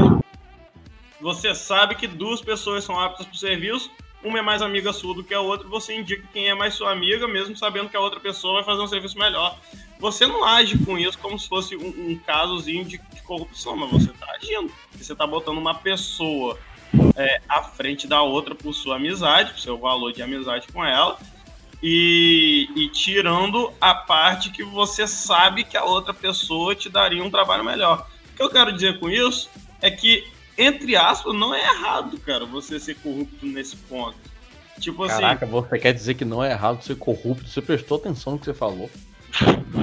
[1.21, 3.91] Você sabe que duas pessoas são aptas para o serviço,
[4.23, 6.91] uma é mais amiga sua do que a outra, você indica quem é mais sua
[6.91, 9.57] amiga, mesmo sabendo que a outra pessoa vai fazer um serviço melhor.
[9.99, 13.91] Você não age com isso como se fosse um, um casozinho de, de, corrupção, mas
[13.91, 14.71] você está agindo.
[14.93, 16.57] Você está botando uma pessoa
[17.15, 21.17] é, à frente da outra por sua amizade, por seu valor de amizade com ela,
[21.81, 27.29] e, e, tirando a parte que você sabe que a outra pessoa te daria um
[27.29, 28.07] trabalho melhor.
[28.33, 29.49] O que eu quero dizer com isso
[29.81, 30.27] é que,
[30.59, 34.17] entre aspas, não é errado, cara, você ser corrupto nesse ponto.
[34.79, 35.21] Tipo assim.
[35.21, 37.47] Caraca, você quer dizer que não é errado ser corrupto?
[37.47, 38.89] Você prestou atenção no que você falou?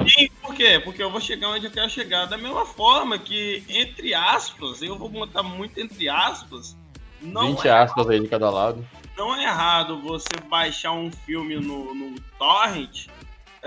[0.07, 0.81] Sim, por quê?
[0.83, 2.25] Porque eu vou chegar onde eu quero chegar.
[2.25, 6.75] Da mesma forma que, entre aspas, eu vou botar muito entre aspas.
[7.21, 8.11] Não 20 é aspas errado.
[8.11, 8.85] aí de cada lado
[9.17, 13.07] não é errado você baixar um filme no, no torrent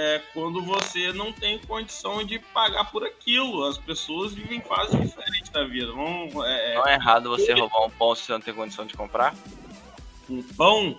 [0.00, 3.64] é, quando você não tem condição de pagar por aquilo.
[3.66, 5.92] As pessoas vivem fases diferentes da vida.
[5.92, 8.94] Vão, é, não é errado você roubar um pão se você não tem condição de
[8.94, 9.34] comprar?
[10.28, 10.98] Um pão?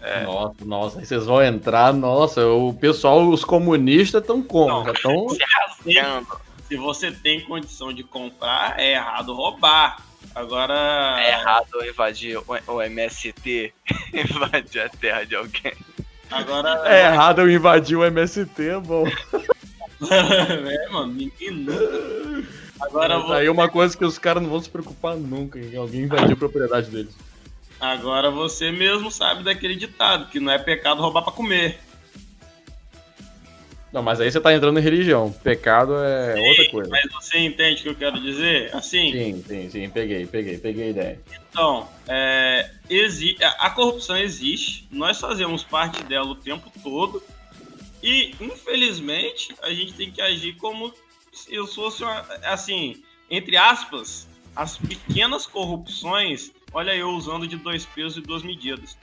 [0.00, 0.24] É.
[0.24, 4.84] Nossa, nossa, aí vocês vão entrar, nossa, o pessoal, os comunistas estão como?
[4.84, 6.40] Não, estão se rasgando.
[6.66, 10.02] Se você tem condição de comprar, é errado roubar.
[10.34, 11.16] Agora.
[11.18, 13.72] É errado invadir o, MST,
[14.12, 15.72] invadir a terra de alguém.
[16.30, 16.82] Agora.
[16.84, 19.06] É errado eu invadir o MST, é bom.
[20.10, 22.46] é, mano, ninguém nunca.
[22.80, 23.32] Agora vou...
[23.32, 26.36] Aí uma coisa que os caras não vão se preocupar nunca em alguém invadir a
[26.36, 27.16] propriedade deles.
[27.80, 31.78] Agora você mesmo sabe daquele ditado, que não é pecado roubar para comer.
[33.96, 35.32] Não, mas aí você tá entrando em religião.
[35.32, 36.90] Pecado é sim, outra coisa.
[36.90, 38.76] Mas você entende o que eu quero dizer?
[38.76, 39.10] Assim?
[39.10, 39.88] Sim, sim, sim.
[39.88, 41.20] Peguei, peguei, peguei a ideia.
[41.48, 42.70] Então, é,
[43.58, 44.86] a corrupção existe.
[44.90, 47.22] Nós fazemos parte dela o tempo todo.
[48.02, 50.92] E, infelizmente, a gente tem que agir como
[51.32, 56.52] se eu fosse, uma, assim, entre aspas, as pequenas corrupções.
[56.70, 58.94] Olha, eu usando de dois pesos e duas medidas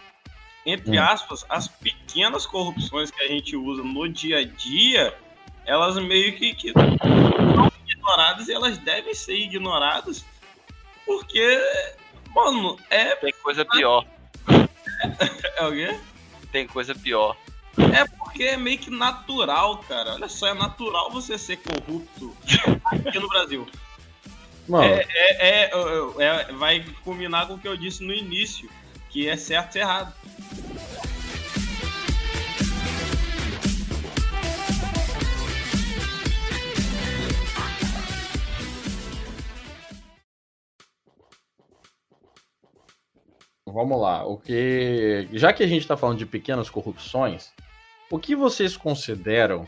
[0.65, 1.01] entre hum.
[1.01, 5.13] aspas, as pequenas corrupções que a gente usa no dia a dia,
[5.65, 10.25] elas meio que, que são ignoradas e elas devem ser ignoradas
[11.05, 11.59] porque,
[12.33, 13.15] mano, é.
[13.15, 14.05] Tem coisa pior.
[14.47, 15.99] É, é o quê?
[16.51, 17.35] Tem coisa pior.
[17.77, 20.13] É porque é meio que natural, cara.
[20.13, 22.35] Olha só, é natural você ser corrupto
[22.85, 23.67] aqui no Brasil.
[24.67, 24.85] Mano.
[24.85, 25.71] É, é, é,
[26.19, 28.69] é, vai combinar com o que eu disse no início,
[29.13, 30.11] que é certo e errado.
[43.67, 44.25] Vamos lá.
[44.25, 47.51] O que, já que a gente está falando de pequenas corrupções,
[48.09, 49.65] o que vocês consideram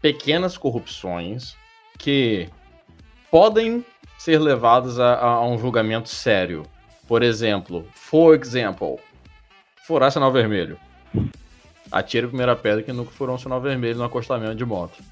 [0.00, 1.54] pequenas corrupções
[1.98, 2.48] que
[3.30, 3.84] podem
[4.18, 6.66] ser levadas a, a um julgamento sério?
[7.10, 9.00] Por exemplo, for example,
[9.84, 10.78] furar sinal vermelho.
[11.90, 15.02] Atire a primeira pedra que nunca furou um sinal vermelho no acostamento de moto.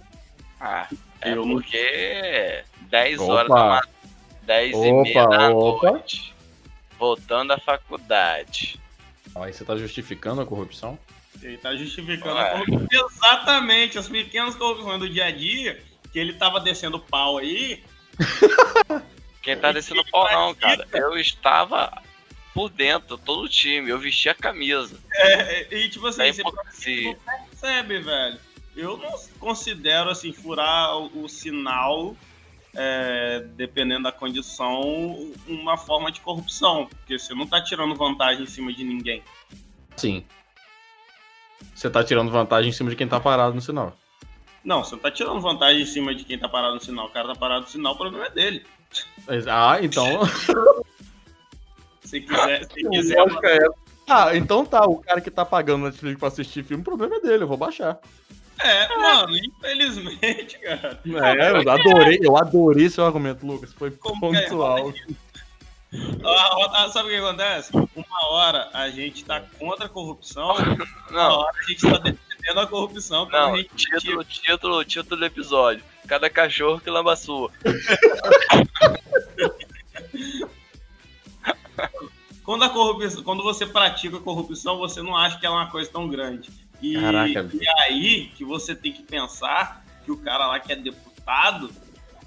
[0.61, 0.87] Ah,
[1.21, 3.81] é porque 10 horas da
[4.43, 5.91] 10 opa, e meia da opa.
[5.91, 6.33] noite,
[6.97, 8.79] voltando à faculdade.
[9.35, 10.97] Aí você tá justificando a corrupção?
[11.43, 12.49] Ele tá justificando Ué.
[12.49, 13.09] a corrupção.
[13.11, 17.83] Exatamente, as pequenas corrupções do dia a dia, que ele tava descendo pau aí.
[19.43, 20.87] Quem tá descendo pau não, cara.
[20.93, 22.03] Eu estava
[22.55, 23.91] por dentro, todo o time.
[23.91, 24.99] Eu vesti a camisa.
[25.15, 26.53] É, é e tipo assim, é você não
[27.51, 28.39] percebe, velho.
[28.77, 32.17] Eu não considero assim, furar o, o sinal,
[32.75, 36.87] é, dependendo da condição, uma forma de corrupção.
[36.87, 39.23] Porque você não tá tirando vantagem em cima de ninguém.
[39.97, 40.25] Sim.
[41.75, 43.97] Você tá tirando vantagem em cima de quem tá parado no sinal.
[44.65, 47.07] Não, você não tá tirando vantagem em cima de quem tá parado no sinal.
[47.07, 48.67] O cara tá parado no sinal, o problema é dele.
[49.51, 50.21] Ah, então.
[52.03, 52.65] Se quiser.
[52.65, 53.59] Se quiser é...
[54.09, 54.87] Ah, então tá.
[54.87, 57.59] O cara que tá pagando Netflix pra assistir filme, o problema é dele, eu vou
[57.59, 57.99] baixar.
[58.61, 61.01] É, mano, infelizmente, cara.
[61.05, 63.73] É, eu adorei, eu adorei seu argumento, Lucas.
[63.73, 64.93] Foi Como pontual.
[66.75, 67.71] Ah, sabe o que acontece?
[67.75, 70.55] Uma hora a gente tá contra a corrupção,
[71.11, 73.29] uma hora a gente tá defendendo a corrupção.
[73.29, 75.83] Não, gente título, título, título do episódio.
[76.07, 77.51] Cada cachorro que lamba a sua.
[82.43, 85.71] quando, a corrupção, quando você pratica a corrupção, você não acha que ela é uma
[85.71, 86.51] coisa tão grande.
[86.81, 90.77] E, Caraca, e aí que você tem que pensar que o cara lá que é
[90.77, 91.71] deputado,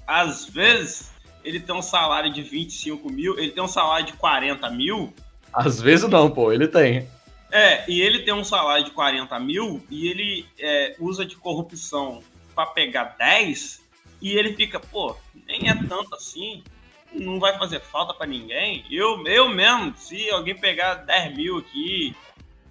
[0.06, 1.10] às vezes,
[1.42, 5.12] ele tem um salário de 25 mil, ele tem um salário de 40 mil.
[5.52, 7.08] Às vezes não, pô, ele tem.
[7.52, 12.24] É, e ele tem um salário de 40 mil e ele é, usa de corrupção
[12.54, 13.82] para pegar 10
[14.22, 15.14] e ele fica, pô,
[15.46, 16.64] nem é tanto assim.
[17.12, 18.86] não vai fazer falta para ninguém.
[18.90, 22.16] Eu, eu mesmo, se alguém pegar 10 mil aqui,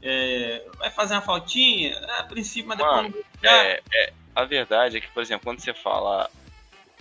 [0.02, 5.02] é, vai fazer uma faltinha, a princípio, mas depois Mano, é, é, a verdade é
[5.02, 6.28] que, por exemplo, quando você fala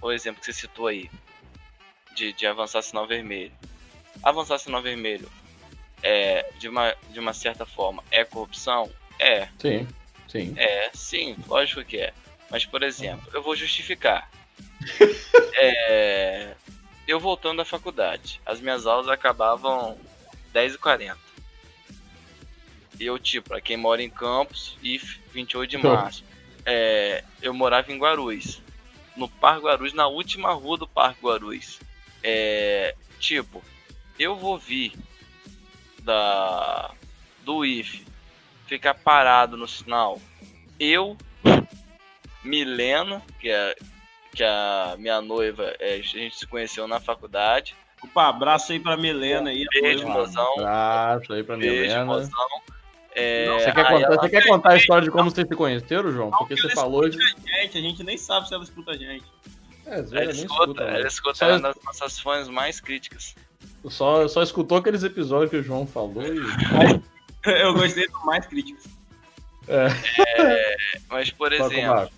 [0.02, 1.11] o exemplo que você citou aí,
[2.15, 3.52] de, de avançar sinal vermelho.
[4.23, 5.27] Avançar sinal vermelho
[6.03, 8.91] é, de, uma, de uma certa forma, é corrupção?
[9.19, 9.49] É.
[9.59, 9.89] Sim,
[10.29, 10.55] sim.
[10.57, 12.13] É, sim, lógico que é.
[12.51, 14.31] Mas, por exemplo, eu vou justificar.
[15.55, 16.55] é,
[17.07, 19.99] eu voltando da faculdade, as minhas aulas acabavam
[20.55, 21.17] 10h40.
[22.99, 26.25] E eu, tipo, pra quem mora em Campos, IF 28 de março,
[26.67, 28.61] é, eu morava em Guarulhos.
[29.17, 31.81] No Parque Guarulhos, na última rua do Parque Guarulhos.
[32.23, 33.63] É, tipo,
[34.19, 34.93] eu vou vir
[36.01, 36.91] da
[37.45, 38.05] do IF
[38.67, 40.21] ficar parado no sinal.
[40.79, 41.17] Eu,
[42.45, 43.75] Milena, que é
[44.35, 47.75] que a minha noiva, é, a gente se conheceu na faculdade.
[48.03, 49.67] Opa, abraço aí pra Milena aí.
[49.73, 50.53] Beijo, mozão.
[50.61, 52.05] Abraço aí pra Beijo, Milena.
[52.05, 52.61] mozão.
[53.13, 56.13] É, Você quer, contar, ela- você quer contar a história de como vocês se conheceram,
[56.13, 56.31] João?
[56.31, 57.19] Não, Porque você ela falou de.
[57.19, 59.25] escuta a gente, a gente nem sabe se ela escuta a gente.
[59.85, 61.07] É, Ela ela escuta, escuta, ela né?
[61.09, 63.35] escuta, Só- ela é uma das nossas fãs mais críticas.
[63.89, 66.41] Só, só escutou aqueles episódios que o João falou e.
[67.47, 68.81] Eu gostei do mais crítico.
[71.09, 72.11] Mas, por Toca o exemplo,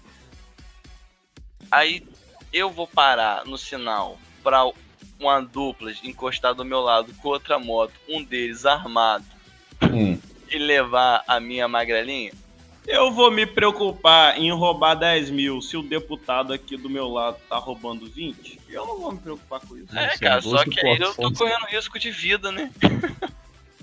[1.71, 2.03] aí
[2.53, 4.63] eu vou parar no sinal pra
[5.21, 9.25] uma dupla encostar do meu lado com outra moto, um deles armado,
[9.83, 10.19] Hum.
[10.51, 12.33] e levar a minha magrelinha?
[12.87, 17.37] Eu vou me preocupar em roubar 10 mil se o deputado aqui do meu lado
[17.49, 18.61] tá roubando 20?
[18.69, 19.97] Eu não vou me preocupar com isso.
[19.97, 22.71] É, São cara, só que aí eu tô correndo risco de vida, né?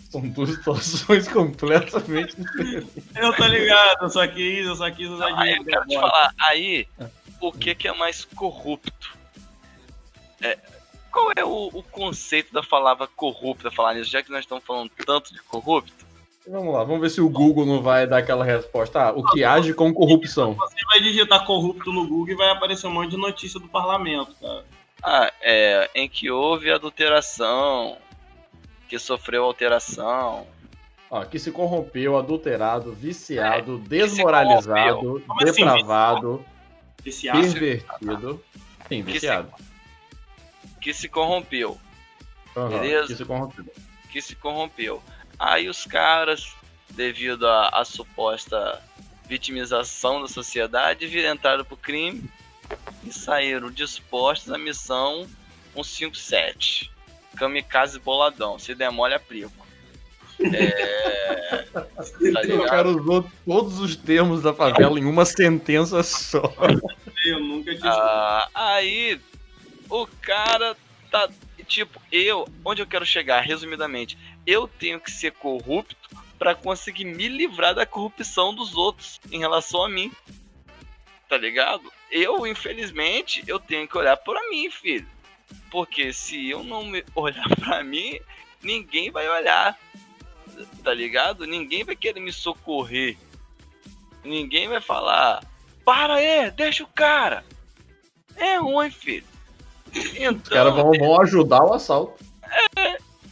[0.10, 2.88] São duas situações completamente diferentes.
[3.16, 6.34] Eu tô ligado, eu só quis, eu só quis usar Aí eu quero te falar,
[6.40, 6.88] aí,
[7.40, 9.16] o que que é mais corrupto?
[10.42, 10.58] É,
[11.12, 14.90] qual é o, o conceito da palavra corrupta, falar nisso, já que nós estamos falando
[15.06, 15.99] tanto de corrupto?
[16.52, 19.00] Vamos lá, vamos ver se o Google não vai dar aquela resposta.
[19.00, 20.56] Ah, o que age com corrupção.
[20.56, 24.36] Você vai digitar corrupto no Google e vai aparecer um monte de notícia do parlamento,
[24.42, 24.66] cara.
[25.04, 27.98] Ah, é, em que houve adulteração,
[28.88, 30.48] que sofreu alteração.
[31.12, 36.46] Ó, que se corrompeu, adulterado, viciado, desmoralizado, Como assim, depravado,
[37.06, 37.60] Esse ácido.
[37.60, 38.44] pervertido.
[38.88, 39.50] Sim, Que viciado.
[40.82, 41.78] que se corrompeu,
[42.58, 43.08] Aham, Beleza.
[43.08, 43.66] Que se corrompeu.
[44.12, 45.02] que se corrompeu.
[45.40, 46.54] Aí os caras,
[46.92, 48.82] devido à à suposta
[49.28, 52.24] vitimização da sociedade, entraram pro crime
[53.06, 55.28] e saíram dispostos à missão
[55.74, 56.92] 157.
[57.38, 59.66] Kamikaze boladão, se demole aplico.
[60.42, 62.66] É, tá O ligado?
[62.66, 66.42] cara usou todos os termos da favela em uma sentença só.
[67.26, 69.20] Eu nunca tinha Ah, aí
[69.90, 70.76] o cara
[71.12, 71.30] tá.
[71.68, 72.48] Tipo, eu.
[72.66, 74.18] Onde eu quero chegar, resumidamente?
[74.50, 76.10] Eu tenho que ser corrupto
[76.40, 80.12] pra conseguir me livrar da corrupção dos outros em relação a mim.
[81.28, 81.94] Tá ligado?
[82.10, 85.08] Eu, infelizmente, eu tenho que olhar pra mim, filho.
[85.70, 88.20] Porque se eu não me olhar pra mim,
[88.64, 89.78] ninguém vai olhar.
[90.84, 91.46] Tá ligado?
[91.46, 93.20] Ninguém vai querer me socorrer.
[94.24, 95.44] Ninguém vai falar:
[95.86, 97.46] para aí, deixa o cara.
[98.36, 99.28] É ruim, filho.
[99.94, 102.29] Então, Os caras vão, vão ajudar o assalto.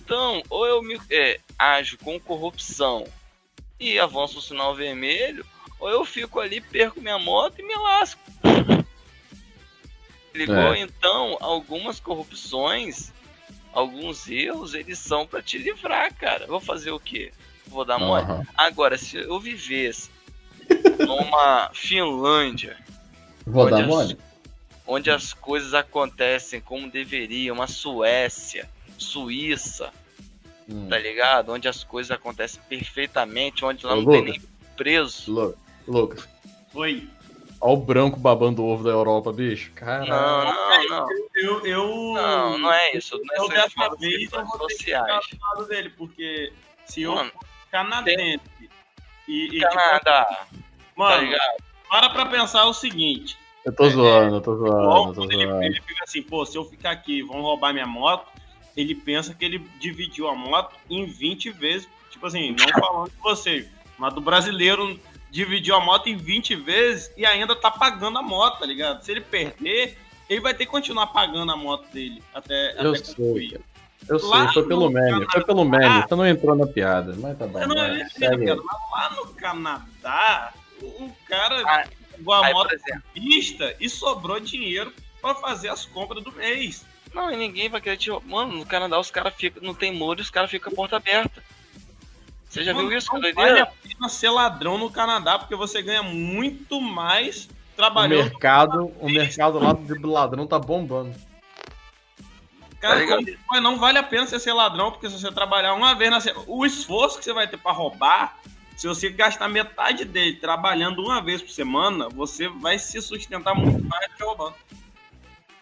[0.07, 3.05] Então, ou eu me é, ajo com corrupção
[3.77, 5.45] e avanço o sinal vermelho,
[5.77, 8.21] ou eu fico ali, perco minha moto e me lasco.
[10.33, 10.73] Ligou?
[10.73, 10.79] É.
[10.79, 13.11] Então, algumas corrupções,
[13.73, 16.47] alguns erros, eles são pra te livrar, cara.
[16.47, 17.33] Vou fazer o quê?
[17.67, 18.23] Vou dar mole.
[18.23, 18.47] Aham.
[18.55, 20.09] Agora, se eu vivesse
[21.05, 22.77] numa Finlândia,
[23.45, 24.17] Vou dar mole?
[24.85, 29.91] onde as coisas acontecem como deveriam, uma Suécia, Suíça,
[30.69, 30.87] Hum.
[30.89, 31.53] tá ligado?
[31.53, 34.37] Onde as coisas acontecem perfeitamente, onde lá Ô, não tem Lucas.
[34.41, 35.31] nem preso.
[35.31, 35.55] Lu-
[35.87, 36.27] Lucas,
[36.73, 37.07] Oi.
[37.61, 39.69] olha o branco babando o ovo da Europa, bicho.
[39.69, 40.89] Não, Caralho.
[40.89, 41.07] não, não.
[41.35, 41.87] Eu, eu...
[42.15, 43.17] Não, não é isso.
[43.23, 45.25] Não é Eu dessa vez eu vou ter que sociais.
[45.25, 46.51] ficar do lado dele, porque
[46.85, 47.31] se eu Mano,
[47.71, 48.41] canadense
[49.27, 50.47] e, e tipo, Canadá, tá
[50.95, 51.63] mano, ligado?
[51.89, 55.45] para pra pensar o seguinte, Eu tô zoando, eu tô zoando, eu tô quando ele,
[55.45, 55.63] zoando.
[55.63, 58.27] ele fica assim, pô, se eu ficar aqui, vão roubar minha moto,
[58.77, 61.89] ele pensa que ele dividiu a moto em 20 vezes.
[62.11, 63.67] Tipo assim, não falando de você,
[63.97, 64.99] mas do brasileiro
[65.31, 69.03] dividiu a moto em 20 vezes e ainda tá pagando a moto, tá ligado?
[69.03, 69.97] Se ele perder,
[70.29, 73.59] ele vai ter que continuar pagando a moto dele até, Eu até sei.
[74.07, 77.37] Eu sei, Lá foi pelo meme, foi pelo meme, você não entrou na piada, mas
[77.37, 77.59] tá bom.
[77.59, 82.75] Eu não vai, é lá no Canadá, o cara Ah, pegou a Aí, moto
[83.13, 86.85] pista e sobrou dinheiro pra fazer as compras do mês.
[87.17, 88.11] Não, e ninguém vai querer te.
[88.25, 89.63] Mano, no Canadá os caras ficam.
[89.63, 91.43] Não tem muro e os caras ficam a porta aberta.
[92.47, 93.11] Você já Mano, viu isso?
[93.11, 98.21] Não vale a pena ser ladrão no Canadá porque você ganha muito mais trabalhando.
[98.21, 101.13] O mercado, o mercado lá de ladrão tá bombando.
[102.79, 106.11] Cara, tá não vale a pena você ser ladrão, porque se você trabalhar uma vez
[106.11, 108.37] na semana, o esforço que você vai ter para roubar,
[108.75, 113.83] se você gastar metade dele trabalhando uma vez por semana, você vai se sustentar muito
[113.83, 114.55] mais do que roubando.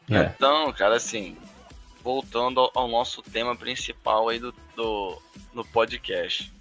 [0.10, 0.32] É.
[0.36, 1.38] Então, cara, assim,
[2.06, 5.20] voltando ao nosso tema principal aí do, do,
[5.52, 6.54] do podcast.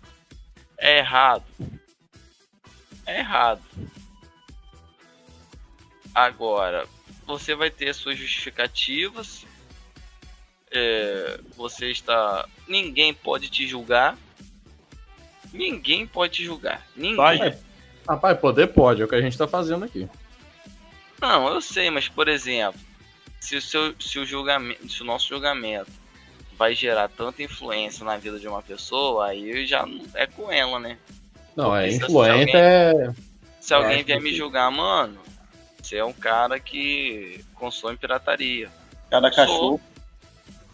[0.79, 1.45] É errado.
[3.05, 3.61] É errado.
[6.15, 6.87] Agora,
[7.27, 9.45] você vai ter suas justificativas.
[10.71, 12.49] É, você está.
[12.67, 14.17] Ninguém pode te julgar.
[15.53, 16.87] Ninguém pode te julgar.
[16.97, 17.17] Ninguém.
[17.17, 17.59] Pai,
[18.09, 20.09] rapaz, poder pode, é o que a gente está fazendo aqui.
[21.21, 22.81] Não, eu sei, mas por exemplo,
[23.45, 25.91] se o, seu, se o julgamento, se o nosso julgamento
[26.57, 30.97] vai gerar tanta influência na vida de uma pessoa, aí já é com ela, né?
[31.55, 33.15] Não, é influente se alguém, é.
[33.61, 35.19] Se alguém é, vier me julgar, mano,
[35.77, 38.71] você é um cara que consome pirataria.
[39.11, 39.79] Cada cachorro.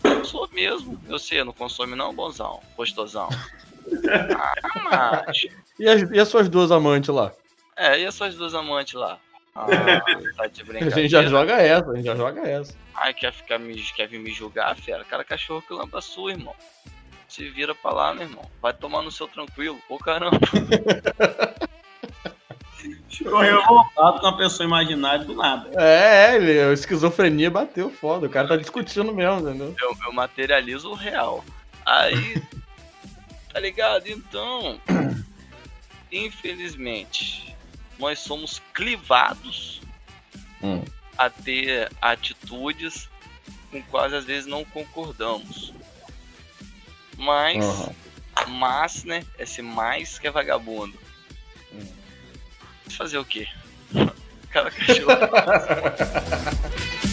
[0.00, 1.00] Sou, sou mesmo.
[1.08, 3.28] Eu sei, não consome não, bonzão, gostosão.
[4.92, 5.46] ah, mas...
[5.76, 7.32] e, as, e as suas duas amantes lá?
[7.76, 9.18] É, e as suas duas amantes lá?
[9.54, 9.66] Ah,
[10.36, 10.96] tá de brincadeira.
[10.96, 12.74] A gente já joga essa, a gente já joga essa.
[12.94, 15.04] Ai, quer, ficar me, quer vir me julgar, fera?
[15.04, 16.54] Cara, cachorro que lamba sua, irmão.
[17.28, 18.44] Se vira pra lá, meu irmão.
[18.60, 19.80] Vai tomar no seu tranquilo.
[19.88, 20.38] Ô, caramba.
[23.08, 25.70] Ficou revoltado com uma pessoa imaginária do nada.
[25.80, 28.26] É, ele, a esquizofrenia bateu foda.
[28.26, 29.74] O cara tá discutindo mesmo, entendeu?
[29.80, 31.44] Eu, eu materializo o real.
[31.84, 32.42] Aí.
[33.52, 34.08] tá ligado?
[34.08, 34.80] Então.
[36.10, 37.49] Infelizmente,
[38.00, 39.80] nós somos clivados
[40.62, 40.82] hum.
[41.16, 43.08] a ter atitudes
[43.70, 45.72] com quais às vezes não concordamos.
[47.16, 47.94] Mas, uhum.
[48.48, 49.22] mas, né?
[49.38, 50.98] Esse mais que é vagabundo.
[51.72, 51.86] Hum.
[52.96, 53.46] Fazer o quê?
[54.50, 55.06] Cada cachorro.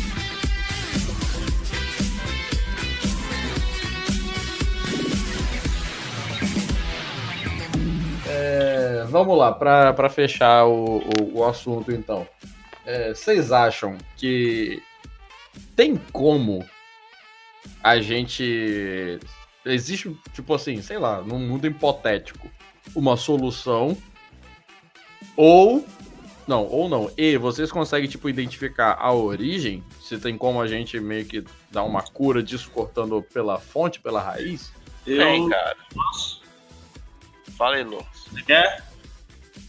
[9.10, 12.28] vamos lá, para fechar o, o, o, assunto então.
[12.86, 14.82] É, vocês acham que
[15.76, 16.66] tem como
[17.84, 19.20] a gente.
[19.66, 22.50] Existe, tipo assim, sei lá, num mundo hipotético,
[22.96, 23.98] uma solução?
[25.36, 25.86] Ou.
[26.48, 27.12] Não, ou não.
[27.18, 29.84] E vocês conseguem, tipo, identificar a origem?
[30.02, 34.22] Se tem como a gente meio que dar uma cura disso cortando pela fonte, pela
[34.22, 34.72] raiz?
[35.06, 35.18] Eu...
[35.18, 35.76] Tem, cara.
[37.58, 38.06] Fala aí, Lu.
[38.14, 38.87] Você quer?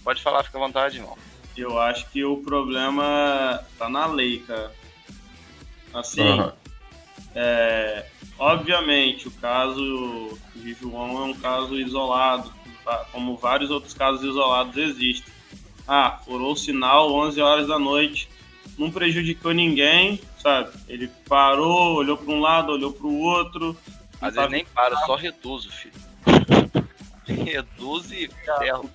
[0.05, 1.17] Pode falar, fica à vontade, irmão.
[1.57, 4.73] Eu acho que o problema tá na lei, cara.
[5.93, 6.53] Assim, uhum.
[7.35, 8.07] é,
[8.39, 12.53] obviamente, o caso de João é um caso isolado,
[12.85, 13.07] tá?
[13.11, 15.33] como vários outros casos isolados existem.
[15.87, 18.29] Ah, furou o sinal 11 horas da noite,
[18.79, 20.71] não prejudicou ninguém, sabe?
[20.89, 23.77] Ele parou, olhou para um lado, olhou para o outro.
[24.21, 25.95] Às vezes nem para, só reduzo, filho.
[27.45, 28.91] reduz e ferro.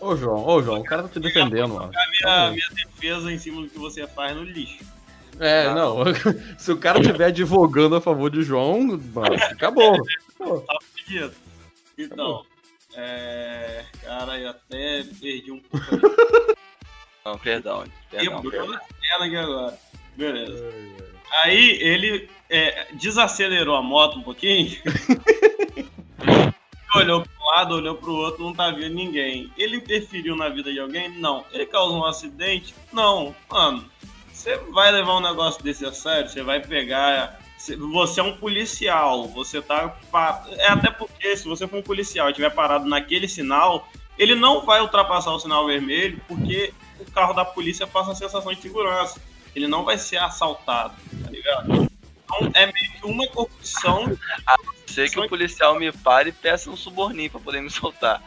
[0.00, 1.90] Ô, João, ô, João, o cara tá te defendendo, mano.
[2.22, 4.84] Minha, minha defesa em cima do que você faz no lixo.
[5.38, 5.74] É, tá?
[5.74, 5.98] não.
[6.58, 9.96] Se o cara estiver advogando a favor de João, mano, acabou.
[10.38, 11.32] Tá pedido.
[11.96, 12.44] Então,
[12.94, 13.84] é.
[14.02, 15.86] Cara, eu até perdi um pouco.
[17.24, 17.84] Não, perdão.
[18.10, 18.80] perdão, perdão.
[19.20, 19.78] aqui agora.
[20.16, 20.72] Beleza.
[21.42, 24.78] Aí ele é, desacelerou a moto um pouquinho.
[26.98, 29.52] Olhou para um lado, olhou para o outro, não tá vendo ninguém.
[29.56, 31.08] Ele interferiu na vida de alguém?
[31.18, 31.44] Não.
[31.52, 32.74] Ele causou um acidente?
[32.92, 33.34] Não.
[33.50, 33.84] Mano,
[34.32, 36.28] você vai levar um negócio desse a sério?
[36.28, 37.40] Você vai pegar.
[37.92, 39.96] Você é um policial, você tá.
[40.58, 44.64] É até porque se você for um policial e estiver parado naquele sinal, ele não
[44.64, 49.20] vai ultrapassar o sinal vermelho porque o carro da polícia passa a sensação de segurança.
[49.56, 50.94] Ele não vai ser assaltado,
[51.24, 51.88] tá ligado?
[52.24, 54.04] Então é meio que uma corrupção.
[54.98, 58.20] Ser que o policial me pare e peça um suborninho pra poder me soltar.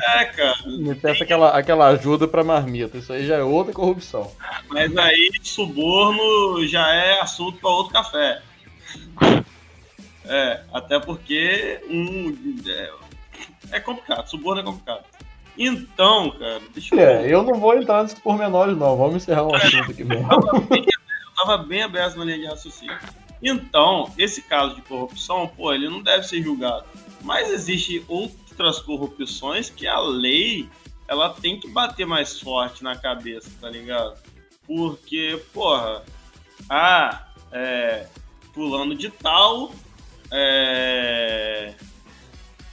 [0.00, 0.56] É, cara.
[0.64, 2.98] Me peça aquela, aquela ajuda pra marmita.
[2.98, 4.30] Isso aí já é outra corrupção.
[4.68, 8.40] Mas aí, suborno já é assunto pra outro café.
[10.24, 12.92] É, até porque um, é,
[13.72, 14.28] é complicado.
[14.28, 15.04] Suborno é complicado.
[15.56, 17.00] Então, cara, deixa eu.
[17.00, 18.96] É, eu não vou entrar nesses pormenores, não.
[18.96, 20.32] Vamos encerrar o assunto aqui mesmo.
[20.32, 22.96] Eu tava bem, eu tava bem aberto na linha de raciocínio.
[23.42, 26.84] Então, esse caso de corrupção, pô, ele não deve ser julgado.
[27.22, 30.68] Mas existe outras corrupções que a lei
[31.06, 34.20] ela tem que bater mais forte na cabeça, tá ligado?
[34.66, 36.04] Porque, porra,
[36.68, 38.06] ah, é,
[38.52, 39.72] fulano de tal
[40.30, 41.74] é,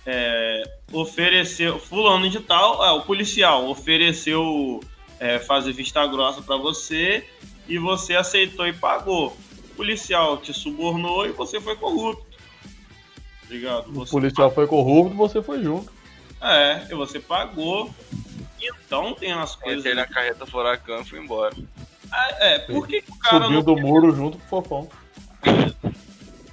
[0.05, 4.81] é, ofereceu, fulano de tal, é, o policial ofereceu
[5.19, 7.27] é, fazer vista grossa para você
[7.67, 9.35] e você aceitou e pagou.
[9.75, 12.25] O policial te subornou e você foi corrupto.
[13.43, 13.91] Obrigado.
[13.91, 14.55] Você o policial pagou.
[14.55, 15.91] foi corrupto, você foi junto.
[16.41, 17.93] É, e você pagou.
[18.61, 19.79] Então tem as coisas.
[19.79, 21.53] Entrei na carreta furacão e fui embora.
[22.39, 23.43] É, é por que, que o cara.
[23.43, 24.89] Subiu do muro junto com o fofão.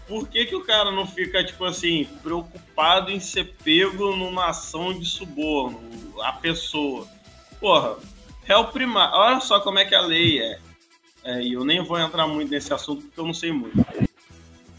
[0.08, 4.92] Por que, que o cara não fica, tipo assim, preocupado em ser pego numa ação
[4.92, 5.80] de suborno?
[6.22, 7.06] A pessoa.
[7.60, 7.96] Porra,
[8.42, 9.14] réu primário.
[9.14, 10.58] Olha só como é que a lei é.
[11.24, 11.42] É.
[11.42, 13.74] E eu nem vou entrar muito nesse assunto porque eu não sei muito.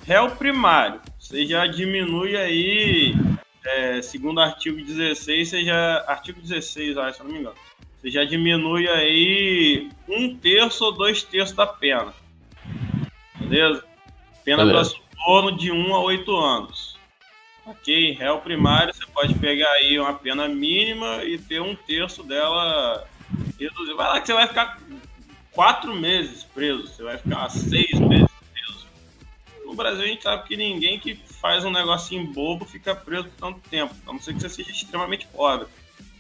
[0.06, 1.02] Réu primário.
[1.20, 3.16] Você já diminui aí.
[3.66, 6.04] É, segundo artigo 16, você já.
[6.08, 7.56] Artigo 16, ah, se eu não me engano.
[8.02, 12.14] Você já diminui aí um terço ou dois terços da pena.
[13.40, 13.86] Beleza?
[14.44, 16.98] Pena Beleza torno de 1 a 8 anos.
[17.66, 18.12] Ok?
[18.12, 23.08] Réu primário, você pode pegar aí uma pena mínima e ter um terço dela
[23.58, 23.96] reduzido.
[23.96, 24.80] Vai lá que você vai ficar
[25.54, 28.88] quatro meses preso, você vai ficar seis meses preso.
[29.66, 33.48] No Brasil a gente sabe que ninguém que faz um negocinho bobo fica preso por
[33.48, 35.68] tanto tempo, a não ser que você seja extremamente pobre.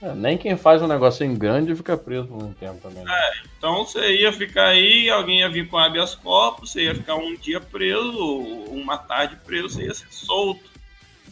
[0.01, 3.05] É, nem quem faz um negocinho grande fica preso por um tempo também.
[3.05, 3.11] Né?
[3.11, 7.15] É, então você ia ficar aí, alguém ia vir com habeas corpus, você ia ficar
[7.15, 8.37] um dia preso,
[8.69, 10.73] uma tarde preso, você ia ser solto.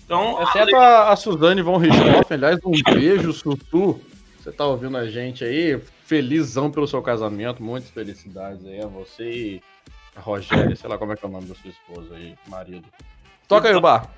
[0.05, 3.99] Então, Exceto a, a Suzane von Richthofen, aliás, um beijo, Sussu.
[4.41, 9.31] Você tá ouvindo a gente aí, felizão pelo seu casamento, muitas felicidades aí a você
[9.31, 9.61] e
[10.15, 12.87] a Rogéria, sei lá como é que é o nome da sua esposa aí, marido.
[13.47, 14.09] Toca aí o bar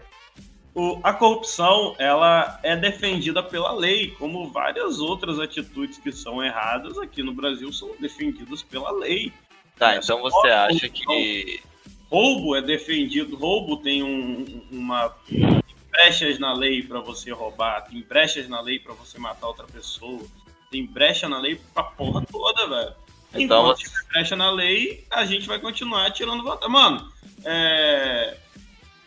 [0.75, 6.97] o, a corrupção ela é defendida pela lei, como várias outras atitudes que são erradas
[6.97, 9.31] aqui no Brasil são defendidas pela lei.
[9.77, 11.61] Tá, então você acha que
[12.09, 15.15] roubo é defendido, roubo tem um, uma
[15.93, 20.21] brechas na lei para você roubar, tem brechas na lei para você matar outra pessoa,
[20.69, 22.95] tem brecha na lei pra porra toda, velho.
[23.35, 23.89] Então, Enquanto você...
[23.89, 26.69] tiver brecha na lei, a gente vai continuar tirando vantagem.
[26.69, 27.11] Mano,
[27.45, 28.37] é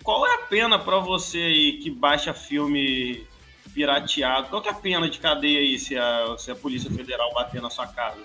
[0.07, 3.27] qual é a pena para você aí que baixa filme
[3.75, 4.49] pirateado?
[4.49, 7.69] Qual é a pena de cadeia aí se a, se a Polícia Federal bater na
[7.69, 8.23] sua casa?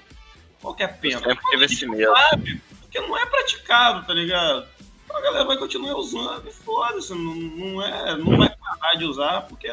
[0.61, 1.17] Qual é a pena?
[1.17, 2.13] Sempre teve esse medo.
[2.15, 4.67] Sabe, porque não é praticado, tá ligado?
[5.13, 9.41] A galera vai continuar usando e foda-se, não, não, é, não vai parar de usar,
[9.41, 9.67] porque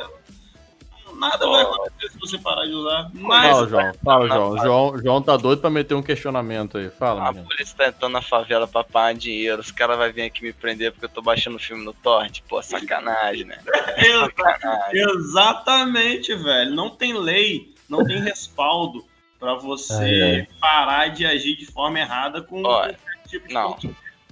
[1.15, 1.52] nada oh.
[1.52, 3.10] vai acontecer se você parar de usar.
[3.15, 3.51] Mas...
[3.51, 3.93] Fala, João.
[4.05, 4.59] Fala, João.
[4.59, 4.98] João.
[4.98, 6.90] João tá doido pra meter um questionamento aí.
[6.90, 9.60] Fala, A polícia tá entrando na favela pra pagar dinheiro.
[9.60, 12.40] Os caras vão vir aqui me prender porque eu tô baixando filme no torrent.
[12.48, 13.59] Pô, sacanagem, né?
[13.66, 15.02] sacanagem.
[15.02, 16.74] Exatamente, velho.
[16.74, 19.05] Não tem lei, não tem respaldo
[19.39, 20.47] pra você é.
[20.60, 22.98] parar de agir de forma errada com Olha,
[23.28, 23.78] tipo de não.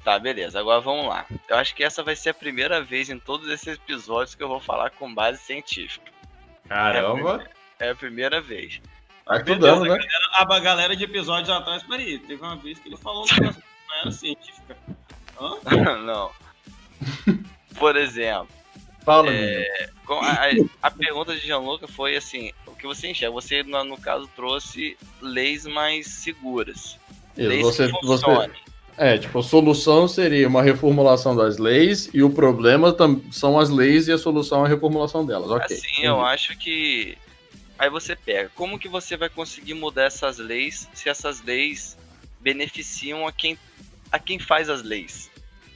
[0.07, 0.61] Tá, beleza.
[0.61, 1.27] Agora vamos lá.
[1.49, 4.47] Eu acho que essa vai ser a primeira vez em todos esses episódios que eu
[4.47, 6.13] vou falar com base científica.
[6.69, 7.45] Caramba!
[7.81, 8.81] É a primeira, vez.
[9.25, 9.99] Tá estudando, né?
[10.33, 13.41] A galera, a galera de episódios atrás, peraí, teve uma vez que ele falou que
[13.41, 13.53] não
[14.01, 14.77] era científica.
[15.41, 15.57] Hã?
[16.07, 16.31] não.
[17.77, 18.55] Por exemplo.
[19.05, 23.35] Fala, é, a, a, pergunta de Gianluca foi assim: o que você enxerga?
[23.35, 26.97] Você, no, no caso, trouxe leis mais seguras.
[27.37, 28.25] Isso, leis você, que você,
[28.99, 32.97] é, tipo, a solução seria uma reformulação das leis e o problema
[33.31, 35.51] são as leis e a solução é a reformulação delas.
[35.51, 35.77] Ok.
[35.77, 37.17] Assim, eu acho que.
[37.79, 41.99] Aí você pega, como que você vai conseguir mudar essas leis se essas leis
[42.41, 43.59] beneficiam a quem,
[44.11, 45.31] a quem faz as leis?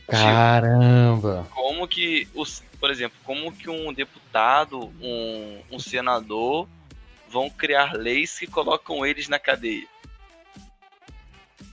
[0.08, 1.42] Caramba!
[1.42, 6.66] Tipo, como que, os, por exemplo, como que um deputado, um, um senador
[7.28, 9.86] vão criar leis que colocam eles na cadeia?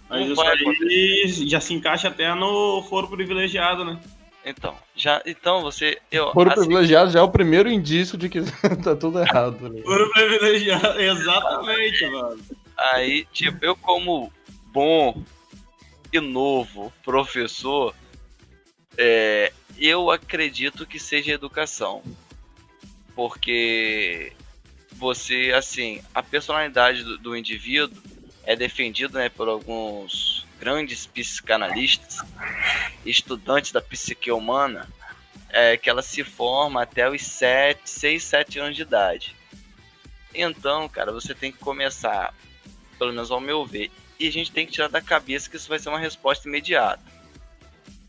[0.09, 3.99] Mas isso aí já se encaixa até no foro privilegiado, né?
[4.45, 5.97] Então, já, então você.
[6.09, 8.39] Eu, foro assim, privilegiado já é o primeiro indício de que
[8.81, 9.69] tá tudo errado.
[9.69, 9.81] Né?
[9.81, 12.39] Foro privilegiado, exatamente, mano.
[12.77, 14.31] Aí, tipo, eu como
[14.67, 15.21] bom
[16.13, 17.93] e novo professor,
[18.97, 22.01] é, eu acredito que seja educação.
[23.13, 24.31] Porque
[24.93, 28.01] você, assim, a personalidade do, do indivíduo
[28.47, 32.19] é defendido né, por alguns grandes psicanalistas,
[33.05, 34.87] estudantes da psique humana,
[35.49, 39.35] é, que ela se forma até os 7, 6, 7 anos de idade.
[40.33, 42.33] Então, cara, você tem que começar,
[42.97, 45.67] pelo menos ao meu ver, e a gente tem que tirar da cabeça que isso
[45.67, 47.03] vai ser uma resposta imediata.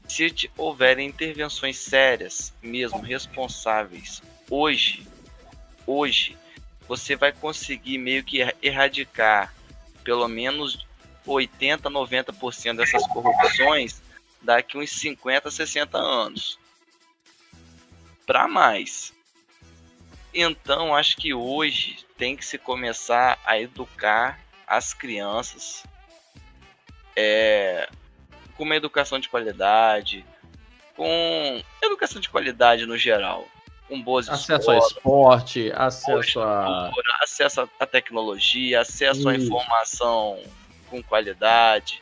[0.06, 5.04] Se houverem intervenções sérias, mesmo responsáveis, hoje,
[5.84, 6.36] hoje,
[6.86, 9.52] você vai conseguir meio que erradicar
[10.08, 10.86] pelo menos
[11.26, 14.00] 80, 90% dessas corrupções
[14.40, 16.58] daqui uns 50, 60 anos.
[18.24, 19.12] Para mais.
[20.32, 25.84] Então, acho que hoje tem que se começar a educar as crianças
[27.14, 27.86] é,
[28.56, 30.24] com uma educação de qualidade,
[30.96, 33.46] com educação de qualidade no geral,
[33.88, 36.90] com boas acesso escolas, a esporte, acesso a
[37.22, 40.38] acesso à tecnologia, acesso à informação
[40.90, 42.00] com qualidade,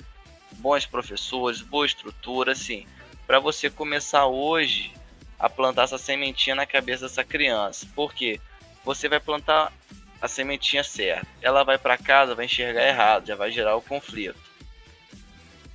[0.53, 2.87] bons professores, boa estrutura, assim,
[3.27, 4.93] para você começar hoje
[5.39, 7.87] a plantar essa sementinha na cabeça dessa criança.
[7.95, 8.41] Porque
[8.85, 9.73] você vai plantar
[10.21, 14.39] a sementinha certa, ela vai para casa, vai enxergar errado, já vai gerar o conflito.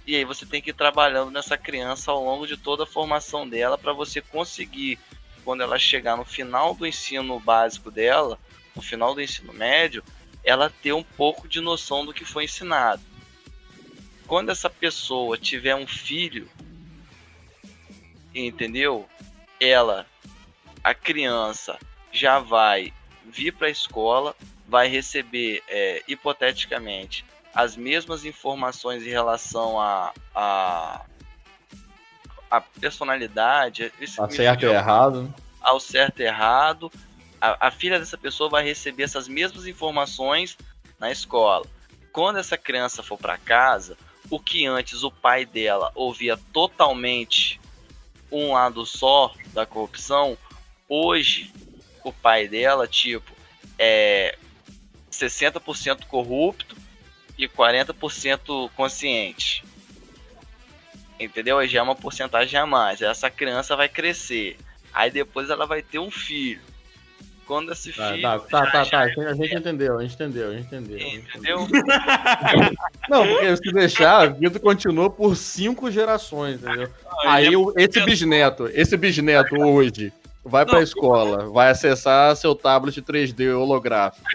[0.06, 3.48] E aí você tem que ir trabalhando nessa criança ao longo de toda a formação
[3.48, 4.98] dela para você conseguir,
[5.44, 8.40] quando ela chegar no final do ensino básico dela,
[8.76, 10.04] no final do ensino médio,
[10.44, 13.02] ela ter um pouco de noção do que foi ensinado.
[14.28, 16.50] Quando essa pessoa tiver um filho,
[18.34, 19.08] entendeu?
[19.60, 20.08] Ela,
[20.84, 21.78] a criança,
[22.12, 22.94] já vai
[23.26, 24.36] vir para a escola,
[24.68, 31.06] vai receber, é, hipoteticamente, as mesmas informações em relação a, a,
[32.52, 36.92] a personalidade, a certo e errado, ao certo e errado.
[37.40, 40.58] A, a filha dessa pessoa vai receber essas mesmas informações
[41.00, 41.66] na escola.
[42.12, 43.98] Quando essa criança for para casa,
[44.30, 47.60] o que antes o pai dela ouvia totalmente
[48.30, 50.38] um lado só da corrupção,
[50.88, 51.52] hoje
[52.04, 53.32] o pai dela, tipo,
[53.80, 54.38] é
[55.12, 56.76] 60% corrupto
[57.38, 59.64] e 40% consciente.
[61.24, 61.66] Entendeu?
[61.68, 63.02] Já é uma porcentagem a mais.
[63.02, 64.58] Essa criança vai crescer.
[64.94, 66.60] Aí depois ela vai ter um filho.
[67.46, 68.22] Quando esse tá, filho.
[68.22, 69.02] Tá, tá, tá, tá.
[69.02, 70.98] A gente entendeu, a gente entendeu, a gente entendeu.
[71.00, 71.68] Entendeu?
[73.10, 76.90] Não, porque se deixar, a vida continua por cinco gerações, entendeu?
[77.26, 80.14] Aí esse bisneto, esse bisneto hoje
[80.46, 84.26] vai pra escola, vai acessar seu tablet 3D holográfico.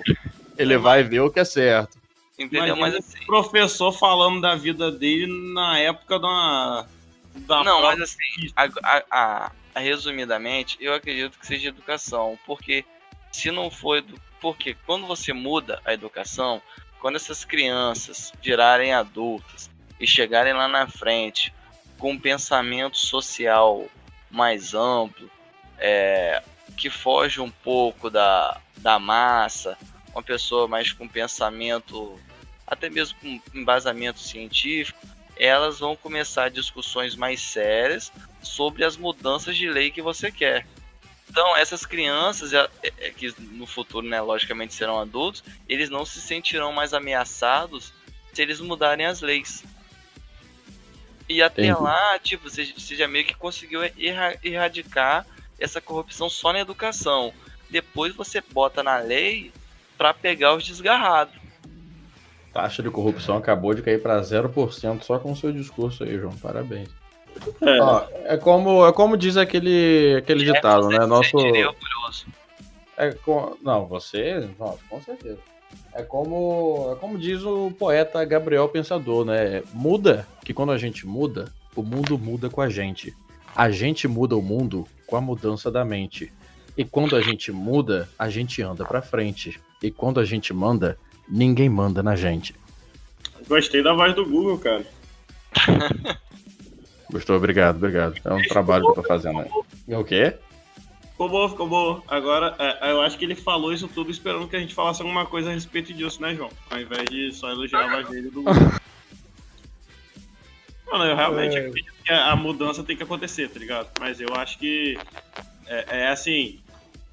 [0.59, 1.97] Ele vai ver o que é certo.
[2.39, 2.77] Entendeu?
[2.77, 3.25] Mas assim.
[3.25, 6.87] Professor falando da vida dele na época da.
[7.35, 8.69] da não, mas assim, a,
[9.11, 12.39] a, a, resumidamente, eu acredito que seja educação.
[12.47, 12.85] Porque
[13.33, 14.05] se não for.
[14.41, 16.61] Porque quando você muda a educação,
[17.01, 21.55] quando essas crianças virarem adultas e chegarem lá na frente
[21.99, 23.87] com um pensamento social
[24.31, 25.31] mais amplo,
[25.79, 26.43] é,
[26.77, 29.79] que foge um pouco da, da massa,
[30.13, 32.19] uma pessoa mais com pensamento
[32.67, 34.99] até mesmo com embasamento científico,
[35.37, 38.11] elas vão começar discussões mais sérias
[38.43, 40.67] sobre as mudanças de lei que você quer.
[41.29, 46.21] Então, essas crianças, é, é, que no futuro, né, logicamente serão adultos, eles não se
[46.21, 47.93] sentirão mais ameaçados
[48.33, 49.63] se eles mudarem as leis.
[51.29, 51.83] E até Entendi.
[51.83, 53.81] lá, tipo, você, você já meio que conseguiu
[54.43, 55.27] erradicar
[55.59, 57.35] essa corrupção só na educação.
[57.69, 59.53] Depois você bota na lei
[59.99, 61.46] para pegar os desgarrados
[62.57, 66.35] taxa de corrupção acabou de cair para 0% só com o seu discurso aí, João.
[66.39, 66.89] Parabéns.
[67.61, 71.05] É, Ó, é como, é como diz aquele, aquele é, ditado, né?
[71.05, 71.37] Nosso.
[72.97, 73.55] É com...
[73.63, 74.49] Não, você.
[74.59, 75.39] Nossa, com certeza.
[75.93, 79.63] É como, é como diz o poeta Gabriel Pensador, né?
[79.75, 83.15] Muda, que quando a gente muda, o mundo muda com a gente.
[83.55, 86.33] A gente muda o mundo com a mudança da mente.
[86.77, 89.61] E quando a gente muda, a gente anda para frente.
[89.83, 92.55] E quando a gente manda, ninguém manda na gente.
[93.49, 94.87] Gostei da voz do Google, cara.
[97.11, 97.37] Gostou?
[97.37, 98.15] Obrigado, obrigado.
[98.25, 99.49] É um trabalho que eu tô fazendo aí.
[99.95, 100.35] O quê?
[101.13, 102.03] Ficou bom, ficou bom.
[102.09, 105.25] Agora, é, eu acho que ele falou isso tudo esperando que a gente falasse alguma
[105.25, 106.51] coisa a respeito disso, né, João?
[106.69, 108.55] Ao invés de só elogiar a voz dele do Google.
[110.91, 111.61] Mano, eu realmente é...
[111.61, 113.89] acredito que a mudança tem que acontecer, tá ligado?
[113.99, 114.99] Mas eu acho que
[115.67, 116.61] é, é assim,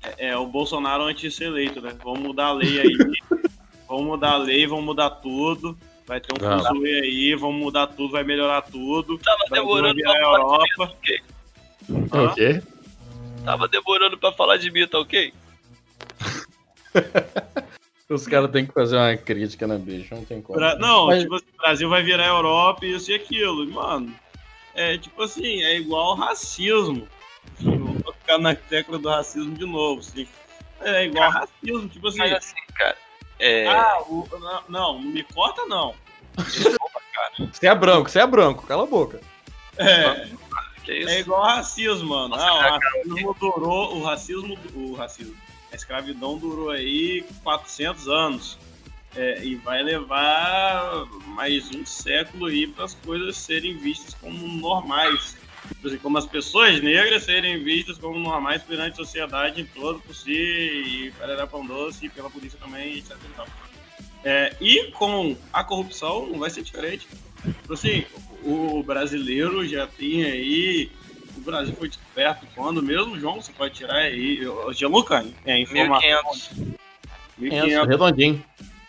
[0.04, 1.96] é, é, o Bolsonaro antes de ser eleito, né?
[2.04, 2.98] Vamos mudar a lei aí
[3.94, 5.78] vamos mudar a lei, vamos mudar tudo.
[6.06, 9.18] Vai ter um fuzuê aí, vamos mudar tudo, vai melhorar tudo.
[9.20, 10.96] Tava demorando pra falar Europa.
[11.02, 12.26] de mim, tá ok?
[12.26, 12.64] O quê?
[13.46, 15.34] Tava demorando pra falar de mim, tá ok?
[18.10, 20.60] Os caras têm que fazer uma crítica na bicha, não tem como.
[20.60, 21.24] Pra, não, Mas...
[21.24, 23.66] tipo, assim, o Brasil vai virar Europa e isso e aquilo.
[23.72, 24.14] Mano,
[24.76, 27.08] é tipo assim, é igual racismo.
[27.60, 30.28] Vou ficar na tecla do racismo de novo, assim.
[30.82, 32.20] É igual cara, racismo, tipo assim.
[32.20, 32.98] Mas assim, cara,
[33.40, 33.68] é...
[33.68, 35.96] Ah, o, não, não, me corta não.
[37.52, 39.22] Você é branco, você é branco, cala a boca.
[39.78, 40.28] É.
[40.88, 42.36] É igual racismo, mano.
[42.36, 45.36] ah, o racismo durou, o racismo, o racismo,
[45.72, 48.58] a escravidão durou aí 400 anos.
[49.16, 55.38] É, e vai levar mais um século aí para as coisas serem vistas como normais.
[56.02, 60.32] Como as pessoas negras serem vistas como normais perante a sociedade em todo por si,
[60.32, 63.18] e para pão doce, e pela polícia também, etc.
[63.18, 67.08] E, é, e com a corrupção não vai ser diferente.
[67.44, 68.06] Tipo assim,
[68.44, 70.92] o brasileiro já tem aí.
[71.36, 73.42] O Brasil foi descoberto quando mesmo, João?
[73.42, 74.40] Você pode tirar aí.
[74.72, 76.10] Gianluca, é informação.
[76.32, 76.52] 1500.
[77.38, 77.88] 1500.
[77.88, 78.44] Redondinho.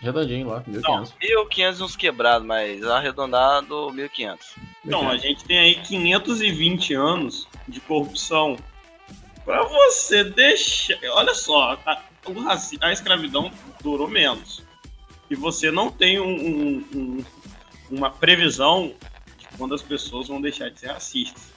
[0.05, 0.85] Redondinho lá, 1500.
[0.89, 4.55] Não, 1500 uns quebrados, mas arredondado 1500.
[4.85, 8.57] Então, a gente tem aí 520 anos de corrupção.
[9.45, 10.99] Pra você deixar.
[11.13, 12.03] Olha só, a,
[12.81, 13.51] a escravidão
[13.83, 14.63] durou menos.
[15.31, 17.25] E você não tem um, um, um,
[17.91, 18.95] uma previsão
[19.39, 21.55] de quando as pessoas vão deixar de ser racistas.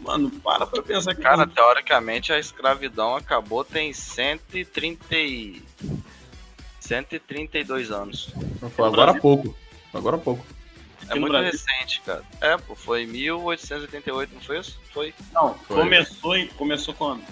[0.00, 1.22] Mano, para pra pensar que.
[1.22, 5.62] Cara, teoricamente a escravidão acabou tem 130 e...
[6.86, 8.32] 132 anos.
[8.74, 9.56] Foi agora há pouco.
[9.92, 10.44] Agora há pouco.
[11.08, 11.52] É muito Brasil.
[11.52, 12.22] recente, cara.
[12.40, 14.78] É, pô, foi 1888, não foi isso?
[14.92, 15.14] Foi.
[15.32, 15.76] Não, foi.
[15.76, 17.22] começou, em, começou quando?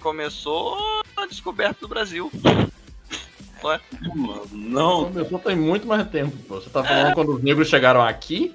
[0.00, 2.30] Começou a descoberta do Brasil.
[3.62, 3.80] Ué?
[4.52, 5.04] Não.
[5.04, 6.56] Começou tem muito mais tempo, pô.
[6.56, 7.14] Você tá falando é.
[7.14, 8.54] quando os negros chegaram aqui?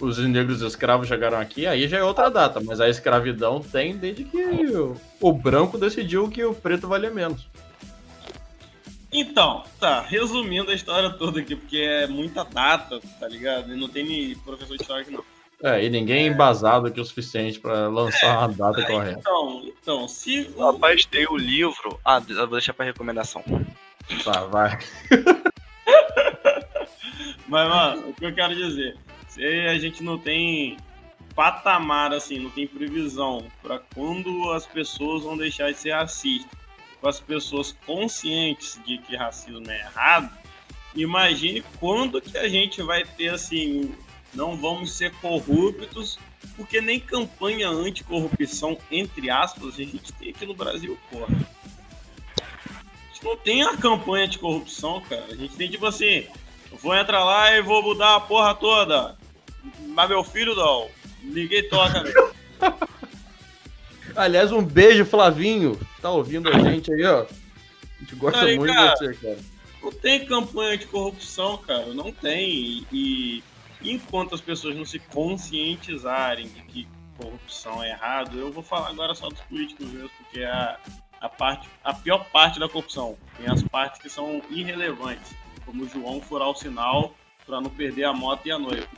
[0.00, 4.24] Os negros escravos chegaram aqui, aí já é outra data, mas a escravidão tem desde
[4.24, 7.48] que o, o branco decidiu que o preto valia menos.
[9.12, 13.72] Então, tá, resumindo a história toda aqui, porque é muita data, tá ligado?
[13.72, 15.24] E não tem nem professor de história aqui, não.
[15.62, 19.18] É, e ninguém é embasado aqui o suficiente para lançar é, uma data é, correta.
[19.20, 20.50] Então, então, se.
[20.58, 21.98] Rapaz, tem o livro.
[22.04, 23.42] Ah, eu vou deixar pra recomendação.
[24.22, 24.78] Tá, vai.
[27.48, 28.98] Mas, mano, o que eu quero dizer?
[29.28, 30.76] Se a gente não tem
[31.34, 36.65] patamar, assim, não tem previsão para quando as pessoas vão deixar de ser racistas
[37.06, 40.28] com as pessoas conscientes de que racismo é errado,
[40.92, 43.94] imagine quando que a gente vai ter assim,
[44.34, 46.18] não vamos ser corruptos,
[46.56, 51.28] porque nem campanha anticorrupção, entre aspas, a gente tem aqui no Brasil, porra.
[52.40, 55.26] A gente não tem a campanha anticorrupção, cara.
[55.30, 56.26] A gente tem tipo assim,
[56.82, 59.16] vou entrar lá e vou mudar a porra toda.
[59.90, 60.88] Mas meu filho não.
[61.22, 62.34] Ninguém toca, velho.
[64.16, 65.78] Aliás, um beijo, Flavinho.
[66.00, 67.22] Tá ouvindo a gente aí, ó.
[67.22, 69.38] A gente gosta aí, muito cara, de você, cara.
[69.82, 71.86] Não tem campanha de corrupção, cara.
[71.94, 72.86] Não tem.
[72.90, 73.42] E,
[73.82, 78.90] e enquanto as pessoas não se conscientizarem de que corrupção é errado, eu vou falar
[78.90, 80.78] agora só dos políticos mesmo, porque é a,
[81.20, 83.16] a, parte, a pior parte da corrupção.
[83.36, 85.34] Tem as partes que são irrelevantes,
[85.64, 87.14] como o João furar o sinal
[87.46, 88.88] para não perder a moto e a noiva.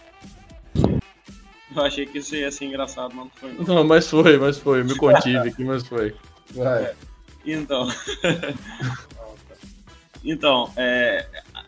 [1.75, 3.53] Eu achei que isso ia ser engraçado, mas não foi.
[3.53, 4.81] Não, não mas foi, mas foi.
[4.81, 6.15] Eu me contive aqui, mas foi.
[6.55, 6.85] Vai.
[6.85, 6.95] É,
[7.45, 7.89] então.
[10.25, 11.27] então, é,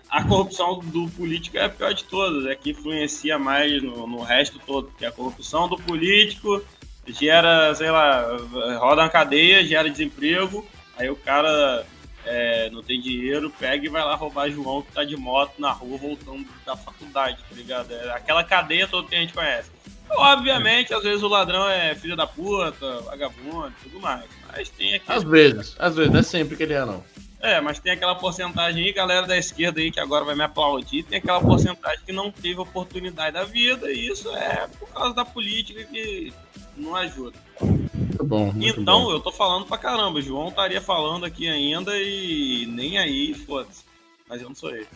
[0.09, 4.23] a corrupção do político é a pior de todas, é que influencia mais no, no
[4.23, 4.91] resto todo.
[4.99, 6.63] Que a corrupção do político
[7.07, 8.37] gera, sei lá,
[8.79, 10.67] roda uma cadeia, gera desemprego,
[10.97, 11.87] aí o cara
[12.25, 15.73] é, não tem dinheiro, pega e vai lá roubar João que tá de moto na
[15.73, 17.93] rua voltando da faculdade, tá ligado?
[17.93, 19.71] É aquela cadeia toda que a gente conhece.
[20.17, 24.25] Obviamente, às vezes o ladrão é filho da puta, vagabundo tudo mais.
[24.53, 25.11] Mas tem aqui.
[25.11, 27.03] Às vezes, às vezes, não é sempre que ele é, não.
[27.43, 31.05] É, mas tem aquela porcentagem aí, galera da esquerda aí que agora vai me aplaudir,
[31.05, 35.25] tem aquela porcentagem que não teve oportunidade da vida, e isso é por causa da
[35.25, 36.35] política que
[36.77, 37.39] não ajuda.
[37.63, 38.53] Muito bom.
[38.53, 39.13] Muito então, bom.
[39.13, 43.85] eu tô falando pra caramba, o João estaria falando aqui ainda e nem aí, foda-se.
[44.29, 44.87] Mas eu não sou ele.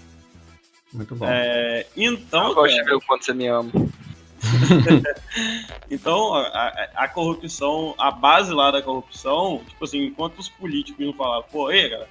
[0.92, 1.26] Muito bom.
[1.26, 2.48] É, então.
[2.48, 3.70] Eu gosto de ver o quanto você me ama.
[5.90, 11.12] então, a, a, corrupção, a base lá da corrupção, tipo assim, enquanto os políticos não
[11.12, 12.08] falavam, pô, ei, cara,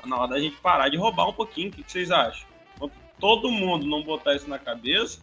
[0.00, 2.46] tá na hora da gente parar de roubar um pouquinho, o que, que vocês acham?
[2.76, 5.20] Enquanto todo mundo não botar isso na cabeça,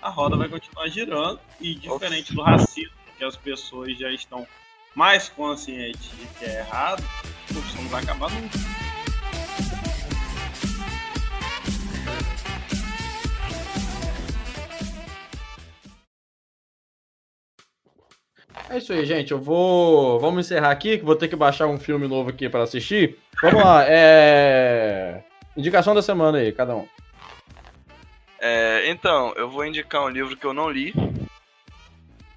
[0.00, 4.46] a roda vai continuar girando e diferente do racismo, que as pessoas já estão
[4.94, 8.58] mais conscientes de que é errado, a corrupção não vai acabar nunca.
[18.70, 19.32] É isso aí, gente.
[19.32, 20.20] Eu vou.
[20.20, 23.18] Vamos encerrar aqui, que vou ter que baixar um filme novo aqui para assistir.
[23.42, 23.84] Vamos lá.
[23.84, 25.24] É...
[25.56, 26.86] Indicação da semana aí, cada um.
[28.38, 30.94] É, então, eu vou indicar um livro que eu não li,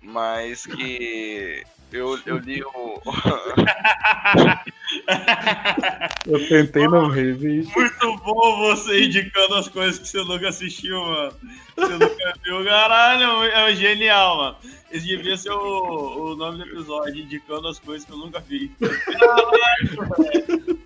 [0.01, 2.99] mas que eu, eu li o.
[6.27, 7.71] eu tentei não ver, bicho.
[7.77, 11.33] Muito bom você indicando as coisas que você nunca assistiu, mano.
[11.75, 14.57] Você nunca viu, caralho, é genial, mano.
[14.91, 18.71] Esse devia ser o, o nome do episódio, indicando as coisas que eu nunca vi.
[18.79, 20.79] Caralho, velho.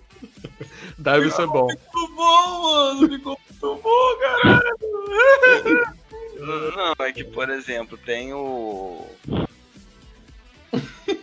[0.98, 1.66] Deve ser bom.
[1.66, 3.08] Muito bom, mano.
[3.08, 4.68] Ficou muito bom, caralho.
[6.38, 9.06] Não, é que, por exemplo, tem o.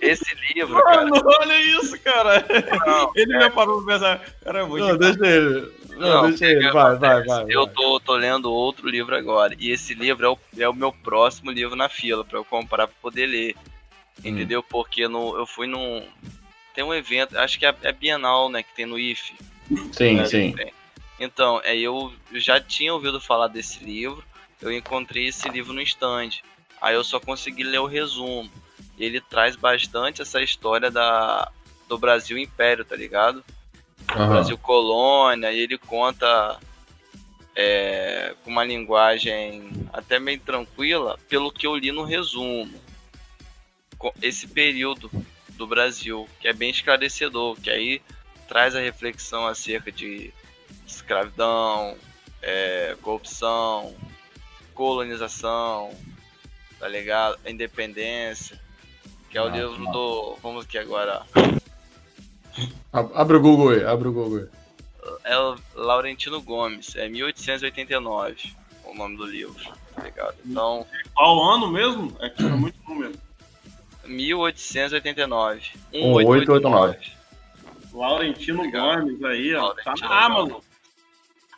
[0.08, 0.76] Esse livro.
[0.76, 1.40] Mano, cara...
[1.42, 2.46] olha isso, cara.
[2.86, 3.40] Não, ele é...
[3.42, 4.22] já parou pra pensar.
[4.44, 5.72] Cara, eu vou Não, deixa ele.
[5.90, 6.72] Não, não deixa ele.
[6.72, 7.46] Vai, vai, vai.
[7.50, 9.56] Eu tô, tô lendo outro livro agora.
[9.60, 12.88] E esse livro é o, é o meu próximo livro na fila pra eu comprar
[12.88, 13.56] pra poder ler.
[14.24, 14.30] Hum.
[14.30, 14.64] Entendeu?
[14.64, 16.06] Porque no, eu fui num.
[16.74, 18.62] Tem um evento, acho que é, é Bienal, né?
[18.62, 19.34] Que tem no IFE.
[19.92, 20.54] Sim, né, sim.
[21.20, 24.24] Então, é, eu já tinha ouvido falar desse livro.
[24.62, 26.30] Eu encontrei esse livro no stand.
[26.82, 28.52] Aí eu só consegui ler o resumo.
[28.98, 31.52] Ele traz bastante essa história da,
[31.88, 33.44] do Brasil Império, tá ligado?
[34.16, 34.28] Uhum.
[34.28, 36.60] Brasil Colônia, e ele conta
[37.56, 42.80] é, com uma linguagem até meio tranquila, pelo que eu li no resumo.
[44.22, 45.10] Esse período
[45.50, 48.02] do Brasil, que é bem esclarecedor, que aí
[48.48, 50.34] traz a reflexão acerca de
[50.86, 51.98] escravidão,
[52.42, 53.96] é, corrupção,
[54.74, 55.92] colonização,
[56.78, 57.40] tá ligado?
[57.48, 58.60] Independência,
[59.36, 60.38] que é o livro do.
[60.42, 61.24] Vamos aqui agora.
[62.94, 64.48] Abre o Google aí, abre o Google aí.
[65.26, 68.56] É o Laurentino Gomes, é 1889
[68.86, 69.62] o nome do livro,
[69.94, 70.36] tá ligado?
[70.46, 70.88] Então.
[71.14, 72.16] Qual ano mesmo?
[72.22, 73.14] É que era muito número.
[74.06, 75.74] 1889.
[75.92, 77.12] 1889.
[77.92, 79.64] Laurentino Gomes aí, ó.
[79.64, 80.62] Laurentino tá na Amazon.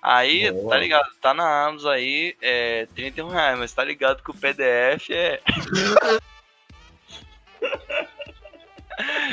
[0.01, 0.69] Aí, Boa.
[0.69, 1.09] tá ligado?
[1.21, 5.39] Tá na Amazon aí, é 31 reais, mas tá ligado que o PDF é.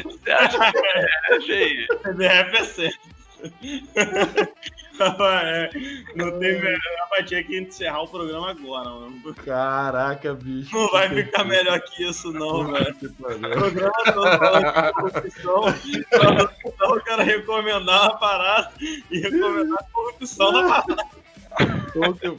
[0.05, 1.06] Você acha que é
[1.38, 1.86] PDF aí?
[2.02, 3.14] PDF é certo.
[5.42, 5.70] é,
[6.14, 6.80] não tem melhor.
[7.28, 9.34] Ter que encerrar o programa agora, mano.
[9.44, 10.74] Caraca, bicho.
[10.74, 12.96] Não vai ficar melhor que isso, não, velho.
[13.01, 13.12] O
[13.52, 15.62] programa todo falando de corrupção.
[16.66, 21.06] Então eu quero recomendar uma parada e recomendar a corrupção da parada.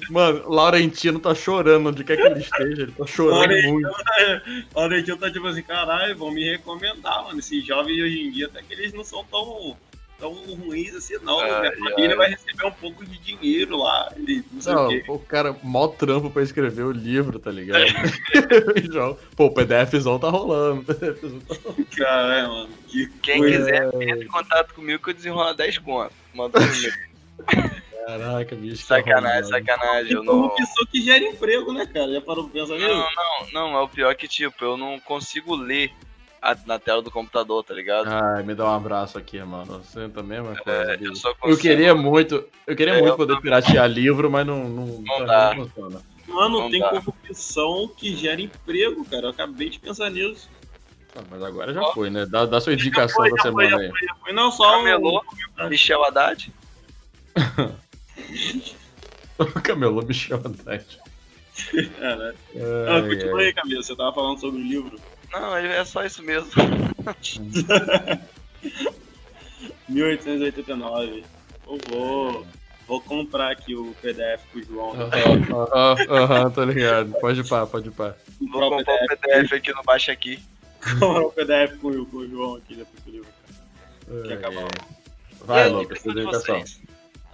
[0.09, 3.95] Mano, Laurentino tá chorando onde quer que ele esteja, ele tá chorando Laurentino, muito.
[4.75, 7.39] Laurentino tá tipo assim, caralho, vão me recomendar, mano.
[7.39, 9.77] Esses jovens hoje em dia, até que eles não são tão
[10.19, 11.39] tão ruins assim, não.
[11.39, 12.15] Ah, Minha família ai.
[12.15, 14.11] vai receber um pouco de dinheiro lá.
[14.65, 17.83] não, não o cara, mó trampo pra escrever o livro, tá ligado?
[19.35, 20.83] Pô, o PDFzão tá rolando.
[20.83, 21.85] PDFzão tá rolando.
[21.95, 22.69] Caralho, mano.
[22.87, 23.57] Que Quem coisa...
[23.57, 26.13] quiser, entre em contato comigo que eu desenrolo 10 contas.
[26.33, 27.84] Manda um.
[28.05, 28.85] Caraca, bicho.
[28.85, 30.13] Sacanagem, sacanagem.
[30.13, 30.33] Eu não...
[30.41, 32.13] Uma pessoa que gera emprego, né, cara?
[32.13, 32.87] Já parou pra pensar nisso?
[32.87, 33.09] Não,
[33.51, 33.77] não, não.
[33.77, 35.91] É o pior que, tipo, eu não consigo ler
[36.65, 38.07] na tela do computador, tá ligado?
[38.07, 39.81] Ai, me dá um abraço aqui, mano.
[39.83, 40.91] Você também é uma coisa.
[40.91, 41.35] É, eu, consigo...
[41.45, 45.55] eu, queria muito, eu queria é, muito poder piratear livro, mas não, não, não, dá.
[45.55, 46.01] não funciona.
[46.27, 46.89] Mano, não tem dá.
[46.89, 49.25] corrupção que gera emprego, cara.
[49.25, 50.47] Eu acabei de pensar nisso.
[51.15, 52.25] Ah, mas agora já foi, né?
[52.25, 53.91] Dá, dá sua indicação foi, da semana foi, aí.
[54.21, 54.33] Foi.
[54.33, 55.23] Não, só Camelô,
[55.59, 55.69] um...
[55.69, 56.53] Michel Haddad.
[59.63, 60.85] Camelô, Michel Haddad.
[61.99, 62.37] Caralho.
[62.87, 63.83] Ah, continua aí, Camila.
[63.83, 64.99] Você tava falando sobre o livro.
[65.31, 66.49] Não, é só isso mesmo.
[69.87, 71.23] 1889.
[71.67, 72.45] Eu vou,
[72.87, 74.93] vou comprar aqui o PDF pro João.
[74.93, 77.11] Aham, uhum, tô ligado.
[77.19, 78.15] Pode ir pá, pode ir pá.
[78.39, 80.39] Vou comprar o PDF aqui no baixo aqui.
[80.99, 83.27] Comprar o PDF com, o João aqui depois do livro.
[84.27, 84.67] Que acabou.
[85.41, 86.63] Vai, Lucas, sua dedicação.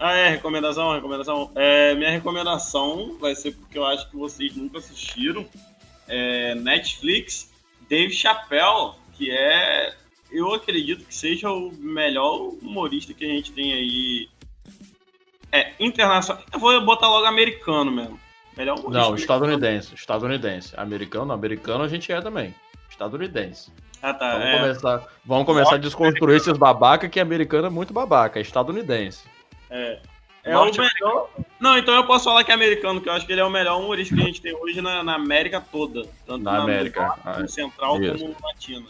[0.03, 1.51] Ah, é, recomendação, recomendação.
[1.53, 5.45] É, minha recomendação vai ser porque eu acho que vocês nunca assistiram.
[6.07, 7.51] É Netflix
[7.87, 9.93] Dave Chappelle, que é,
[10.31, 14.29] eu acredito que seja o melhor humorista que a gente tem aí.
[15.51, 16.43] É, internacional.
[16.51, 18.19] Eu vou botar logo americano mesmo.
[18.57, 19.07] Melhor humorista.
[19.07, 19.93] Não, estadunidense.
[19.93, 20.73] Estadunidense.
[20.77, 22.55] Americano, americano a gente é também.
[22.89, 23.71] Estadunidense.
[24.01, 24.31] Ah, tá.
[24.31, 24.59] Vamos é...
[24.59, 29.29] começar, vamos começar a desconstruir esses babaca, que americano é muito babaca, é estadunidense.
[29.71, 29.99] É.
[30.43, 31.29] É Norte o melhor.
[31.59, 33.49] Não, então eu posso falar que é americano, que eu acho que ele é o
[33.49, 36.03] melhor humorista que a gente tem hoje na, na América toda.
[36.25, 37.01] Tanto na, na América.
[37.01, 38.17] Norte, ah, Central isso.
[38.17, 38.85] como Latina.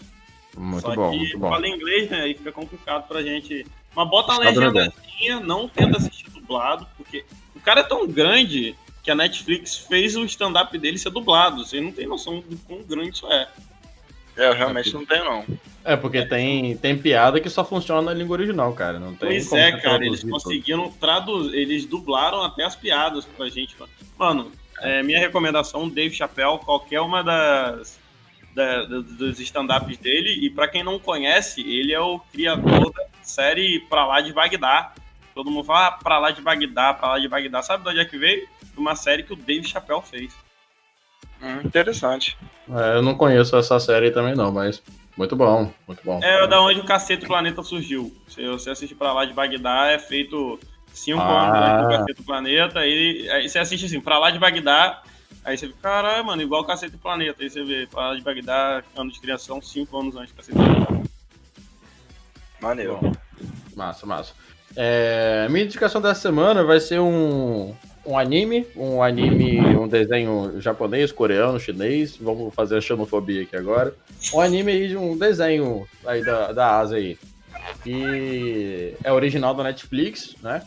[0.58, 1.49] Muito Só bom, que muito bom.
[1.49, 2.22] fala inglês, né?
[2.22, 3.66] Aí fica complicado pra gente.
[3.94, 9.12] Mas bota a legendazinha, não tenta assistir dublado, porque o cara é tão grande que
[9.12, 11.66] a Netflix fez o stand-up dele ser dublado.
[11.66, 13.49] Você não tem noção do quão grande isso é.
[14.38, 15.45] É, eu realmente não tenho, não.
[15.84, 18.99] É, porque tem, tem piada que só funciona na língua original, cara.
[18.99, 23.76] Não tem pois é, cara, eles conseguiram traduzir, eles dublaram até as piadas pra gente.
[24.18, 27.99] Mano, é, minha recomendação, Dave Chappelle, qualquer uma das,
[28.53, 33.80] da, dos stand-ups dele, e para quem não conhece, ele é o criador da série
[33.82, 34.94] Pra Lá de Bagdá.
[35.34, 37.64] Todo mundo fala ah, Pra Lá de Bagdá, Pra Lá de Bagdá.
[37.64, 38.48] Sabe de onde é que veio?
[38.62, 40.34] De uma série que o Dave Chappelle fez.
[41.41, 42.38] Hum, interessante.
[42.69, 44.81] É, eu não conheço essa série também não, mas
[45.18, 46.19] muito bom, muito bom.
[46.23, 48.15] É da onde o Cacete Planeta surgiu.
[48.27, 50.59] Se você assistir pra lá de Bagdá, é feito.
[50.93, 51.77] Cinco ah.
[51.77, 52.80] anos do Cacete do Planeta.
[52.80, 55.01] Aí, aí você assiste assim, pra lá de Bagdá.
[55.43, 57.41] Aí você fica, caralho, mano, igual o Cacete do Planeta.
[57.41, 60.57] Aí você vê, pra lá de Bagdá, ano de criação, cinco anos antes do Cacete
[60.57, 61.09] do Planeta.
[62.61, 62.99] Maneiro.
[63.76, 64.34] Massa, massa.
[64.76, 67.76] É, minha indicação dessa semana vai ser um,
[68.06, 72.18] um anime, um anime, um desenho japonês, coreano, chinês.
[72.18, 73.94] Vamos fazer a xenofobia aqui agora.
[74.34, 77.18] Um anime aí de um desenho aí da, da Ásia aí.
[77.86, 80.64] E é original da Netflix, né?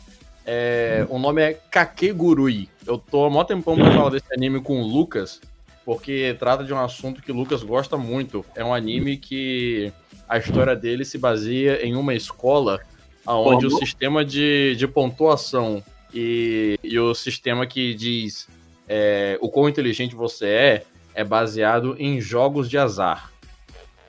[0.47, 2.69] É, o nome é Kakegurui.
[2.87, 5.41] Eu tô há mó tempão pra falar desse anime com o Lucas,
[5.85, 8.45] porque trata de um assunto que o Lucas gosta muito.
[8.55, 9.93] É um anime que
[10.29, 12.81] a história dele se baseia em uma escola
[13.27, 15.83] onde o sistema de, de pontuação
[16.15, 18.49] e, e o sistema que diz
[18.89, 20.85] é, o quão inteligente você é
[21.15, 23.33] é baseado em jogos de azar.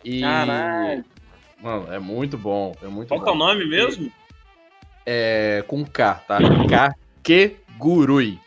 [0.04, 1.06] E, Caralho.
[1.62, 2.76] Mano, é muito bom.
[2.82, 3.28] É muito Qual bom.
[3.28, 4.12] é o nome mesmo?
[5.06, 6.40] É com K, tá?
[7.24, 8.40] Kakegurui.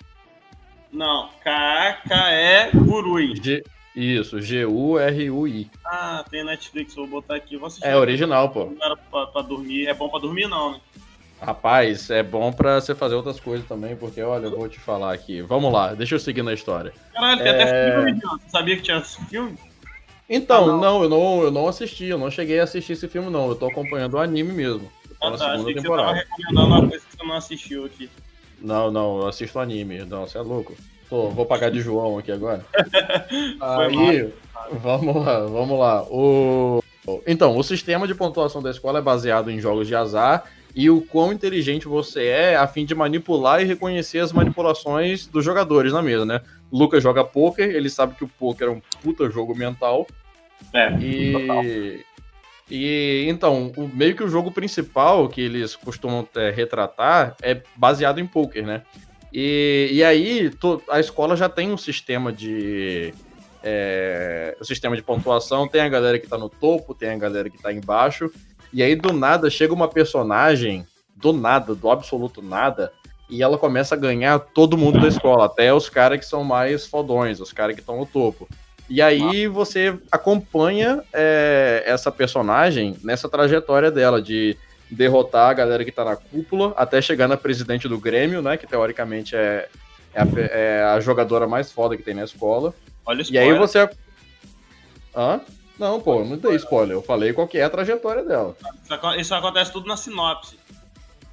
[0.93, 3.37] Não, K-K-E Gurui.
[3.43, 3.63] G
[3.95, 5.69] isso, G-U-R-U-I.
[5.85, 7.57] Ah, tem Netflix, vou botar aqui.
[7.57, 8.67] Vou é original, pô.
[8.67, 9.89] Não era pra, pra, dormir.
[9.89, 10.81] É bom pra dormir, não, né?
[11.40, 15.15] Rapaz, é bom pra você fazer outras coisas também, porque olha, eu vou te falar
[15.15, 15.40] aqui.
[15.40, 16.93] Vamos lá, deixa eu seguir na história.
[17.15, 17.62] Caralho, tem é...
[17.62, 19.56] até filme, Você sabia que tinha filme?
[20.28, 20.81] Então, ah, não.
[20.81, 21.02] não.
[21.05, 23.48] eu não, eu não assisti, eu não cheguei a assistir esse filme, não.
[23.48, 24.90] Eu tô acompanhando o anime mesmo.
[25.23, 26.19] Ah, tá, achei que temporada.
[26.19, 28.10] você tava recomendando uma coisa que você não assistiu aqui.
[28.60, 30.05] Não, não, eu assisto anime.
[30.05, 30.77] Não, você é louco.
[31.09, 32.65] Tô, vou pagar de João aqui agora.
[33.60, 34.32] Aí,
[34.73, 36.02] vamos lá, vamos lá.
[36.02, 36.82] O...
[37.27, 40.44] Então, o sistema de pontuação da escola é baseado em jogos de azar
[40.74, 45.45] e o quão inteligente você é a fim de manipular e reconhecer as manipulações dos
[45.45, 46.40] jogadores na mesa, né?
[46.70, 50.07] O Lucas joga poker, ele sabe que o poker é um puta jogo mental.
[50.73, 51.32] É, e...
[51.32, 51.65] Total.
[52.70, 58.20] E então, o, meio que o jogo principal que eles costumam é, retratar é baseado
[58.20, 58.82] em poker, né?
[59.32, 63.12] E, e aí to, a escola já tem um sistema de.
[63.62, 67.61] É, sistema de pontuação, tem a galera que tá no topo, tem a galera que
[67.61, 68.31] tá embaixo.
[68.73, 70.86] E aí, do nada, chega uma personagem,
[71.16, 72.93] do nada, do absoluto nada,
[73.28, 76.86] e ela começa a ganhar todo mundo da escola, até os caras que são mais
[76.86, 78.49] fodões, os caras que estão no topo.
[78.89, 84.57] E aí você acompanha é, essa personagem nessa trajetória dela, de
[84.90, 88.57] derrotar a galera que tá na cúpula, até chegar na presidente do Grêmio, né?
[88.57, 89.69] Que teoricamente é,
[90.15, 92.73] é, a, é a jogadora mais foda que tem na escola.
[93.05, 93.89] Olha E aí você.
[95.15, 95.40] Hã?
[95.79, 96.97] Não, pô, não dei spoiler.
[96.97, 98.57] Eu falei qual que é a trajetória dela.
[99.17, 100.59] Isso acontece tudo na sinopse.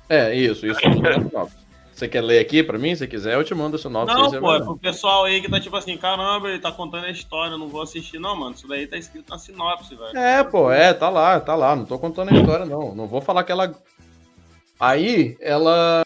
[0.08, 1.66] É, isso, isso tudo na sinopse.
[1.96, 2.94] Você quer ler aqui pra mim?
[2.94, 4.14] Se quiser, eu te mando o sinopse.
[4.14, 7.10] Não, pô, é pro pessoal aí que tá tipo assim, caramba, ele tá contando a
[7.10, 8.20] história, não vou assistir.
[8.20, 10.18] Não, mano, isso daí tá escrito na sinopse, velho.
[10.18, 11.74] É, pô, é, tá lá, tá lá.
[11.74, 12.94] Não tô contando a história, não.
[12.94, 13.74] Não vou falar que ela.
[14.78, 16.04] Aí, ela.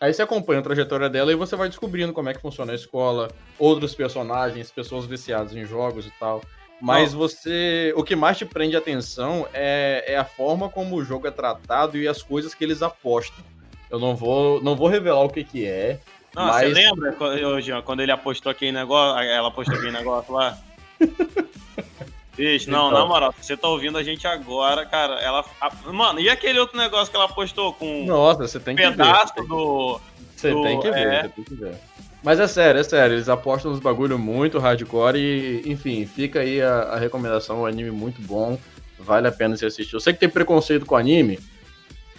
[0.00, 2.74] Aí você acompanha a trajetória dela e você vai descobrindo como é que funciona a
[2.74, 6.42] escola, outros personagens, pessoas viciadas em jogos e tal.
[6.80, 7.18] Mas não.
[7.18, 7.92] você.
[7.96, 11.98] O que mais te prende atenção é, é a forma como o jogo é tratado
[11.98, 13.44] e as coisas que eles apostam.
[13.90, 15.98] Eu não vou, não vou revelar o que que é.
[16.34, 16.68] Não, mas...
[16.68, 17.16] Você lembra,
[17.48, 20.58] hoje, quando ele apostou aquele negócio, ela apostou aquele negócio lá?
[22.36, 23.00] Bicho, não, então.
[23.00, 25.44] na moral, você tá ouvindo a gente agora, cara, ela...
[25.60, 28.04] A, mano, e aquele outro negócio que ela postou com...
[28.04, 28.90] Nossa, você tem que ver.
[28.90, 30.00] pedaço do...
[30.36, 31.22] Você do, tem que ver, é...
[31.22, 31.74] você tem que ver.
[32.22, 36.60] Mas é sério, é sério, eles apostam nos bagulho muito hardcore e, enfim, fica aí
[36.60, 38.58] a, a recomendação, um anime muito bom,
[38.98, 39.94] vale a pena se assistir.
[39.94, 41.38] Eu sei que tem preconceito com anime,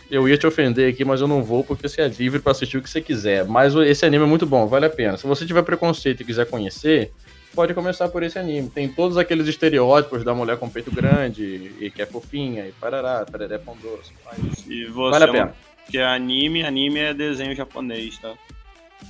[0.10, 2.78] eu ia te ofender aqui, mas eu não vou porque você é livre para assistir
[2.78, 3.46] o que você quiser.
[3.46, 5.18] Mas esse anime é muito bom, vale a pena.
[5.18, 7.12] Se você tiver preconceito e quiser conhecer,
[7.54, 8.70] pode começar por esse anime.
[8.70, 13.26] Tem todos aqueles estereótipos da mulher com peito grande e que é fofinha e parará,
[13.30, 14.12] pararé pão doce.
[14.26, 14.66] Mas...
[14.68, 15.56] E você vale a pena.
[15.92, 18.34] Que é anime, anime é desenho japonês, tá?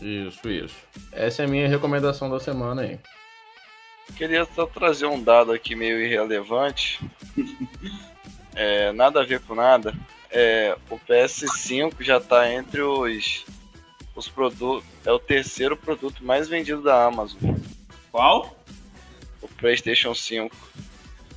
[0.01, 0.75] Isso, isso.
[1.11, 2.99] Essa é a minha recomendação da semana aí.
[4.15, 6.99] Queria só trazer um dado aqui meio irrelevante.
[8.55, 9.93] é, nada a ver com nada
[10.31, 13.45] é, o PS5 já está entre os,
[14.15, 14.87] os produtos.
[15.05, 17.55] É o terceiro produto mais vendido da Amazon.
[18.11, 18.55] Qual?
[19.41, 20.55] O PlayStation 5.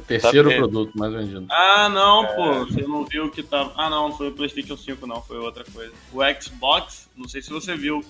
[0.00, 1.46] O terceiro tá produto mais vendido.
[1.48, 2.34] Ah, não, é...
[2.34, 2.66] pô.
[2.66, 3.72] Você não viu que tava.
[3.76, 5.22] Ah, não, não foi o PlayStation 5, não.
[5.22, 5.92] Foi outra coisa.
[6.12, 8.04] O Xbox, não sei se você viu.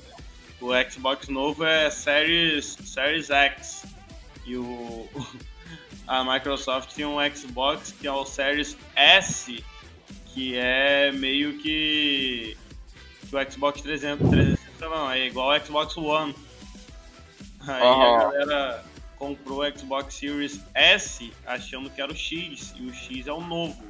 [0.62, 3.84] O Xbox novo é Series, Series X.
[4.46, 5.08] E o.
[6.06, 9.64] A Microsoft tem um Xbox que é o Series S
[10.34, 12.56] que é meio que,
[13.28, 16.34] que o Xbox 300, 360 não, é igual ao Xbox One.
[17.60, 18.84] Aí a galera
[19.16, 23.40] comprou o Xbox Series S achando que era o X, e o X é o
[23.40, 23.84] novo.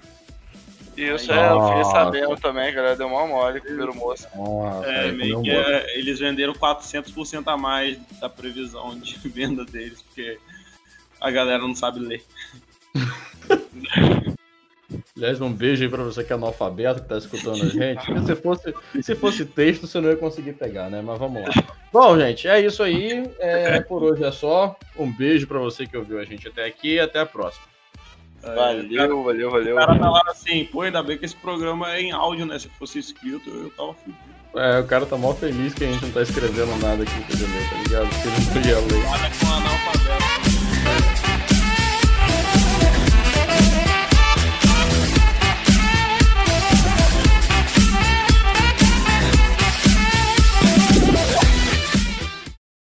[0.97, 4.29] Isso, é, eu fiquei sabendo também, a galera deu mal mole com o primeiro moço.
[4.37, 10.03] Nossa, é, meio que é, eles venderam 400% a mais da previsão de venda deles,
[10.03, 10.39] porque
[11.21, 12.23] a galera não sabe ler.
[15.17, 18.27] Aliás, um beijo aí pra você que é analfabeto, que tá escutando a gente.
[18.27, 21.01] se fosse, se fosse texto, você não ia conseguir pegar, né?
[21.03, 21.49] Mas vamos lá.
[21.93, 23.31] Bom, gente, é isso aí.
[23.39, 24.77] É, por hoje é só.
[24.99, 27.72] Um beijo pra você que ouviu a gente até aqui e até a próxima.
[28.43, 29.77] Valeu, cara, valeu, valeu.
[29.77, 32.59] O cara tá lá assim, pô, ainda bem que esse programa é em áudio, né?
[32.59, 34.33] Se fosse escrito, eu tava fudido.
[34.55, 37.49] É, o cara tá mal feliz que a gente não tá escrevendo nada aqui, entendeu?
[37.71, 38.09] Tá ligado?
[38.09, 40.02] Porque não podia ler.